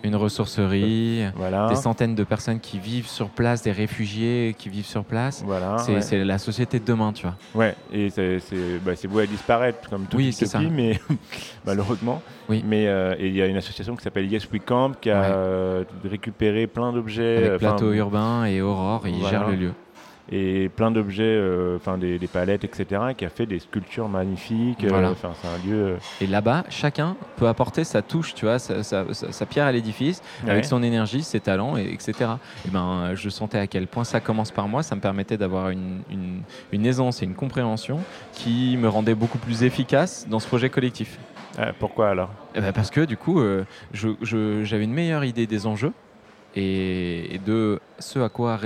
Une 0.05 0.15
ressourcerie, 0.15 1.23
Voilà. 1.35 1.67
des 1.67 1.75
centaines 1.75 2.13
de 2.13 2.23
personnes 2.23 2.59
qui 2.59 2.77
vivent 2.77 3.07
sur 3.07 3.29
place, 3.29 3.63
des 3.63 3.71
réfugiés 3.71 4.55
qui 4.57 4.69
vivent 4.69 4.85
sur 4.85 5.03
place. 5.03 5.41
Voilà. 5.43 5.77
C'est 5.79 6.17
ouais. 6.19 6.23
la 6.23 6.37
société 6.37 6.79
de 6.79 6.85
demain, 6.85 7.11
tu 7.11 7.23
vois. 7.23 7.35
Ouais, 7.55 7.75
et 7.91 8.11
c'est 8.11 8.37
bah, 8.85 8.91
voué 9.09 9.23
à 9.23 9.25
disparaître 9.25 9.89
comme 9.89 10.03
toute 10.05 10.13
Oui, 10.19 10.31
c'est 10.31 10.45
utopie, 10.45 10.65
ça. 10.65 10.71
mais 10.71 10.99
malheureusement. 11.65 12.21
Oui. 12.49 12.63
Mais 12.67 12.85
euh, 12.87 13.15
et 13.17 13.27
il 13.29 13.35
y 13.35 13.41
a 13.41 13.47
une 13.47 13.57
association 13.57 13.95
qui 13.95 14.03
s'appelle 14.03 14.31
Yes 14.31 14.47
We 14.53 14.61
Camp 14.63 14.91
qui 15.01 15.09
a 15.09 15.19
Ouais. 15.19 15.27
euh, 15.31 15.83
récupéré 16.03 16.67
plein 16.67 16.93
d'objets, 16.93 17.57
Plateau 17.57 17.91
Urbain 17.91 18.45
et 18.45 18.61
Aurore, 18.61 19.07
ils 19.07 19.15
Voilà. 19.15 19.39
gèrent 19.39 19.49
le 19.49 19.55
lieu. 19.55 19.71
Et 20.31 20.69
plein 20.69 20.89
d'objets, 20.91 21.23
euh, 21.23 21.75
enfin 21.77 21.97
des, 21.97 22.17
des 22.17 22.27
palettes, 22.27 22.63
etc. 22.63 23.01
Qui 23.17 23.25
a 23.25 23.29
fait 23.29 23.45
des 23.45 23.59
sculptures 23.59 24.09
magnifiques. 24.09 24.83
euh, 24.83 24.89
Voilà. 24.89 25.11
Enfin, 25.11 25.31
c'est 25.39 25.47
un 25.47 25.57
lieu. 25.57 25.75
euh, 25.85 25.97
Et 26.21 26.27
là-bas, 26.27 26.63
chacun 26.69 27.15
peut 27.38 27.47
apporter 27.47 27.83
sa 27.83 28.01
touche, 28.01 28.33
tu 28.33 28.45
vois, 28.45 28.57
sa, 28.59 28.83
sa- 28.83 29.13
sa- 29.13 29.31
sa 29.31 29.45
pierre 29.45 29.65
à 29.67 29.71
l'édifice, 29.71 30.21
ouais. 30.43 30.49
avec 30.51 30.65
son 30.65 30.81
énergie, 30.83 31.21
ses 31.23 31.39
talents, 31.39 31.77
et, 31.77 31.83
etc. 31.93 32.13
Et 32.67 32.71
ben, 32.71 33.11
je 33.13 33.29
sentais 33.29 33.59
à 33.59 33.67
quel 33.67 33.88
point 33.88 34.03
ça 34.03 34.19
commence 34.19 34.51
par 34.51 34.67
moi. 34.67 34.81
Ça 34.83 34.95
me 34.95 35.01
permettait 35.01 35.38
d'avoir 35.38 35.69
une, 35.69 36.01
une- 36.09 36.41
une 36.71 36.85
aisance 36.85 37.21
et 37.21 37.25
une 37.25 37.35
compréhension 37.35 37.99
qui 38.33 38.77
me 38.77 38.88
rendait 38.89 39.15
beaucoup 39.15 39.38
plus 39.38 39.63
efficace 39.63 40.27
dans 40.29 40.39
ce 40.39 40.47
projet 40.47 40.69
collectif. 40.69 41.19
Pourquoi 41.79 42.09
alors? 42.09 42.31
Eh 42.53 42.59
ben, 42.59 42.73
parce 42.73 42.89
que 42.89 43.01
du 43.05 43.15
coup, 43.15 43.39
euh, 43.39 43.63
je- 43.93 44.09
je- 44.21 44.63
j'avais 44.65 44.83
une 44.83 44.93
meilleure 44.93 45.23
idée 45.23 45.47
des 45.47 45.65
enjeux 45.67 45.93
et, 46.55 47.35
et 47.35 47.37
de 47.39 47.79
ce 47.99 48.19
à 48.19 48.29
quoi 48.29 48.59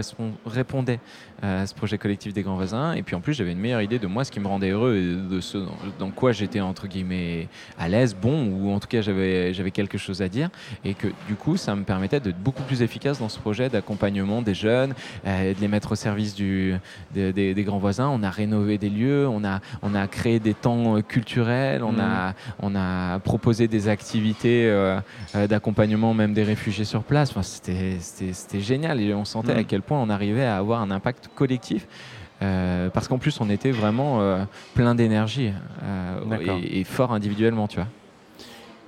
répondait 0.45 0.99
euh, 1.43 1.65
ce 1.65 1.73
projet 1.73 1.97
collectif 1.97 2.33
des 2.33 2.41
grands 2.41 2.55
voisins. 2.55 2.93
Et 2.93 3.03
puis 3.03 3.15
en 3.15 3.21
plus, 3.21 3.33
j'avais 3.33 3.51
une 3.51 3.59
meilleure 3.59 3.81
idée 3.81 3.99
de 3.99 4.07
moi, 4.07 4.23
ce 4.23 4.31
qui 4.31 4.39
me 4.39 4.47
rendait 4.47 4.71
heureux 4.71 4.95
et 4.97 5.29
de 5.35 5.39
ce 5.39 5.57
dans, 5.57 5.77
dans 5.99 6.09
quoi 6.11 6.31
j'étais 6.31 6.59
entre 6.59 6.87
guillemets 6.87 7.47
à 7.77 7.87
l'aise, 7.87 8.15
bon, 8.15 8.47
ou 8.47 8.71
en 8.71 8.79
tout 8.79 8.87
cas 8.87 9.01
j'avais 9.01 9.71
quelque 9.71 9.97
chose 9.97 10.21
à 10.21 10.29
dire. 10.29 10.49
Et 10.83 10.93
que 10.95 11.07
du 11.27 11.35
coup, 11.35 11.57
ça 11.57 11.75
me 11.75 11.83
permettait 11.83 12.19
d'être 12.19 12.39
beaucoup 12.41 12.63
plus 12.63 12.81
efficace 12.81 13.19
dans 13.19 13.29
ce 13.29 13.39
projet 13.39 13.69
d'accompagnement 13.69 14.41
des 14.41 14.53
jeunes, 14.55 14.93
euh, 15.25 15.53
de 15.53 15.59
les 15.61 15.67
mettre 15.67 15.91
au 15.93 15.95
service 15.95 16.33
du, 16.35 16.73
des, 17.13 17.31
des- 17.31 17.53
des 17.53 17.63
grands 17.63 17.77
voisins. 17.77 18.09
On 18.09 18.23
a 18.23 18.29
rénové 18.29 18.77
des 18.77 18.89
lieux, 18.89 19.27
on 19.27 19.43
a, 19.45 19.61
on 19.81 19.93
a 19.95 20.07
créé 20.07 20.39
des 20.39 20.53
temps 20.53 20.97
euh, 20.97 21.01
culturels, 21.01 21.83
on, 21.83 21.93
Mhm. 21.93 21.99
a, 22.01 22.33
on 22.61 22.75
a 22.75 23.19
proposé 23.19 23.67
des 23.67 23.87
activités 23.87 24.65
euh, 24.67 24.99
d'accompagnement 25.47 26.13
même 26.13 26.33
des 26.33 26.43
réfugiés 26.43 26.85
sur 26.85 27.03
place. 27.03 27.29
Enfin, 27.31 27.43
c'était, 27.43 27.78
c'était, 27.99 28.59
génial 28.61 28.99
et 29.01 29.13
on 29.13 29.25
sentait 29.25 29.53
Mhm. 29.53 29.59
à 29.59 29.63
quel 29.63 29.81
point 29.81 29.99
on 29.99 30.09
arrivait 30.09 30.45
à 30.45 30.57
avoir 30.57 30.81
un 30.81 30.91
impact 30.91 31.29
collectif. 31.35 31.87
euh, 32.41 32.89
parce 32.89 33.07
qu'en 33.09 33.17
plus, 33.17 33.39
on 33.41 33.49
était 33.49 33.71
vraiment 33.71 34.21
euh, 34.21 34.43
plein 34.73 34.95
d'énergie 34.95 35.51
euh, 35.83 36.37
et, 36.61 36.79
et 36.79 36.83
fort 36.85 37.11
individuellement, 37.11 37.67
tu 37.67 37.75
vois. 37.77 37.87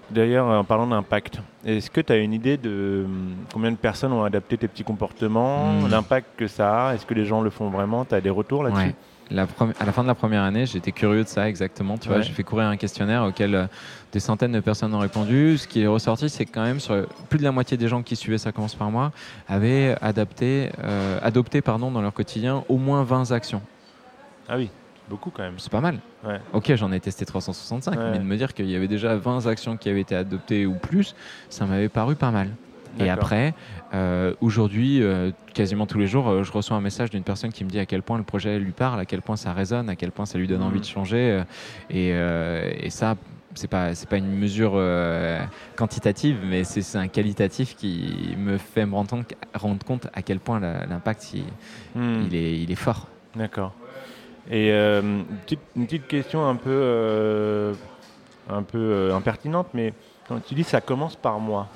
D'ailleurs, 0.10 0.48
en 0.48 0.64
parlant 0.66 0.88
d'impact, 0.88 1.40
est-ce 1.66 1.90
que 1.90 2.02
tu 2.02 2.12
as 2.12 2.18
une 2.18 2.34
idée 2.34 2.58
de 2.58 3.06
combien 3.54 3.72
de 3.72 3.78
personnes 3.78 4.12
ont 4.12 4.24
adapté 4.26 4.58
tes 4.58 4.68
petits 4.68 4.84
comportements, 4.84 5.74
Hmm. 5.82 5.88
l'impact 5.90 6.28
que 6.38 6.48
ça 6.48 6.88
a? 6.90 6.94
Est-ce 6.96 7.06
que 7.06 7.14
les 7.14 7.26
gens 7.26 7.42
le 7.42 7.50
font 7.50 7.70
vraiment? 7.70 8.04
Tu 8.04 8.14
as 8.16 8.20
des 8.22 8.30
retours 8.30 8.64
là-dessus? 8.64 8.88
Ouais. 8.88 8.96
La 9.32 9.44
à 9.80 9.86
la 9.86 9.92
fin 9.92 10.04
de 10.04 10.08
la 10.08 10.16
première 10.16 10.44
année, 10.44 10.66
j'étais 10.66 10.92
curieux 10.92 11.24
de 11.24 11.28
ça 11.28 11.48
exactement. 11.48 11.98
Tu 11.98 12.10
vois, 12.10 12.22
j'ai 12.22 12.34
fait 12.34 12.44
courir 12.44 12.68
un 12.68 12.76
questionnaire 12.78 13.24
auquel 13.24 13.56
euh, 13.56 13.66
des 14.12 14.20
centaines 14.20 14.52
de 14.52 14.60
personnes 14.60 14.94
ont 14.94 15.00
répondu. 15.00 15.58
Ce 15.58 15.68
qui 15.68 15.82
est 15.82 15.88
ressorti, 15.88 16.30
c'est 16.30 16.46
que 16.46 16.52
quand 16.52 16.64
même 16.64 16.80
sur 16.80 17.08
plus 17.30 17.40
de 17.40 17.44
la 17.44 17.52
moitié 17.52 17.78
des 17.78 17.88
gens 17.88 18.02
qui 18.04 18.16
suivaient 18.16 18.38
ça 18.38 18.52
commence 18.52 18.76
par 18.76 18.92
moi 18.92 19.12
avaient 19.48 19.96
adapté, 20.02 20.70
euh, 20.84 21.18
adopté 21.24 21.62
pardon, 21.62 21.92
dans 21.92 22.02
leur 22.02 22.14
quotidien 22.14 22.64
au 22.68 22.78
moins 22.78 23.04
20 23.04 23.32
actions. 23.32 23.62
Ah 24.50 24.58
oui, 24.58 24.70
beaucoup 25.10 25.30
quand 25.30 25.44
même. 25.44 25.60
C'est 25.60 25.72
pas 25.72 25.82
mal. 25.82 26.00
Ouais. 26.26 26.40
Ok, 26.52 26.74
j'en 26.76 26.92
ai 26.92 27.00
testé 27.00 27.26
365, 27.26 27.92
Ouais. 27.98 28.12
mais 28.12 28.20
de 28.20 28.24
me 28.24 28.36
dire 28.36 28.54
qu'il 28.54 28.70
y 28.70 28.76
avait 28.76 28.90
déjà 28.90 29.16
20 29.16 29.48
actions 29.48 29.78
qui 29.78 29.88
avaient 29.90 30.02
été 30.02 30.16
adoptées 30.16 30.66
ou 30.66 30.74
plus, 30.74 31.16
ça 31.50 31.66
m'avait 31.66 31.90
paru 31.90 32.16
pas 32.16 32.32
mal. 32.32 32.50
Et 33.00 33.10
après, 33.10 33.54
euh, 33.94 34.34
aujourd'hui, 34.42 35.02
euh, 35.02 35.32
quasiment 35.54 35.86
tous 35.86 35.98
les 36.00 36.08
jours, 36.08 36.30
euh, 36.30 36.44
je 36.44 36.52
reçois 36.52 36.78
un 36.78 36.82
message 36.82 37.10
d'une 37.10 37.24
personne 37.24 37.52
qui 37.52 37.64
me 37.64 37.70
dit 37.70 37.80
à 37.80 37.86
quel 37.86 38.02
point 38.04 38.18
le 38.18 38.24
projet 38.24 38.60
lui 38.60 38.72
parle, 38.72 39.00
à 39.00 39.06
quel 39.06 39.22
point 39.22 39.36
ça 39.36 39.54
résonne, 39.54 39.90
à 39.90 39.96
quel 39.96 40.12
point 40.12 40.26
ça 40.26 40.38
lui 40.38 40.48
donne 40.48 40.64
envie 40.64 40.80
de 40.80 40.86
changer. 40.86 41.44
et, 41.90 42.10
et 42.10 42.90
ça, 42.90 43.16
c'est 43.54 43.70
pas 43.70 43.96
c'est 43.96 44.08
pas 44.08 44.18
une 44.18 44.32
mesure 44.32 44.80
quantitative, 45.76 46.38
mais 46.46 46.64
c'est 46.64 46.98
un 46.98 47.08
qualitatif 47.08 47.76
qui 47.76 48.36
me 48.38 48.58
fait 48.58 48.86
me 48.86 48.96
rendre 48.96 49.10
compte, 49.10 49.34
rendre 49.54 49.86
compte 49.86 50.08
à 50.14 50.22
quel 50.22 50.40
point 50.40 50.60
l'impact 50.60 51.34
il, 51.34 51.44
Hmm. 51.96 52.24
il 52.28 52.36
est 52.36 52.60
il 52.62 52.72
est 52.72 52.76
fort. 52.76 53.08
D'accord. 53.36 53.74
Et 54.50 54.72
une, 54.72 55.26
petite, 55.46 55.60
une 55.76 55.86
petite 55.86 56.08
question 56.08 56.48
un 56.48 56.56
peu, 56.56 57.74
un 58.50 58.64
peu 58.64 59.12
impertinente, 59.14 59.68
mais 59.74 59.94
quand 60.28 60.40
tu 60.46 60.56
dis 60.56 60.64
ça 60.64 60.82
commence 60.82 61.16
par 61.16 61.40
moi, 61.40 61.68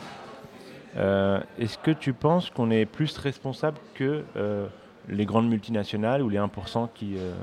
euh, 0.98 1.40
est-ce 1.60 1.78
que 1.78 1.92
tu 1.92 2.14
penses 2.14 2.50
qu'on 2.50 2.72
est 2.72 2.86
plus 2.86 3.18
responsable 3.18 3.78
que 3.96 4.24
euh, 4.38 4.68
les 5.10 5.26
grandes 5.26 5.50
multinationales 5.50 6.22
ou 6.22 6.30
les 6.30 6.38
1% 6.40 6.90
qui, 6.94 7.16
euh, 7.18 7.34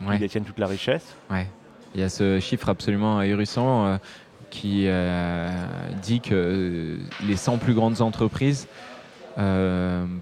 qui 0.00 0.04
Ouais. 0.06 0.18
détiennent 0.18 0.44
toute 0.44 0.58
la 0.58 0.66
richesse? 0.66 1.14
Ouais. 1.30 1.46
Il 1.94 2.00
y 2.00 2.04
a 2.04 2.08
ce 2.08 2.40
chiffre 2.40 2.68
absolument 2.68 3.18
ahurissant 3.18 3.98
qui 4.50 4.86
dit 6.02 6.20
que 6.20 6.98
les 7.26 7.36
100 7.36 7.58
plus 7.58 7.74
grandes 7.74 8.00
entreprises 8.00 8.66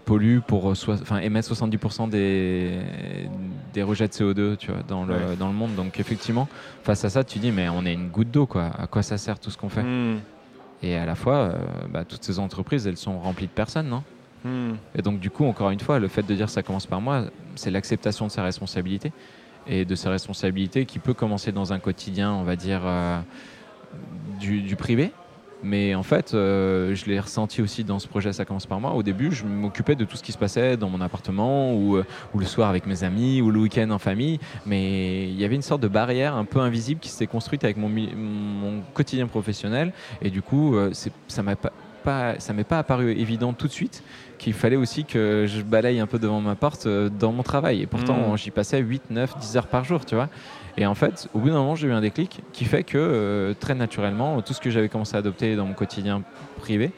polluent 0.04 0.40
pour 0.40 0.66
enfin, 0.66 1.18
émettent 1.18 1.48
70% 1.48 2.08
des, 2.08 2.80
des 3.72 3.82
rejets 3.82 4.08
de 4.08 4.12
CO2 4.12 4.56
tu 4.56 4.70
vois, 4.72 4.82
dans, 4.86 5.04
le, 5.04 5.14
Ouais. 5.14 5.36
dans 5.38 5.48
le 5.48 5.54
monde. 5.54 5.74
Donc 5.74 5.98
effectivement, 6.00 6.48
face 6.82 7.04
à 7.04 7.10
ça, 7.10 7.24
tu 7.24 7.38
dis 7.38 7.52
mais 7.52 7.68
on 7.68 7.84
est 7.86 7.92
une 7.94 8.08
goutte 8.08 8.30
d'eau 8.30 8.46
quoi. 8.46 8.70
À 8.78 8.86
quoi 8.86 9.02
ça 9.02 9.18
sert 9.18 9.38
tout 9.38 9.50
ce 9.50 9.56
qu'on 9.58 9.68
fait? 9.68 9.82
Hmm. 9.82 10.18
Et 10.82 10.96
à 10.96 11.04
la 11.04 11.14
fois, 11.14 11.36
euh, 11.36 11.58
bah, 11.90 12.04
toutes 12.04 12.24
ces 12.24 12.38
entreprises, 12.38 12.86
elles 12.86 12.96
sont 12.96 13.18
remplies 13.18 13.46
de 13.46 13.52
personnes, 13.52 13.88
non? 13.88 14.02
Hmm. 14.42 14.76
et 14.94 15.02
donc, 15.02 15.20
du 15.20 15.28
coup, 15.28 15.44
encore 15.44 15.68
une 15.68 15.80
fois, 15.80 15.98
le 15.98 16.08
fait 16.08 16.22
de 16.22 16.34
dire 16.34 16.48
ça 16.48 16.62
commence 16.62 16.86
par 16.86 17.02
moi, 17.02 17.26
c'est 17.56 17.70
l'acceptation 17.70 18.26
de 18.26 18.30
sa 18.30 18.42
responsabilité 18.42 19.12
et 19.66 19.84
de 19.84 19.94
sa 19.94 20.08
responsabilité 20.08 20.86
qui 20.86 20.98
peut 20.98 21.12
commencer 21.12 21.52
dans 21.52 21.74
un 21.74 21.78
quotidien, 21.78 22.32
on 22.32 22.42
va 22.42 22.56
dire, 22.56 22.80
euh, 22.84 23.20
du, 24.38 24.62
du 24.62 24.76
privé. 24.76 25.12
Mais 25.62 25.94
en 25.94 26.02
fait, 26.02 26.32
euh, 26.32 26.94
je 26.94 27.06
l'ai 27.06 27.20
ressenti 27.20 27.62
aussi 27.62 27.84
dans 27.84 27.98
ce 27.98 28.08
projet 28.08 28.32
Ça 28.32 28.44
commence 28.44 28.66
par 28.66 28.80
moi. 28.80 28.92
Au 28.92 29.02
début, 29.02 29.30
je 29.32 29.44
m'occupais 29.44 29.94
de 29.94 30.04
tout 30.04 30.16
ce 30.16 30.22
qui 30.22 30.32
se 30.32 30.38
passait 30.38 30.76
dans 30.76 30.88
mon 30.88 31.00
appartement 31.00 31.74
ou, 31.74 31.96
euh, 31.96 32.04
ou 32.34 32.38
le 32.38 32.46
soir 32.46 32.68
avec 32.68 32.86
mes 32.86 33.04
amis 33.04 33.42
ou 33.42 33.50
le 33.50 33.60
week-end 33.60 33.90
en 33.90 33.98
famille. 33.98 34.38
Mais 34.66 35.28
il 35.28 35.38
y 35.38 35.44
avait 35.44 35.56
une 35.56 35.62
sorte 35.62 35.82
de 35.82 35.88
barrière 35.88 36.34
un 36.34 36.44
peu 36.44 36.60
invisible 36.60 37.00
qui 37.00 37.08
s'était 37.08 37.26
construite 37.26 37.64
avec 37.64 37.76
mon, 37.76 37.90
quotidien 38.94 39.26
professionnel. 39.26 39.92
Et 40.22 40.30
du 40.30 40.42
coup, 40.42 40.76
euh, 40.76 40.92
ça 41.28 41.42
m'a 41.42 41.56
pas 41.56 41.72
pas, 42.02 42.40
ça 42.40 42.54
m'est 42.54 42.64
pas 42.64 42.78
apparu 42.78 43.12
évident 43.12 43.52
tout 43.52 43.66
de 43.66 43.72
suite 43.72 44.02
qu'il 44.38 44.54
fallait 44.54 44.76
aussi 44.76 45.04
que 45.04 45.44
je 45.46 45.60
balaye 45.60 46.00
un 46.00 46.06
peu 46.06 46.18
devant 46.18 46.40
ma 46.40 46.54
porte 46.54 46.88
dans 46.88 47.30
mon 47.30 47.42
travail. 47.42 47.82
Et 47.82 47.86
pourtant, 47.86 48.32
Mm. 48.32 48.38
j'y 48.38 48.50
passais 48.50 48.78
8, 48.78 49.10
9, 49.10 49.38
10 49.38 49.56
heures 49.58 49.66
par 49.66 49.84
jour, 49.84 50.06
tu 50.06 50.14
vois. 50.14 50.30
Et 50.76 50.86
en 50.86 50.94
fait, 50.94 51.28
au 51.34 51.38
bout 51.40 51.48
d'un 51.48 51.54
moment, 51.54 51.74
j'ai 51.74 51.88
eu 51.88 51.92
un 51.92 52.00
déclic 52.00 52.40
qui 52.52 52.64
fait 52.64 52.84
que 52.84 52.98
euh, 52.98 53.54
très 53.58 53.74
naturellement, 53.74 54.40
tout 54.42 54.52
ce 54.54 54.60
que 54.60 54.70
j'avais 54.70 54.88
commencé 54.88 55.16
à 55.16 55.18
adopter 55.18 55.56
dans 55.56 55.66
mon 55.66 55.74
quotidien 55.74 56.22
privé, 56.58 56.92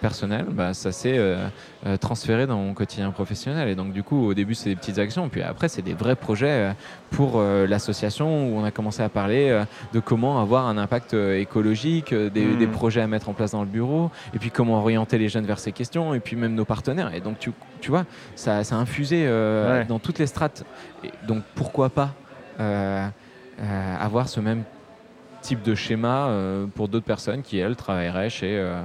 personnel, 0.00 0.46
bah, 0.50 0.74
ça 0.74 0.90
s'est 0.90 1.16
euh, 1.16 1.46
euh, 1.86 1.96
transféré 1.96 2.48
dans 2.48 2.56
mon 2.56 2.74
quotidien 2.74 3.12
professionnel. 3.12 3.68
Et 3.68 3.76
donc, 3.76 3.92
du 3.92 4.02
coup, 4.02 4.26
au 4.26 4.34
début, 4.34 4.56
c'est 4.56 4.70
des 4.70 4.74
petites 4.74 4.98
actions. 4.98 5.28
Puis 5.28 5.42
après, 5.42 5.68
c'est 5.68 5.80
des 5.82 5.94
vrais 5.94 6.16
projets 6.16 6.74
pour 7.10 7.34
euh, 7.36 7.68
l'association 7.68 8.48
où 8.48 8.58
on 8.58 8.64
a 8.64 8.72
commencé 8.72 9.00
à 9.04 9.08
parler 9.08 9.50
euh, 9.50 9.64
de 9.94 10.00
comment 10.00 10.40
avoir 10.40 10.66
un 10.66 10.76
impact 10.76 11.14
écologique, 11.14 12.12
des, 12.12 12.56
des 12.56 12.66
projets 12.66 13.00
à 13.00 13.06
mettre 13.06 13.28
en 13.28 13.32
place 13.32 13.52
dans 13.52 13.60
le 13.62 13.68
bureau, 13.68 14.10
et 14.34 14.40
puis 14.40 14.50
comment 14.50 14.80
orienter 14.80 15.18
les 15.18 15.28
jeunes 15.28 15.46
vers 15.46 15.60
ces 15.60 15.70
questions, 15.70 16.14
et 16.14 16.18
puis 16.20 16.34
même 16.34 16.56
nos 16.56 16.64
partenaires. 16.64 17.14
Et 17.14 17.20
donc, 17.20 17.38
tu, 17.38 17.52
tu 17.80 17.90
vois, 17.90 18.04
ça, 18.34 18.64
ça 18.64 18.74
a 18.74 18.78
infusé 18.78 19.22
Ouais. 19.28 19.84
dans 19.84 20.00
toutes 20.00 20.18
les 20.18 20.26
strates. 20.26 20.64
Et 21.04 21.10
donc, 21.28 21.44
pourquoi 21.54 21.90
pas 21.90 22.10
avoir 22.58 24.28
ce 24.28 24.40
même 24.40 24.64
type 25.42 25.62
de 25.62 25.74
schéma 25.74 26.28
euh, 26.28 26.66
pour 26.66 26.88
d'autres 26.88 27.04
personnes 27.04 27.42
qui, 27.42 27.58
elles, 27.58 27.76
travailleraient 27.76 28.30
chez 28.30 28.58
euh, 28.58 28.82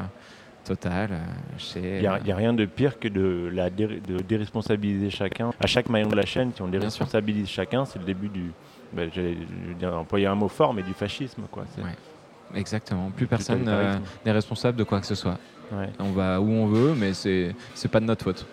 Total, 0.65 1.09
euh, 1.11 1.17
chez... 1.57 1.99
Il 1.99 2.23
n'y 2.25 2.31
a, 2.31 2.35
rien 2.35 2.51
de 2.51 2.65
pire 2.65 2.99
que 2.99 3.07
de, 3.07 3.49
la 3.53 3.69
dé- 3.69 4.01
de 4.05 4.17
déresponsabiliser 4.17 5.09
chacun. 5.09 5.51
À 5.61 5.67
chaque 5.67 5.87
maillon 5.87 6.09
de 6.09 6.15
la 6.15 6.25
chaîne, 6.25 6.51
si 6.53 6.61
on 6.61 6.67
déresponsabilise 6.67 7.47
chacun, 7.47 7.85
c'est 7.85 7.99
le 7.99 8.05
début 8.05 8.27
du. 8.27 8.51
ben, 8.91 9.09
J'allais 9.13 9.37
je 9.63 9.69
veux 9.69 9.75
dire, 9.75 9.95
employer 9.95 10.25
un 10.25 10.35
mot 10.35 10.49
fort, 10.49 10.73
mais 10.73 10.83
du 10.83 10.91
fascisme. 10.91 11.43
Quoi. 11.49 11.63
Ouais. 11.77 12.59
Exactement. 12.59 13.11
Plus 13.11 13.27
personne 13.27 13.63
euh, 13.65 13.97
n'est 14.25 14.31
responsable 14.33 14.77
de 14.77 14.83
quoi 14.83 14.99
que 14.99 15.05
ce 15.05 15.15
soit. 15.15 15.37
Ouais. 15.71 15.89
On 15.99 16.11
va 16.11 16.41
où 16.41 16.49
on 16.49 16.67
veut, 16.67 16.93
mais 16.95 17.13
c'est 17.13 17.55
pas 17.89 18.01
de 18.01 18.05
notre 18.05 18.25
faute. 18.25 18.45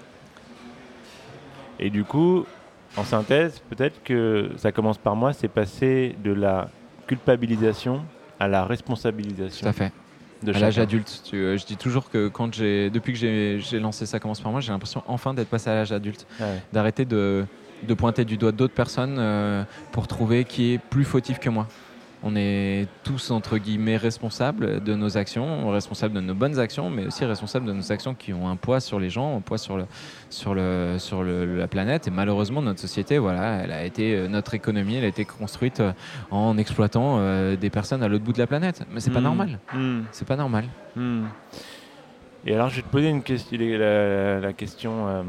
Et 1.81 1.91
du 1.91 2.05
coup, 2.05 2.47
en 2.97 3.05
synthèse, 3.05 3.61
peut-être 3.71 4.03
que 4.05 4.51
ça 4.57 4.73
commence 4.73 4.99
par 4.99 5.17
moi, 5.17 5.33
c'est 5.33 5.49
passer 5.49 6.17
de 6.23 6.33
la 6.33 6.69
culpabilisation 7.07 8.05
à 8.41 8.49
la 8.49 8.65
responsabilisation 8.65 9.65
Tout 9.65 9.69
à 9.69 9.73
fait. 9.73 9.93
de 10.43 10.53
à 10.53 10.59
l'âge 10.59 10.79
adulte. 10.79 11.23
Tu- 11.25 11.37
euh, 11.37 11.57
je 11.57 11.65
dis 11.67 11.77
toujours 11.77 12.11
que 12.11 12.29
quand 12.29 12.53
j'ai, 12.55 12.91
depuis 12.91 13.13
que 13.13 13.19
j'ai 13.19 13.79
lancé 13.81 14.07
ça 14.07 14.19
commence 14.21 14.41
par 14.41 14.53
moi, 14.53 14.61
j'ai 14.61 14.73
l'impression 14.73 15.03
enfin 15.07 15.33
d'être 15.35 15.49
passé 15.49 15.71
à 15.71 15.75
l'âge 15.75 15.93
adulte, 15.93 16.27
Ouais. 16.41 16.61
d'arrêter 16.73 17.05
de, 17.05 17.47
de 17.87 17.95
pointer 17.95 18.25
du 18.25 18.37
doigt 18.37 18.53
d'autres 18.53 18.75
personnes 18.75 19.17
euh, 19.19 19.65
pour 19.93 20.07
trouver 20.07 20.45
qui 20.45 20.75
est 20.75 20.79
plus 20.79 21.05
fautif 21.05 21.39
que 21.39 21.49
moi. 21.51 21.67
On 22.27 22.35
est 22.37 22.89
tous 23.03 23.31
entre 23.31 23.59
guillemets 23.59 23.99
responsables 23.99 24.83
de 24.83 24.95
nos 24.95 25.19
actions, 25.19 25.69
responsables 25.71 26.15
de 26.15 26.21
nos 26.23 26.33
bonnes 26.35 26.59
actions, 26.59 26.89
mais 26.89 27.05
aussi 27.07 27.25
responsables 27.27 27.67
de 27.67 27.73
nos 27.75 27.93
actions 27.93 28.15
qui 28.15 28.33
ont 28.33 28.49
un 28.49 28.57
poids 28.57 28.81
sur 28.81 28.99
les 28.99 29.11
gens, 29.11 29.37
un 29.37 29.41
poids 29.43 29.59
sur 29.59 29.77
le, 29.77 29.85
sur 30.31 30.55
le, 30.55 30.97
sur 30.99 31.23
le- 31.23 31.59
la 31.59 31.69
planète. 31.69 32.09
Et 32.09 32.11
malheureusement, 32.11 32.63
notre 32.63 32.81
société, 32.81 33.19
voilà, 33.19 33.57
elle 33.63 33.73
a 33.73 33.85
été, 33.85 34.15
euh, 34.17 34.29
notre 34.29 34.55
économie, 34.55 34.95
elle 34.97 35.05
a 35.05 35.09
été 35.09 35.27
construite 35.27 35.81
euh, 35.81 35.93
en 36.31 36.57
exploitant 36.57 37.17
euh, 37.19 37.57
des 37.57 37.69
personnes 37.69 38.03
à 38.03 38.09
l'autre 38.09 38.25
bout 38.25 38.33
de 38.33 38.39
la 38.39 38.47
planète. 38.47 38.85
Mais 38.91 39.01
c'est 39.01 39.11
pas 39.11 39.21
Hmm. 39.21 39.25
normal. 39.25 39.59
Hmm. 39.75 40.01
C'est 40.11 40.27
pas 40.27 40.37
normal. 40.37 40.65
Hmm. 40.97 41.25
Et 42.47 42.55
alors, 42.55 42.69
je 42.69 42.77
vais 42.77 42.83
te 42.83 42.89
poser 42.89 43.09
une 43.09 43.23
question, 43.23 43.57
la, 43.59 44.39
la 44.39 44.53
question 44.53 45.09
euh, 45.09 45.23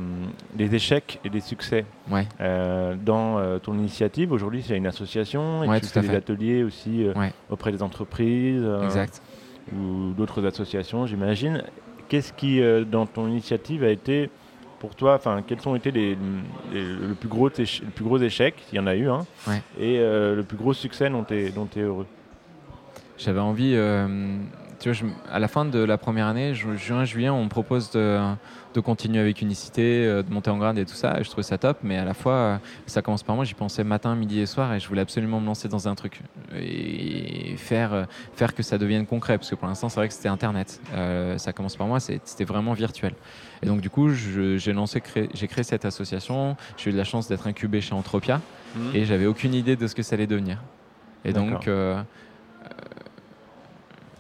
des 0.54 0.76
échecs 0.76 1.20
et 1.24 1.30
des 1.30 1.40
succès. 1.40 1.86
Ouais. 2.12 2.28
Euh, 2.42 2.96
dans 3.02 3.38
euh, 3.40 3.58
ton 3.58 3.74
initiative, 3.76 4.34
aujourd'hui, 4.34 4.62
c'est 4.62 4.76
une 4.76 4.88
association 4.88 5.64
et 5.64 5.68
Ouais, 5.68 5.80
tu 5.80 5.88
fais 5.88 6.02
des 6.02 6.10
ateliers 6.14 6.64
aussi 6.64 7.08
Ouais. 7.16 7.32
auprès 7.50 7.72
des 7.72 7.82
entreprises 7.82 8.66
Exact. 8.84 9.22
ou 9.74 10.12
d'autres 10.12 10.46
associations, 10.46 11.06
j'imagine. 11.06 11.64
Qu'est-ce 12.10 12.34
qui, 12.34 12.62
dans 12.92 13.06
ton 13.06 13.28
initiative, 13.30 13.84
a 13.86 13.90
été 13.90 14.30
pour 14.80 14.94
toi, 14.94 15.16
enfin, 15.16 15.42
quels 15.48 15.66
ont 15.68 15.76
été 15.76 15.92
les, 15.92 16.18
les- 16.74 16.84
le, 16.84 17.16
plus 17.16 17.30
gros 17.30 17.50
éche- 17.50 17.82
le 17.82 17.90
plus 17.92 18.04
gros 18.04 18.18
échec, 18.20 18.56
s'il 18.68 18.78
y 18.78 18.80
en 18.82 18.88
a 18.88 18.96
eu 18.96 19.10
Ouais. 19.10 19.62
et 19.80 19.98
le 20.00 20.44
plus 20.46 20.58
gros 20.58 20.74
succès 20.74 21.10
dont 21.10 21.24
tu 21.24 21.34
es, 21.34 21.82
heureux? 21.82 22.06
J'avais 23.18 23.40
envie, 23.40 23.74
tu 24.86 24.90
vois, 24.92 24.94
je- 25.10 25.34
à 25.34 25.40
la 25.40 25.48
fin 25.48 25.66
de 25.66 25.80
la 25.80 25.98
première 25.98 26.28
année, 26.28 26.54
ju- 26.54 26.78
juin, 26.78 27.06
juillet, 27.06 27.30
on 27.30 27.44
me 27.46 27.50
propose 27.50 27.90
de, 27.90 28.20
de 28.76 28.80
continuer 28.82 29.20
avec 29.20 29.42
Unicité, 29.42 30.06
euh, 30.06 30.22
de 30.22 30.32
monter 30.32 30.52
en 30.52 30.60
grade 30.60 30.78
et 30.78 30.86
tout 30.86 30.94
ça. 30.94 31.20
Et 31.20 31.24
je 31.24 31.30
trouvais 31.32 31.42
ça 31.42 31.58
top, 31.58 31.80
mais 31.82 31.98
à 31.98 32.06
la 32.06 32.14
fois, 32.14 32.34
euh, 32.34 32.58
ça 32.86 33.02
commence 33.02 33.24
par 33.24 33.36
moi. 33.36 33.46
J'y 33.46 33.56
pensais 33.56 33.84
matin, 33.84 34.14
midi 34.16 34.40
et 34.40 34.46
soir, 34.46 34.76
et 34.76 34.80
je 34.80 34.88
voulais 34.88 35.02
absolument 35.02 35.40
me 35.42 35.46
lancer 35.48 35.68
dans 35.70 35.88
un 35.88 35.96
truc 35.96 36.20
et 36.56 37.56
faire, 37.58 37.94
euh, 37.94 38.04
faire 38.36 38.54
que 38.54 38.62
ça 38.62 38.78
devienne 38.78 39.08
concret. 39.08 39.40
Parce 39.40 39.50
que 39.50 39.56
pour 39.56 39.68
l'instant, 39.68 39.90
c'est 39.90 40.00
vrai 40.00 40.08
que 40.08 40.14
c'était 40.14 40.30
Internet. 40.30 40.80
Euh, 40.94 41.40
ça 41.40 41.52
commence 41.52 41.76
par 41.76 41.88
moi, 41.88 42.00
c'était 42.00 42.44
vraiment 42.46 42.74
virtuel. 42.74 43.14
Et 43.64 43.66
donc, 43.66 43.82
du 43.82 43.90
coup, 43.90 44.10
j'ai 44.12 44.72
lancé, 44.74 45.02
créé- 45.02 45.30
j'ai 45.34 45.48
créé 45.48 45.64
cette 45.64 45.86
association. 45.86 46.56
J'ai 46.78 46.92
eu 46.92 46.94
de 46.94 46.98
la 46.98 47.04
chance 47.06 47.28
d'être 47.28 47.48
incubé 47.48 47.82
chez 47.82 47.96
Entropia 47.96 48.40
et 48.94 49.06
j'avais 49.06 49.26
aucune 49.26 49.56
idée 49.56 49.76
de 49.76 49.88
ce 49.88 49.96
que 49.96 50.04
ça 50.04 50.14
allait 50.16 50.28
devenir. 50.28 50.62
Et 51.24 51.34
donc, 51.34 51.68
euh, 51.72 52.04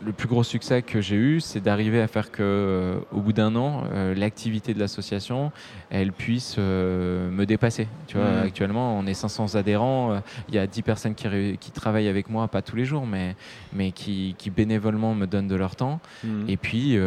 le 0.05 0.13
plus 0.13 0.27
gros 0.27 0.43
succès 0.43 0.83
que 0.83 1.01
j'ai 1.01 1.15
eu, 1.15 1.39
c'est 1.41 1.61
d'arriver 1.61 1.99
à 1.99 2.07
faire 2.07 2.29
que, 2.29 2.43
euh, 2.43 2.99
au 3.11 3.21
bout 3.21 3.33
d'un 3.33 3.55
an, 3.55 3.85
euh, 3.91 4.13
l'activité 4.13 4.73
de 4.75 4.79
l'association, 4.79 5.51
elle 5.89 6.11
puisse 6.11 6.57
euh, 6.59 7.29
me 7.31 7.45
dépasser. 7.45 7.87
Tu 8.07 8.17
vois, 8.17 8.41
actuellement, 8.41 8.97
on 8.99 9.07
est 9.07 9.15
500 9.15 9.55
adhérents. 9.55 10.21
Il 10.49 10.55
y 10.55 10.59
a 10.59 10.67
10 10.67 10.81
personnes 10.83 11.15
qui, 11.15 11.71
travaillent 11.71 12.07
avec 12.07 12.29
moi, 12.29 12.47
pas 12.47 12.61
tous 12.61 12.75
les 12.75 12.85
jours, 12.85 13.07
mais, 13.07 13.35
mais 13.73 13.91
qui, 13.91 14.35
qui 14.37 14.51
bénévolement 14.51 15.15
me 15.15 15.25
donnent 15.25 15.47
de 15.47 15.55
leur 15.55 15.75
temps. 15.75 15.99
Mhm. 16.23 16.45
Et 16.49 16.57
puis, 16.57 16.97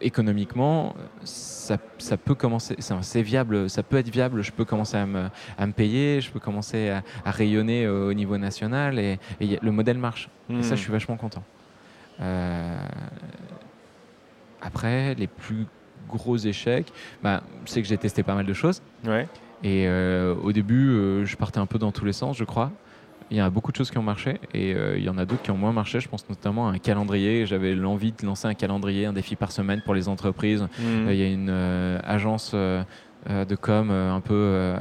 économiquement, 0.00 0.94
ça, 1.24 1.78
ça 1.98 2.16
peut 2.16 2.34
commencer, 2.34 2.76
c'est 2.78 3.22
viable, 3.22 3.68
ça 3.68 3.82
peut 3.82 3.96
être 3.96 4.10
viable. 4.10 4.42
Je 4.42 4.52
peux 4.52 4.64
commencer 4.64 4.96
à 4.96 5.06
me, 5.06 5.28
à 5.58 5.66
me 5.66 5.72
payer, 5.72 6.20
je 6.20 6.30
peux 6.30 6.40
commencer 6.40 6.90
à, 6.90 7.02
à 7.24 7.30
rayonner 7.32 7.88
au 7.88 8.12
niveau 8.12 8.38
national 8.38 8.98
et, 8.98 9.18
le 9.40 9.70
modèle 9.70 9.98
marche. 9.98 10.28
Et 10.50 10.62
ça, 10.62 10.70
Mhm. 10.70 10.76
je 10.76 10.82
suis 10.82 10.92
vachement 10.92 11.16
content. 11.16 11.23
Euh, 12.20 12.76
après, 14.62 15.14
les 15.14 15.26
plus 15.26 15.66
gros 16.08 16.36
échecs, 16.36 16.92
bah, 17.22 17.42
c'est 17.66 17.82
que 17.82 17.88
j'ai 17.88 17.98
testé 17.98 18.22
pas 18.22 18.34
mal 18.34 18.46
de 18.46 18.52
choses. 18.52 18.82
Ouais. 19.06 19.28
Et 19.62 19.86
euh, 19.88 20.34
au 20.42 20.52
début, 20.52 20.90
euh, 20.90 21.24
je 21.24 21.36
partais 21.36 21.58
un 21.58 21.66
peu 21.66 21.78
dans 21.78 21.92
tous 21.92 22.04
les 22.04 22.12
sens, 22.12 22.36
je 22.36 22.44
crois. 22.44 22.70
Il 23.30 23.36
y 23.38 23.40
a 23.40 23.48
beaucoup 23.48 23.72
de 23.72 23.76
choses 23.76 23.90
qui 23.90 23.96
ont 23.96 24.02
marché 24.02 24.38
et 24.52 24.74
euh, 24.74 24.98
il 24.98 25.04
y 25.04 25.08
en 25.08 25.16
a 25.16 25.24
d'autres 25.24 25.40
qui 25.42 25.50
ont 25.50 25.56
moins 25.56 25.72
marché. 25.72 25.98
Je 26.00 26.08
pense 26.08 26.28
notamment 26.28 26.68
à 26.68 26.72
un 26.72 26.78
calendrier. 26.78 27.46
J'avais 27.46 27.74
l'envie 27.74 28.12
de 28.12 28.26
lancer 28.26 28.46
un 28.46 28.54
calendrier, 28.54 29.06
un 29.06 29.14
défi 29.14 29.34
par 29.34 29.50
semaine 29.50 29.80
pour 29.82 29.94
les 29.94 30.08
entreprises. 30.08 30.66
Euh, 30.80 31.08
Il 31.10 31.16
y 31.16 31.22
a 31.22 31.28
une 31.28 31.48
agence 32.04 32.54
de 32.54 33.54
com 33.56 33.90
un 33.90 34.20
peu 34.20 34.74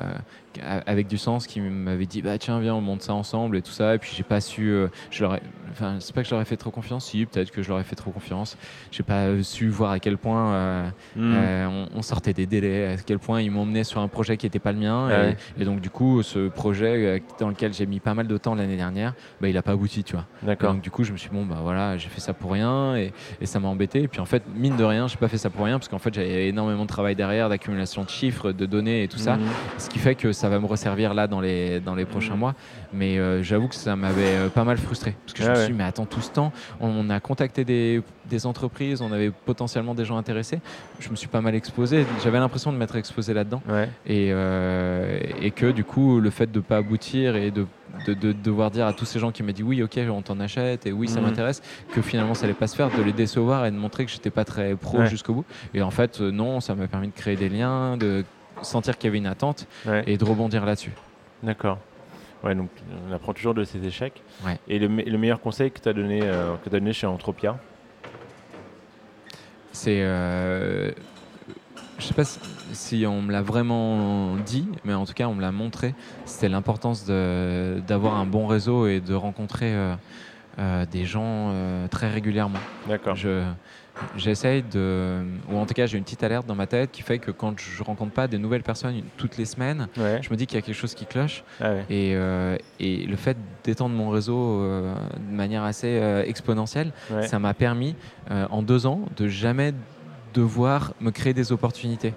avec 0.61 1.07
du 1.07 1.17
sens 1.17 1.47
qui 1.47 1.59
m'avait 1.61 2.05
dit 2.05 2.21
bah 2.21 2.37
tiens 2.37 2.59
viens 2.59 2.75
on 2.75 2.81
monte 2.81 3.01
ça 3.01 3.13
ensemble 3.13 3.57
et 3.57 3.61
tout 3.61 3.71
ça 3.71 3.95
et 3.95 3.97
puis 3.99 4.11
j'ai 4.15 4.23
pas 4.23 4.41
su 4.41 4.69
euh, 4.69 4.87
je 5.11 5.23
leur 5.23 5.35
ai- 5.35 5.41
enfin 5.71 5.97
c'est 5.99 6.13
pas 6.13 6.21
que 6.21 6.27
je 6.27 6.33
leur 6.33 6.41
ai 6.41 6.45
fait 6.45 6.57
trop 6.57 6.71
confiance 6.71 7.05
si 7.05 7.25
peut-être 7.25 7.51
que 7.51 7.61
je 7.63 7.69
leur 7.69 7.79
ai 7.79 7.83
fait 7.83 7.95
trop 7.95 8.11
confiance 8.11 8.57
j'ai 8.91 9.03
pas 9.03 9.41
su 9.43 9.69
voir 9.69 9.91
à 9.91 9.99
quel 9.99 10.17
point 10.17 10.53
euh, 10.53 10.83
Mhm. 11.15 11.33
euh, 11.35 11.67
on, 11.67 11.97
on 11.99 12.01
sortait 12.01 12.33
des 12.33 12.45
délais, 12.45 12.93
à 12.93 12.97
quel 12.97 13.19
point 13.19 13.41
ils 13.41 13.49
m'ont 13.51 13.61
emmené 13.61 13.83
sur 13.83 13.99
un 14.01 14.07
projet 14.07 14.37
qui 14.37 14.45
n'était 14.45 14.59
pas 14.59 14.71
le 14.71 14.79
mien. 14.79 15.07
Ah 15.11 15.33
et, 15.59 15.65
donc, 15.65 15.79
du 15.79 15.89
coup, 15.89 16.21
ce 16.23 16.49
projet 16.49 17.23
dans 17.39 17.49
lequel 17.49 17.73
j'ai 17.73 17.85
mis 17.85 17.99
pas 17.99 18.13
mal 18.13 18.27
de 18.27 18.37
temps 18.37 18.55
l'année 18.55 18.75
dernière, 18.77 19.13
bah, 19.39 19.47
il 19.47 19.53
n'a 19.53 19.61
pas 19.61 19.71
abouti, 19.73 20.03
tu 20.03 20.13
vois. 20.13 20.25
D'accord. 20.41 20.73
Donc, 20.73 20.81
du 20.81 20.89
coup, 20.91 21.03
je 21.03 21.11
me 21.11 21.17
suis 21.17 21.29
dit, 21.29 21.35
bon, 21.35 21.45
bah 21.45 21.59
voilà, 21.61 21.97
j'ai 21.97 22.09
fait 22.09 22.19
ça 22.21 22.33
pour 22.33 22.51
rien 22.51 22.95
et, 22.95 23.11
et 23.41 23.45
ça 23.45 23.59
m'a 23.59 23.67
embêté. 23.67 24.01
Et 24.03 24.07
puis, 24.07 24.19
en 24.19 24.25
fait, 24.25 24.43
mine 24.55 24.75
de 24.75 24.83
rien, 24.83 25.07
j'ai 25.07 25.17
pas 25.17 25.27
fait 25.27 25.37
ça 25.37 25.49
pour 25.49 25.65
rien 25.65 25.77
parce 25.79 25.87
qu'en 25.87 25.99
fait, 25.99 26.13
j'avais 26.13 26.47
énormément 26.49 26.83
de 26.83 26.87
travail 26.89 27.15
derrière, 27.15 27.49
d'accumulation 27.49 28.03
de 28.03 28.09
chiffres, 28.09 28.51
de 28.51 28.65
données 28.65 29.03
et 29.03 29.07
tout 29.07 29.17
ça. 29.19 29.37
Mhm. 29.37 29.47
Ce 29.77 29.89
qui 29.89 29.99
fait 29.99 30.15
que 30.15 30.31
ça 30.43 30.49
va 30.49 30.59
me 30.59 30.65
resservir 30.65 31.13
là 31.13 31.27
dans 31.27 31.39
les, 31.39 31.79
dans 31.79 31.95
les 31.95 32.03
prochains 32.03 32.35
mois. 32.35 32.53
Mais 32.91 33.17
euh, 33.17 33.41
j'avoue 33.43 33.69
que 33.69 33.75
ça 33.75 33.95
m'avait 33.95 34.35
euh, 34.35 34.49
pas 34.49 34.65
mal 34.65 34.77
frustré. 34.77 35.15
Parce 35.25 35.31
que 35.33 35.41
je 35.41 35.47
Ah 35.47 35.51
me 35.51 35.55
suis 35.55 35.67
dit, 35.71 35.77
mais 35.77 35.85
attends, 35.85 36.05
tout 36.05 36.19
ce 36.19 36.31
temps, 36.31 36.51
on, 36.81 36.89
on 36.89 37.09
a 37.09 37.21
contacté 37.21 37.63
des, 37.63 38.01
des 38.29 38.45
entreprises, 38.45 39.01
on 39.01 39.13
avait 39.13 39.31
potentiellement 39.31 39.95
des 39.95 40.03
gens 40.03 40.17
intéressés. 40.17 40.59
Je 40.99 41.09
me 41.09 41.15
suis 41.15 41.29
pas 41.29 41.39
mal 41.39 41.55
exposé. 41.55 42.05
J'avais 42.25 42.39
l'impression 42.39 42.73
de 42.73 42.77
m'être 42.77 42.97
exposé 42.97 43.33
là-dedans. 43.33 43.61
Ouais. 43.69 43.87
Et, 44.05 44.31
euh, 44.33 45.17
et 45.41 45.51
que 45.51 45.71
du 45.71 45.85
coup, 45.85 46.19
le 46.19 46.29
fait 46.29 46.51
de 46.51 46.57
ne 46.59 46.63
pas 46.63 46.75
aboutir 46.75 47.37
et 47.37 47.49
de, 47.49 47.65
de, 48.05 48.13
de 48.13 48.33
devoir 48.33 48.69
dire 48.69 48.85
à 48.85 48.91
tous 48.91 49.05
ces 49.05 49.19
gens 49.19 49.31
qui 49.31 49.43
m'ont 49.43 49.53
dit 49.53 49.63
oui, 49.63 49.81
ok, 49.81 49.97
on 50.11 50.21
t'en 50.21 50.41
achète 50.41 50.85
et 50.85 50.91
oui, 50.91 51.07
ça 51.07 51.21
Mhm. 51.21 51.27
m'intéresse, 51.27 51.61
que 51.93 52.01
finalement 52.01 52.33
ça 52.33 52.43
allait 52.45 52.53
pas 52.53 52.67
se 52.67 52.75
faire, 52.75 52.89
de 52.89 53.01
les 53.01 53.13
décevoir 53.13 53.65
et 53.65 53.71
de 53.71 53.77
montrer 53.77 54.03
que 54.05 54.11
j'étais 54.11 54.29
pas 54.29 54.43
très 54.43 54.75
pro 54.75 54.97
Ouais. 54.97 55.07
jusqu'au 55.07 55.35
bout. 55.35 55.45
Et 55.73 55.81
en 55.81 55.91
fait, 55.91 56.19
non, 56.19 56.59
ça 56.59 56.75
m'a 56.75 56.87
permis 56.87 57.07
de 57.07 57.13
créer 57.13 57.37
des 57.37 57.47
liens, 57.47 57.95
de 57.95 58.25
sentir 58.63 58.97
qu'il 58.97 59.07
y 59.07 59.09
avait 59.09 59.17
une 59.17 59.27
attente 59.27 59.67
Ouais. 59.85 60.03
et 60.07 60.17
de 60.17 60.23
rebondir 60.25 60.65
là-dessus. 60.65 60.91
D'accord. 61.41 61.77
Ouais, 62.43 62.55
donc 62.55 62.69
on 63.09 63.13
apprend 63.13 63.33
toujours 63.33 63.53
de 63.53 63.63
ses 63.63 63.85
échecs. 63.85 64.21
Ouais. 64.45 64.57
Et 64.67 64.77
le, 64.79 64.89
me- 64.89 65.03
le 65.03 65.17
meilleur 65.17 65.39
conseil 65.39 65.71
que 65.71 65.79
tu 65.79 65.87
as 65.89 65.93
donné, 65.93 66.21
euh, 66.23 66.55
que 66.63 66.69
t'as 66.69 66.79
donné 66.79 66.91
chez 66.93 67.07
Entropia? 67.07 67.57
C'est. 69.71 70.01
euh, 70.01 70.91
je 71.99 72.03
sais 72.05 72.13
pas 72.13 72.25
si, 72.25 72.39
si 72.73 73.05
on 73.07 73.21
me 73.21 73.31
l'a 73.31 73.41
vraiment 73.41 74.35
dit, 74.35 74.67
mais 74.83 74.93
en 74.93 75.05
tout 75.05 75.13
cas, 75.13 75.27
on 75.27 75.35
me 75.35 75.41
l'a 75.41 75.51
montré. 75.51 75.93
C'était 76.25 76.49
l'importance 76.49 77.05
d'avoir 77.05 78.15
un 78.15 78.25
bon 78.25 78.45
réseau 78.47 78.87
et 78.87 78.99
de 78.99 79.13
rencontrer 79.13 79.73
euh, 79.73 79.95
euh, 80.59 80.85
des 80.85 81.05
gens 81.05 81.53
très 81.91 82.09
régulièrement. 82.09 82.59
D'accord. 82.87 83.15
Je 83.15 83.43
j'essaye 84.17 84.63
de, 84.63 85.23
ou 85.49 85.57
en 85.57 85.65
tout 85.65 85.73
cas 85.73 85.85
j'ai 85.85 85.97
une 85.97 86.03
petite 86.03 86.23
alerte 86.23 86.45
dans 86.47 86.55
ma 86.55 86.65
tête 86.67 86.91
qui 86.91 87.01
fait 87.03 87.19
que 87.19 87.31
quand 87.31 87.59
je 87.59 87.83
rencontre 87.83 88.11
pas 88.11 88.27
des 88.27 88.37
nouvelles 88.37 88.63
personnes 88.63 89.03
toutes 89.17 89.37
les 89.37 89.45
semaines, 89.45 89.87
Ouais. 89.97 90.19
je 90.21 90.29
me 90.29 90.35
dis 90.35 90.47
qu'il 90.47 90.55
y 90.55 90.59
a 90.59 90.61
quelque 90.61 90.75
chose 90.75 90.93
qui 90.95 91.05
cloche. 91.05 91.43
Ah 91.61 91.71
ouais. 91.73 91.85
Et, 91.89 92.13
euh, 92.15 92.57
et 92.79 93.05
le 93.05 93.15
fait 93.15 93.37
d'étendre 93.63 93.95
mon 93.95 94.09
réseau 94.09 94.61
euh, 94.61 94.93
de 95.17 95.35
manière 95.35 95.63
assez 95.63 95.99
euh, 96.01 96.23
exponentielle, 96.25 96.91
Ouais. 97.11 97.27
ça 97.27 97.39
m'a 97.39 97.53
permis 97.53 97.95
en 98.29 98.61
deux 98.63 98.85
ans 98.87 99.01
de 99.17 99.27
jamais 99.27 99.73
devoir 100.33 100.93
me 100.99 101.11
créer 101.11 101.33
des 101.33 101.51
opportunités. 101.51 102.13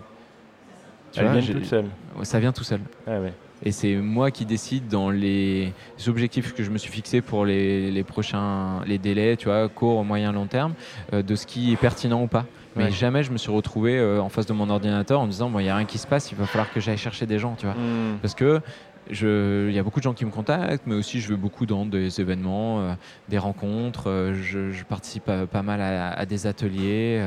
Tu 1.13 1.21
Elle 1.21 1.27
vois, 1.27 1.39
vient 1.41 1.55
toute 1.55 1.65
seule. 1.67 1.87
ça 2.23 2.41
vient 2.41 2.53
tout 2.53 2.65
seul. 2.65 2.81
Ah. 3.07 3.19
Et 3.65 3.73
c'est 3.73 3.97
moi 3.97 4.31
qui 4.31 4.45
décide 4.45 4.87
dans 4.89 5.09
les 5.11 5.73
objectifs 6.07 6.53
que 6.55 6.63
je 6.63 6.71
me 6.71 6.77
suis 6.79 6.93
fixés 6.93 7.23
pour 7.23 7.45
les, 7.47 7.91
les 7.91 8.03
prochains 8.05 8.83
les 8.87 8.99
délais, 8.99 9.37
tu 9.37 9.47
vois, 9.47 9.69
court, 9.69 10.05
moyen, 10.05 10.31
long 10.33 10.47
terme, 10.47 10.75
euh, 11.13 11.23
de 11.23 11.35
ce 11.35 11.47
qui 11.47 11.73
est 11.73 11.77
pertinent 11.77 12.23
ou 12.23 12.27
pas. 12.27 12.45
Mais 12.77 12.85
Ouais. 12.85 12.91
jamais 12.91 13.23
je 13.23 13.33
me 13.33 13.39
suis 13.39 13.51
retrouvé 13.51 13.97
euh, 13.99 14.21
en 14.21 14.29
face 14.29 14.45
de 14.45 14.53
mon 14.53 14.69
ordinateur 14.69 15.21
en 15.21 15.25
me 15.27 15.31
disant, 15.31 15.49
bon, 15.49 15.61
il 15.61 15.63
n'y 15.65 15.71
a 15.71 15.77
rien 15.77 15.87
qui 15.87 15.97
se 15.97 16.07
passe, 16.07 16.31
il 16.31 16.37
va 16.37 16.45
falloir 16.45 16.71
que 16.71 16.81
j'aille 16.81 16.99
chercher 16.99 17.25
des 17.25 17.39
gens, 17.39 17.55
tu 17.59 17.65
vois. 17.65 17.75
Hmm. 17.75 18.19
Parce 18.21 18.35
que 18.35 18.61
il 19.09 19.71
y 19.73 19.79
a 19.79 19.83
beaucoup 19.85 20.01
de 20.01 20.05
gens 20.05 20.15
qui 20.15 20.25
me 20.27 20.33
contactent, 20.33 20.83
mais 20.85 20.97
aussi 20.97 21.21
je 21.21 21.29
vais 21.29 21.37
beaucoup 21.37 21.65
dans 21.65 21.87
des 21.87 22.21
événements, 22.21 22.81
euh, 22.81 22.93
des 23.29 23.39
rencontres. 23.39 24.11
euh, 24.11 24.35
je, 24.35 24.73
je 24.73 24.85
participe 24.85 25.29
à- 25.29 25.47
pas 25.47 25.63
mal 25.63 25.81
à, 25.81 26.11
à 26.11 26.27
des 26.27 26.47
ateliers. 26.49 27.21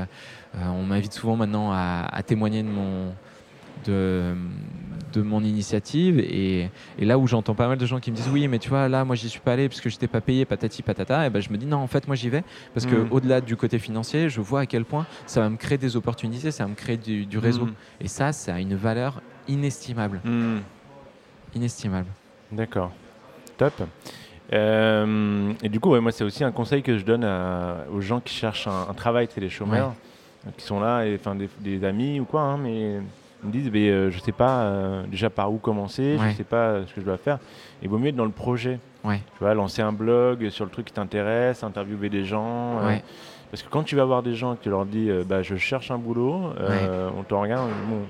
euh, 0.56 0.66
on 0.68 0.84
m'invite 0.84 1.14
souvent 1.14 1.36
maintenant 1.38 1.72
à, 1.72 2.06
à 2.12 2.22
témoigner 2.22 2.62
de 2.64 2.68
mon, 2.68 3.14
de, 3.86 4.34
de 5.12 5.22
mon 5.22 5.44
initiative. 5.44 6.20
Et, 6.20 6.70
et 6.98 7.06
là 7.06 7.18
où 7.18 7.28
j'entends 7.28 7.56
pas 7.56 7.68
mal 7.68 7.78
de 7.78 7.86
gens 7.86 8.00
qui 8.00 8.12
me 8.12 8.16
disent 8.16 8.30
oui, 8.32 8.48
mais 8.48 8.60
tu 8.60 8.70
vois, 8.70 8.88
là, 8.90 9.04
moi, 9.06 9.16
j'y 9.16 9.30
suis 9.30 9.40
pas 9.40 9.54
allé 9.54 9.68
parce 9.70 9.82
que 9.82 9.90
j'étais 9.90 10.08
pas 10.08 10.22
payé, 10.22 10.46
patati 10.46 10.82
patata. 10.84 11.26
Et 11.28 11.30
ben, 11.30 11.42
je 11.42 11.50
me 11.50 11.58
dis 11.58 11.66
non, 11.66 11.78
en 11.78 11.88
fait, 11.88 12.08
moi, 12.08 12.16
j'y 12.16 12.30
vais 12.30 12.44
parce 12.74 12.86
que 12.86 12.96
Mm. 12.96 13.08
au-delà 13.12 13.42
du 13.42 13.56
côté 13.56 13.80
financier, 13.80 14.30
je 14.30 14.42
vois 14.42 14.62
à 14.62 14.66
quel 14.66 14.86
point 14.86 15.06
ça 15.26 15.42
va 15.42 15.50
me 15.50 15.58
créer 15.58 15.78
des 15.78 15.96
opportunités, 15.96 16.52
ça 16.52 16.64
va 16.64 16.70
me 16.70 16.76
créer 16.76 16.98
du, 16.98 17.26
du 17.26 17.38
réseau. 17.38 17.66
Hmm. 17.66 17.74
Et 18.02 18.08
ça, 18.08 18.32
ça 18.34 18.56
a 18.56 18.60
une 18.60 18.76
valeur 18.76 19.22
inestimable, 19.48 20.22
Hmm. 20.24 20.60
inestimable. 21.56 22.08
D'accord. 22.52 22.92
Top. 23.58 23.74
Euh, 24.54 25.54
et 25.62 25.70
du 25.70 25.80
coup, 25.80 25.92
ouais, 25.92 26.00
moi, 26.02 26.12
c'est 26.12 26.24
aussi 26.24 26.44
un 26.44 26.52
conseil 26.52 26.82
que 26.82 26.98
je 26.98 27.06
donne 27.06 27.24
à- 27.24 27.86
aux 27.94 28.02
gens 28.02 28.20
qui 28.20 28.34
cherchent 28.34 28.68
un, 28.68 28.88
un 28.90 28.94
travail, 28.94 29.28
c'est 29.34 29.42
les 29.42 29.50
chômeurs, 29.50 29.94
euh, 30.48 30.50
qui 30.58 30.66
sont 30.66 30.80
là, 30.80 31.04
et, 31.06 31.16
enfin 31.16 31.36
des, 31.36 31.50
des 31.60 31.84
amis 31.84 32.20
ou 32.20 32.26
quoi, 32.26 32.42
hein, 32.42 32.58
mais 32.58 33.00
ils 33.44 33.48
me 33.48 33.52
disent, 33.54 33.70
mais, 33.72 33.90
euh, 33.90 34.12
je 34.12 34.20
sais 34.20 34.32
pas 34.32 34.62
euh, 34.64 35.04
déjà 35.08 35.30
par 35.30 35.52
où 35.52 35.58
commencer, 35.58 36.18
Ouais. 36.20 36.32
je 36.32 36.36
sais 36.38 36.44
pas 36.44 36.58
euh, 36.70 36.86
ce 36.88 36.94
que 36.94 37.02
je 37.02 37.06
dois 37.06 37.18
faire. 37.18 37.40
Il 37.82 37.90
vaut 37.90 37.98
mieux 37.98 38.10
être 38.10 38.16
dans 38.16 38.26
le 38.26 38.32
projet. 38.32 38.80
Ouais. 39.04 39.22
Tu 39.38 39.40
vois, 39.40 39.54
lancer 39.54 39.82
un 39.82 39.94
blog 39.94 40.50
sur 40.50 40.66
le 40.66 40.72
truc 40.72 40.88
qui 40.88 40.94
t'intéresse, 40.94 41.64
interviewer 41.64 42.10
des 42.10 42.26
gens. 42.26 42.86
Ouais. 42.86 43.02
parce 43.52 43.64
que 43.64 43.70
quand 43.70 43.84
tu 43.84 43.96
vas 43.96 44.06
voir 44.06 44.24
des 44.24 44.36
gens 44.36 44.54
et 44.54 44.58
que 44.58 44.64
tu 44.64 44.70
leur 44.70 44.86
dis, 44.86 45.10
bah, 45.28 45.42
je 45.42 45.56
cherche 45.56 45.90
un 45.92 45.98
boulot, 45.98 46.52
on 47.18 47.24
te 47.24 47.34
regarde, 47.34 47.70
bon, 47.90 48.02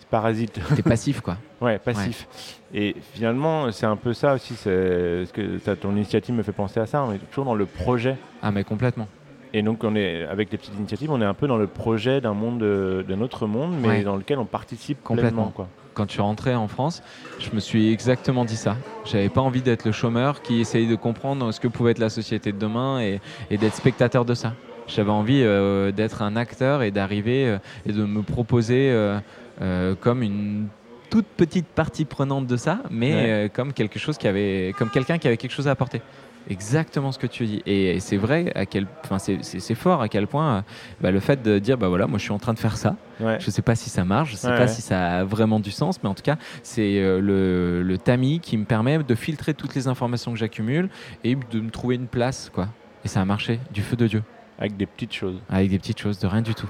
c'est 0.00 0.08
parasite. 0.08 0.60
T'es 0.74 0.82
passif, 0.82 1.20
quoi. 1.20 1.36
Ouais, 1.60 1.78
passif. 1.78 2.26
Et 2.74 2.94
finalement, 3.14 3.70
c'est 3.72 3.86
un 3.86 3.96
peu 3.96 4.12
ça 4.12 4.34
aussi. 4.34 4.54
C'est 4.56 5.24
ce 5.24 5.32
que 5.32 5.74
ton 5.76 5.92
initiative 5.92 6.34
me 6.34 6.42
fait 6.42 6.52
penser 6.52 6.78
à 6.80 6.84
ça. 6.86 7.02
On 7.04 7.12
est 7.12 7.18
toujours 7.30 7.44
dans 7.46 7.54
le 7.54 7.64
projet. 7.64 8.16
Ah, 8.42 8.50
mais 8.50 8.64
complètement. 8.64 9.08
Et 9.56 9.62
donc, 9.62 9.84
on 9.84 9.94
est 9.94 10.24
avec 10.24 10.50
les 10.50 10.58
petites 10.58 10.76
initiatives, 10.76 11.10
on 11.12 11.20
est 11.22 11.24
un 11.24 11.32
peu 11.32 11.46
dans 11.46 11.56
le 11.56 11.68
projet 11.68 12.20
d'un 12.20 12.34
monde, 12.34 12.62
euh, 12.64 13.02
d'un 13.04 13.20
autre 13.20 13.46
monde, 13.46 13.72
mais 13.80 13.88
Ouais. 13.88 14.02
dans 14.02 14.16
lequel 14.16 14.38
on 14.40 14.44
participe 14.44 15.00
Complètement. 15.04 15.52
Quoi. 15.54 15.68
Quand 15.94 16.06
je 16.08 16.12
suis 16.14 16.22
rentré 16.22 16.56
en 16.56 16.66
France, 16.66 17.04
je 17.38 17.50
me 17.54 17.60
suis 17.60 17.92
exactement 17.92 18.44
dit 18.44 18.56
ça. 18.56 18.76
J'avais 19.04 19.28
pas 19.28 19.40
envie 19.40 19.62
d'être 19.62 19.84
le 19.84 19.92
chômeur 19.92 20.42
qui 20.42 20.60
essayait 20.60 20.88
de 20.90 20.96
comprendre 20.96 21.52
ce 21.52 21.60
que 21.60 21.68
pouvait 21.68 21.92
être 21.92 22.00
la 22.00 22.10
société 22.10 22.50
de 22.50 22.58
demain 22.58 23.00
et, 23.00 23.20
et 23.48 23.56
d'être 23.58 23.76
spectateur 23.76 24.24
de 24.24 24.34
ça. 24.34 24.54
J'avais 24.88 25.12
envie 25.12 25.42
euh, 25.44 25.92
d'être 25.92 26.20
un 26.22 26.34
acteur 26.34 26.82
et 26.82 26.90
d'arriver 26.90 27.46
euh, 27.46 27.58
et 27.86 27.92
de 27.92 28.04
me 28.04 28.22
proposer 28.22 28.90
euh, 28.90 29.94
comme 30.00 30.22
une 30.24 30.66
toute 31.10 31.26
petite 31.26 31.68
partie 31.68 32.04
prenante 32.04 32.48
de 32.48 32.56
ça, 32.56 32.80
mais 32.90 33.14
Ouais. 33.14 33.50
comme 33.54 33.72
quelque 33.72 34.00
chose 34.00 34.18
qui 34.18 34.26
avait, 34.26 34.74
comme 34.76 34.90
quelqu'un 34.90 35.18
qui 35.18 35.28
avait 35.28 35.36
quelque 35.36 35.52
chose 35.52 35.68
à 35.68 35.70
apporter. 35.70 36.02
Exactement 36.50 37.10
ce 37.12 37.18
que 37.18 37.26
tu 37.26 37.46
dis. 37.46 37.62
Et 37.66 37.98
c'est 38.00 38.16
vrai 38.18 38.52
à 38.54 38.66
quel, 38.66 38.86
enfin 39.04 39.18
c'est- 39.18 39.74
fort 39.74 40.02
à 40.02 40.08
quel 40.08 40.26
point 40.26 40.56
euh, 40.58 40.60
bah, 41.00 41.10
le 41.10 41.20
fait 41.20 41.42
de 41.42 41.58
dire 41.58 41.78
bah 41.78 41.88
voilà 41.88 42.06
moi 42.06 42.18
je 42.18 42.22
suis 42.24 42.32
en 42.32 42.38
train 42.38 42.52
de 42.52 42.58
faire 42.58 42.76
ça. 42.76 42.96
Ouais. 43.20 43.38
Je 43.40 43.50
sais 43.50 43.62
pas 43.62 43.74
si 43.74 43.88
ça 43.90 44.04
marche, 44.04 44.32
je 44.32 44.36
sais 44.36 44.48
Ouais, 44.48 44.54
pas 44.56 44.60
ouais. 44.62 44.68
si 44.68 44.82
ça 44.82 45.18
a 45.20 45.24
vraiment 45.24 45.58
du 45.60 45.70
sens, 45.70 46.02
mais 46.02 46.08
en 46.08 46.14
tout 46.14 46.22
cas 46.22 46.36
c'est 46.62 46.98
euh, 47.00 47.20
le, 47.20 47.82
le 47.82 47.98
tamis 47.98 48.40
qui 48.40 48.56
me 48.58 48.64
permet 48.64 48.98
de 48.98 49.14
filtrer 49.14 49.54
toutes 49.54 49.74
les 49.74 49.88
informations 49.88 50.32
que 50.32 50.38
j'accumule 50.38 50.88
et 51.24 51.34
de 51.34 51.60
me 51.60 51.70
trouver 51.70 51.94
une 51.96 52.06
place 52.08 52.50
quoi. 52.54 52.68
Et 53.04 53.08
ça 53.08 53.20
a 53.20 53.24
marché 53.24 53.58
du 53.72 53.82
feu 53.82 53.96
de 53.96 54.06
Dieu 54.06 54.22
Avec 54.58 54.76
des 54.76 54.86
petites 54.86 55.12
choses. 55.14 55.40
avec 55.48 55.70
des 55.70 55.78
petites 55.78 55.98
choses 56.00 56.18
de 56.18 56.26
rien 56.26 56.42
du 56.42 56.54
tout. 56.54 56.68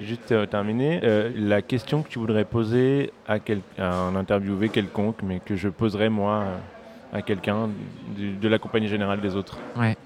Juste 0.00 0.32
euh, 0.32 0.44
terminé, 0.44 1.00
euh, 1.04 1.30
la 1.36 1.62
question 1.62 2.02
que 2.02 2.08
tu 2.08 2.18
voudrais 2.18 2.44
poser 2.44 3.12
à, 3.28 3.38
quel- 3.38 3.60
à 3.78 3.94
un 3.94 4.16
interviewé 4.16 4.68
quelconque, 4.68 5.18
mais 5.22 5.38
que 5.38 5.54
je 5.54 5.68
poserais 5.68 6.08
moi 6.10 6.42
euh, 6.42 6.56
à 7.14 7.22
quelqu'un 7.22 7.70
de 8.18 8.48
la 8.48 8.58
compagnie 8.58 8.88
générale 8.88 9.20
des 9.20 9.36
autres. 9.36 9.58
Ouais. 9.76 9.96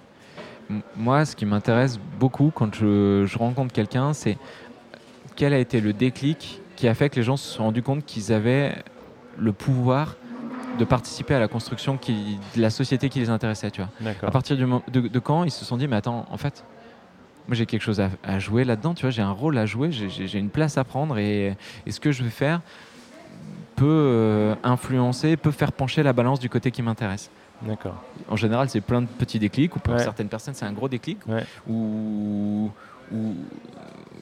Moi, 0.94 1.24
ce 1.24 1.34
qui 1.34 1.46
m'intéresse 1.46 1.98
beaucoup 2.20 2.52
quand 2.54 2.74
je, 2.74 3.24
je 3.26 3.38
rencontre 3.38 3.72
quelqu'un, 3.72 4.12
c'est 4.12 4.36
quel 5.34 5.54
a 5.54 5.59
été 5.59 5.80
le 5.80 5.94
déclic 5.94 6.61
qui 6.76 6.86
a 6.86 6.94
fait 6.94 7.09
que 7.09 7.16
les 7.16 7.22
gens 7.22 7.38
se 7.38 7.48
sont 7.48 7.64
rendus 7.64 7.82
compte 7.82 8.04
qu'ils 8.04 8.32
avaient 8.32 8.76
le 9.38 9.52
pouvoir 9.52 10.16
de 10.78 10.84
participer 10.84 11.34
à 11.34 11.40
la 11.40 11.48
construction 11.48 11.96
qui, 11.96 12.38
de 12.54 12.61
la 12.61 12.70
société 12.70 13.09
qui 13.09 13.18
les 13.18 13.30
intéressait, 13.30 13.70
tu 13.70 13.80
vois. 13.80 13.90
À 14.22 14.30
partir 14.30 14.56
du 14.56 14.66
de, 14.92 15.09
de 15.09 15.18
quand 15.18 15.44
ils 15.44 15.50
se 15.50 15.64
sont 15.64 15.76
dit, 15.76 15.88
mais 15.88 15.96
attends, 15.96 16.26
en 16.30 16.36
fait, 16.36 16.64
moi 17.48 17.56
j'ai 17.56 17.66
quelque 17.66 17.82
chose 17.82 18.00
à, 18.00 18.11
à 18.22 18.38
jouer 18.38 18.64
là-dedans, 18.64 18.94
tu 18.94 19.02
vois, 19.02 19.11
j'ai 19.11 19.22
un 19.22 19.32
rôle 19.32 19.56
à 19.59 19.64
jouer, 19.64 19.90
j'ai 19.90 20.38
une 20.38 20.50
place 20.50 20.76
à 20.76 20.84
prendre 20.84 21.18
et, 21.18 21.56
et 21.86 21.90
ce 21.90 21.98
que 21.98 22.12
je 22.12 22.22
vais 22.22 22.30
faire 22.30 22.61
peut 23.79 23.85
euh, 23.87 24.55
influencer, 24.64 25.37
peut 25.37 25.51
faire 25.51 25.72
pencher 25.72 26.03
la 26.03 26.12
balance 26.12 26.41
du 26.41 26.49
côté 26.49 26.70
qui 26.70 26.83
m'intéresse. 26.83 27.31
D'accord. 27.62 27.95
En 28.29 28.37
général, 28.37 28.68
c'est 28.68 28.81
plein 28.81 29.03
de 29.03 29.07
petits 29.07 29.39
déclics, 29.39 29.74
ou 29.76 29.79
pour 29.81 29.95
Ouais. 29.95 30.03
certaines 30.03 30.29
personnes, 30.29 30.55
c'est 30.55 30.64
un 30.66 30.72
gros 30.72 30.89
déclic, 30.89 31.18
Ouais. 31.26 31.45
ou, 31.68 32.70
ou 33.12 33.35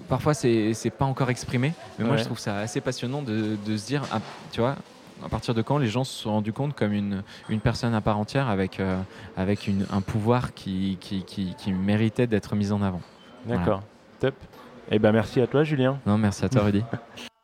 parfois 0.09 0.33
c'est 0.35 0.93
pas 0.99 1.05
encore 1.05 1.31
exprimé. 1.31 1.73
Mais 1.99 2.05
moi, 2.05 2.17
je 2.17 2.25
trouve 2.25 2.39
ça 2.39 2.59
assez 2.59 2.81
passionnant 2.81 3.23
de, 3.23 3.57
de 3.67 3.77
se 3.77 3.87
dire, 3.87 4.03
ah, 4.13 4.21
tu 4.53 4.61
vois, 4.61 4.77
à 5.25 5.29
partir 5.29 5.55
de 5.55 5.63
quand 5.63 5.79
les 5.79 5.89
gens 5.89 6.05
se 6.05 6.13
sont 6.23 6.31
rendus 6.31 6.53
compte 6.53 6.75
comme 6.75 6.93
une, 6.93 7.23
une 7.49 7.61
personne 7.61 7.95
à 7.95 8.01
part 8.01 8.19
entière 8.19 8.49
avec, 8.49 8.81
euh, 8.81 8.99
avec 9.37 9.67
une- 9.67 9.87
un 9.91 10.01
pouvoir 10.03 10.53
qui, 10.55 10.99
qui, 11.01 11.23
qui, 11.25 11.55
qui 11.57 11.73
méritait 11.73 12.27
d'être 12.27 12.55
mis 12.55 12.71
en 12.73 12.83
avant. 12.83 13.01
D'accord. 13.47 13.83
Top. 14.21 14.35
Eh 14.91 14.99
ben 14.99 15.13
merci 15.13 15.41
à 15.41 15.47
toi, 15.47 15.65
Julien. 15.65 15.99
Non, 16.07 16.17
merci 16.19 16.45
à 16.45 16.49
toi, 16.49 16.63
Rudy. 16.63 16.83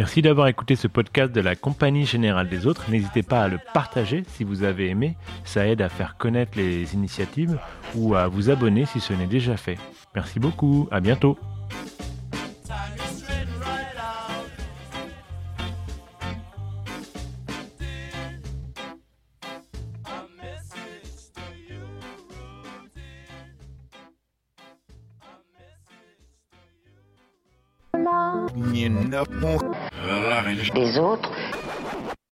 Merci 0.00 0.22
d'avoir 0.22 0.48
écouté 0.48 0.76
ce 0.76 0.88
podcast 0.88 1.30
de 1.30 1.42
la 1.42 1.54
Compagnie 1.54 2.06
Générale 2.06 2.48
des 2.48 2.66
Autres. 2.66 2.90
N'hésitez 2.90 3.22
pas 3.22 3.42
à 3.42 3.48
le 3.48 3.58
partager 3.74 4.24
si 4.28 4.44
vous 4.44 4.62
avez 4.62 4.88
aimé. 4.88 5.14
Ça 5.44 5.66
aide 5.66 5.82
à 5.82 5.90
faire 5.90 6.16
connaître 6.16 6.52
les 6.56 6.94
initiatives 6.94 7.58
ou 7.94 8.14
à 8.14 8.26
vous 8.26 8.48
abonner 8.48 8.86
si 8.86 8.98
ce 8.98 9.12
n'est 9.12 9.26
déjà 9.26 9.58
fait. 9.58 9.76
Merci 10.14 10.40
beaucoup. 10.40 10.88
À 10.90 11.00
bientôt. 11.00 11.36
Les 30.74 30.98
autres 30.98 31.30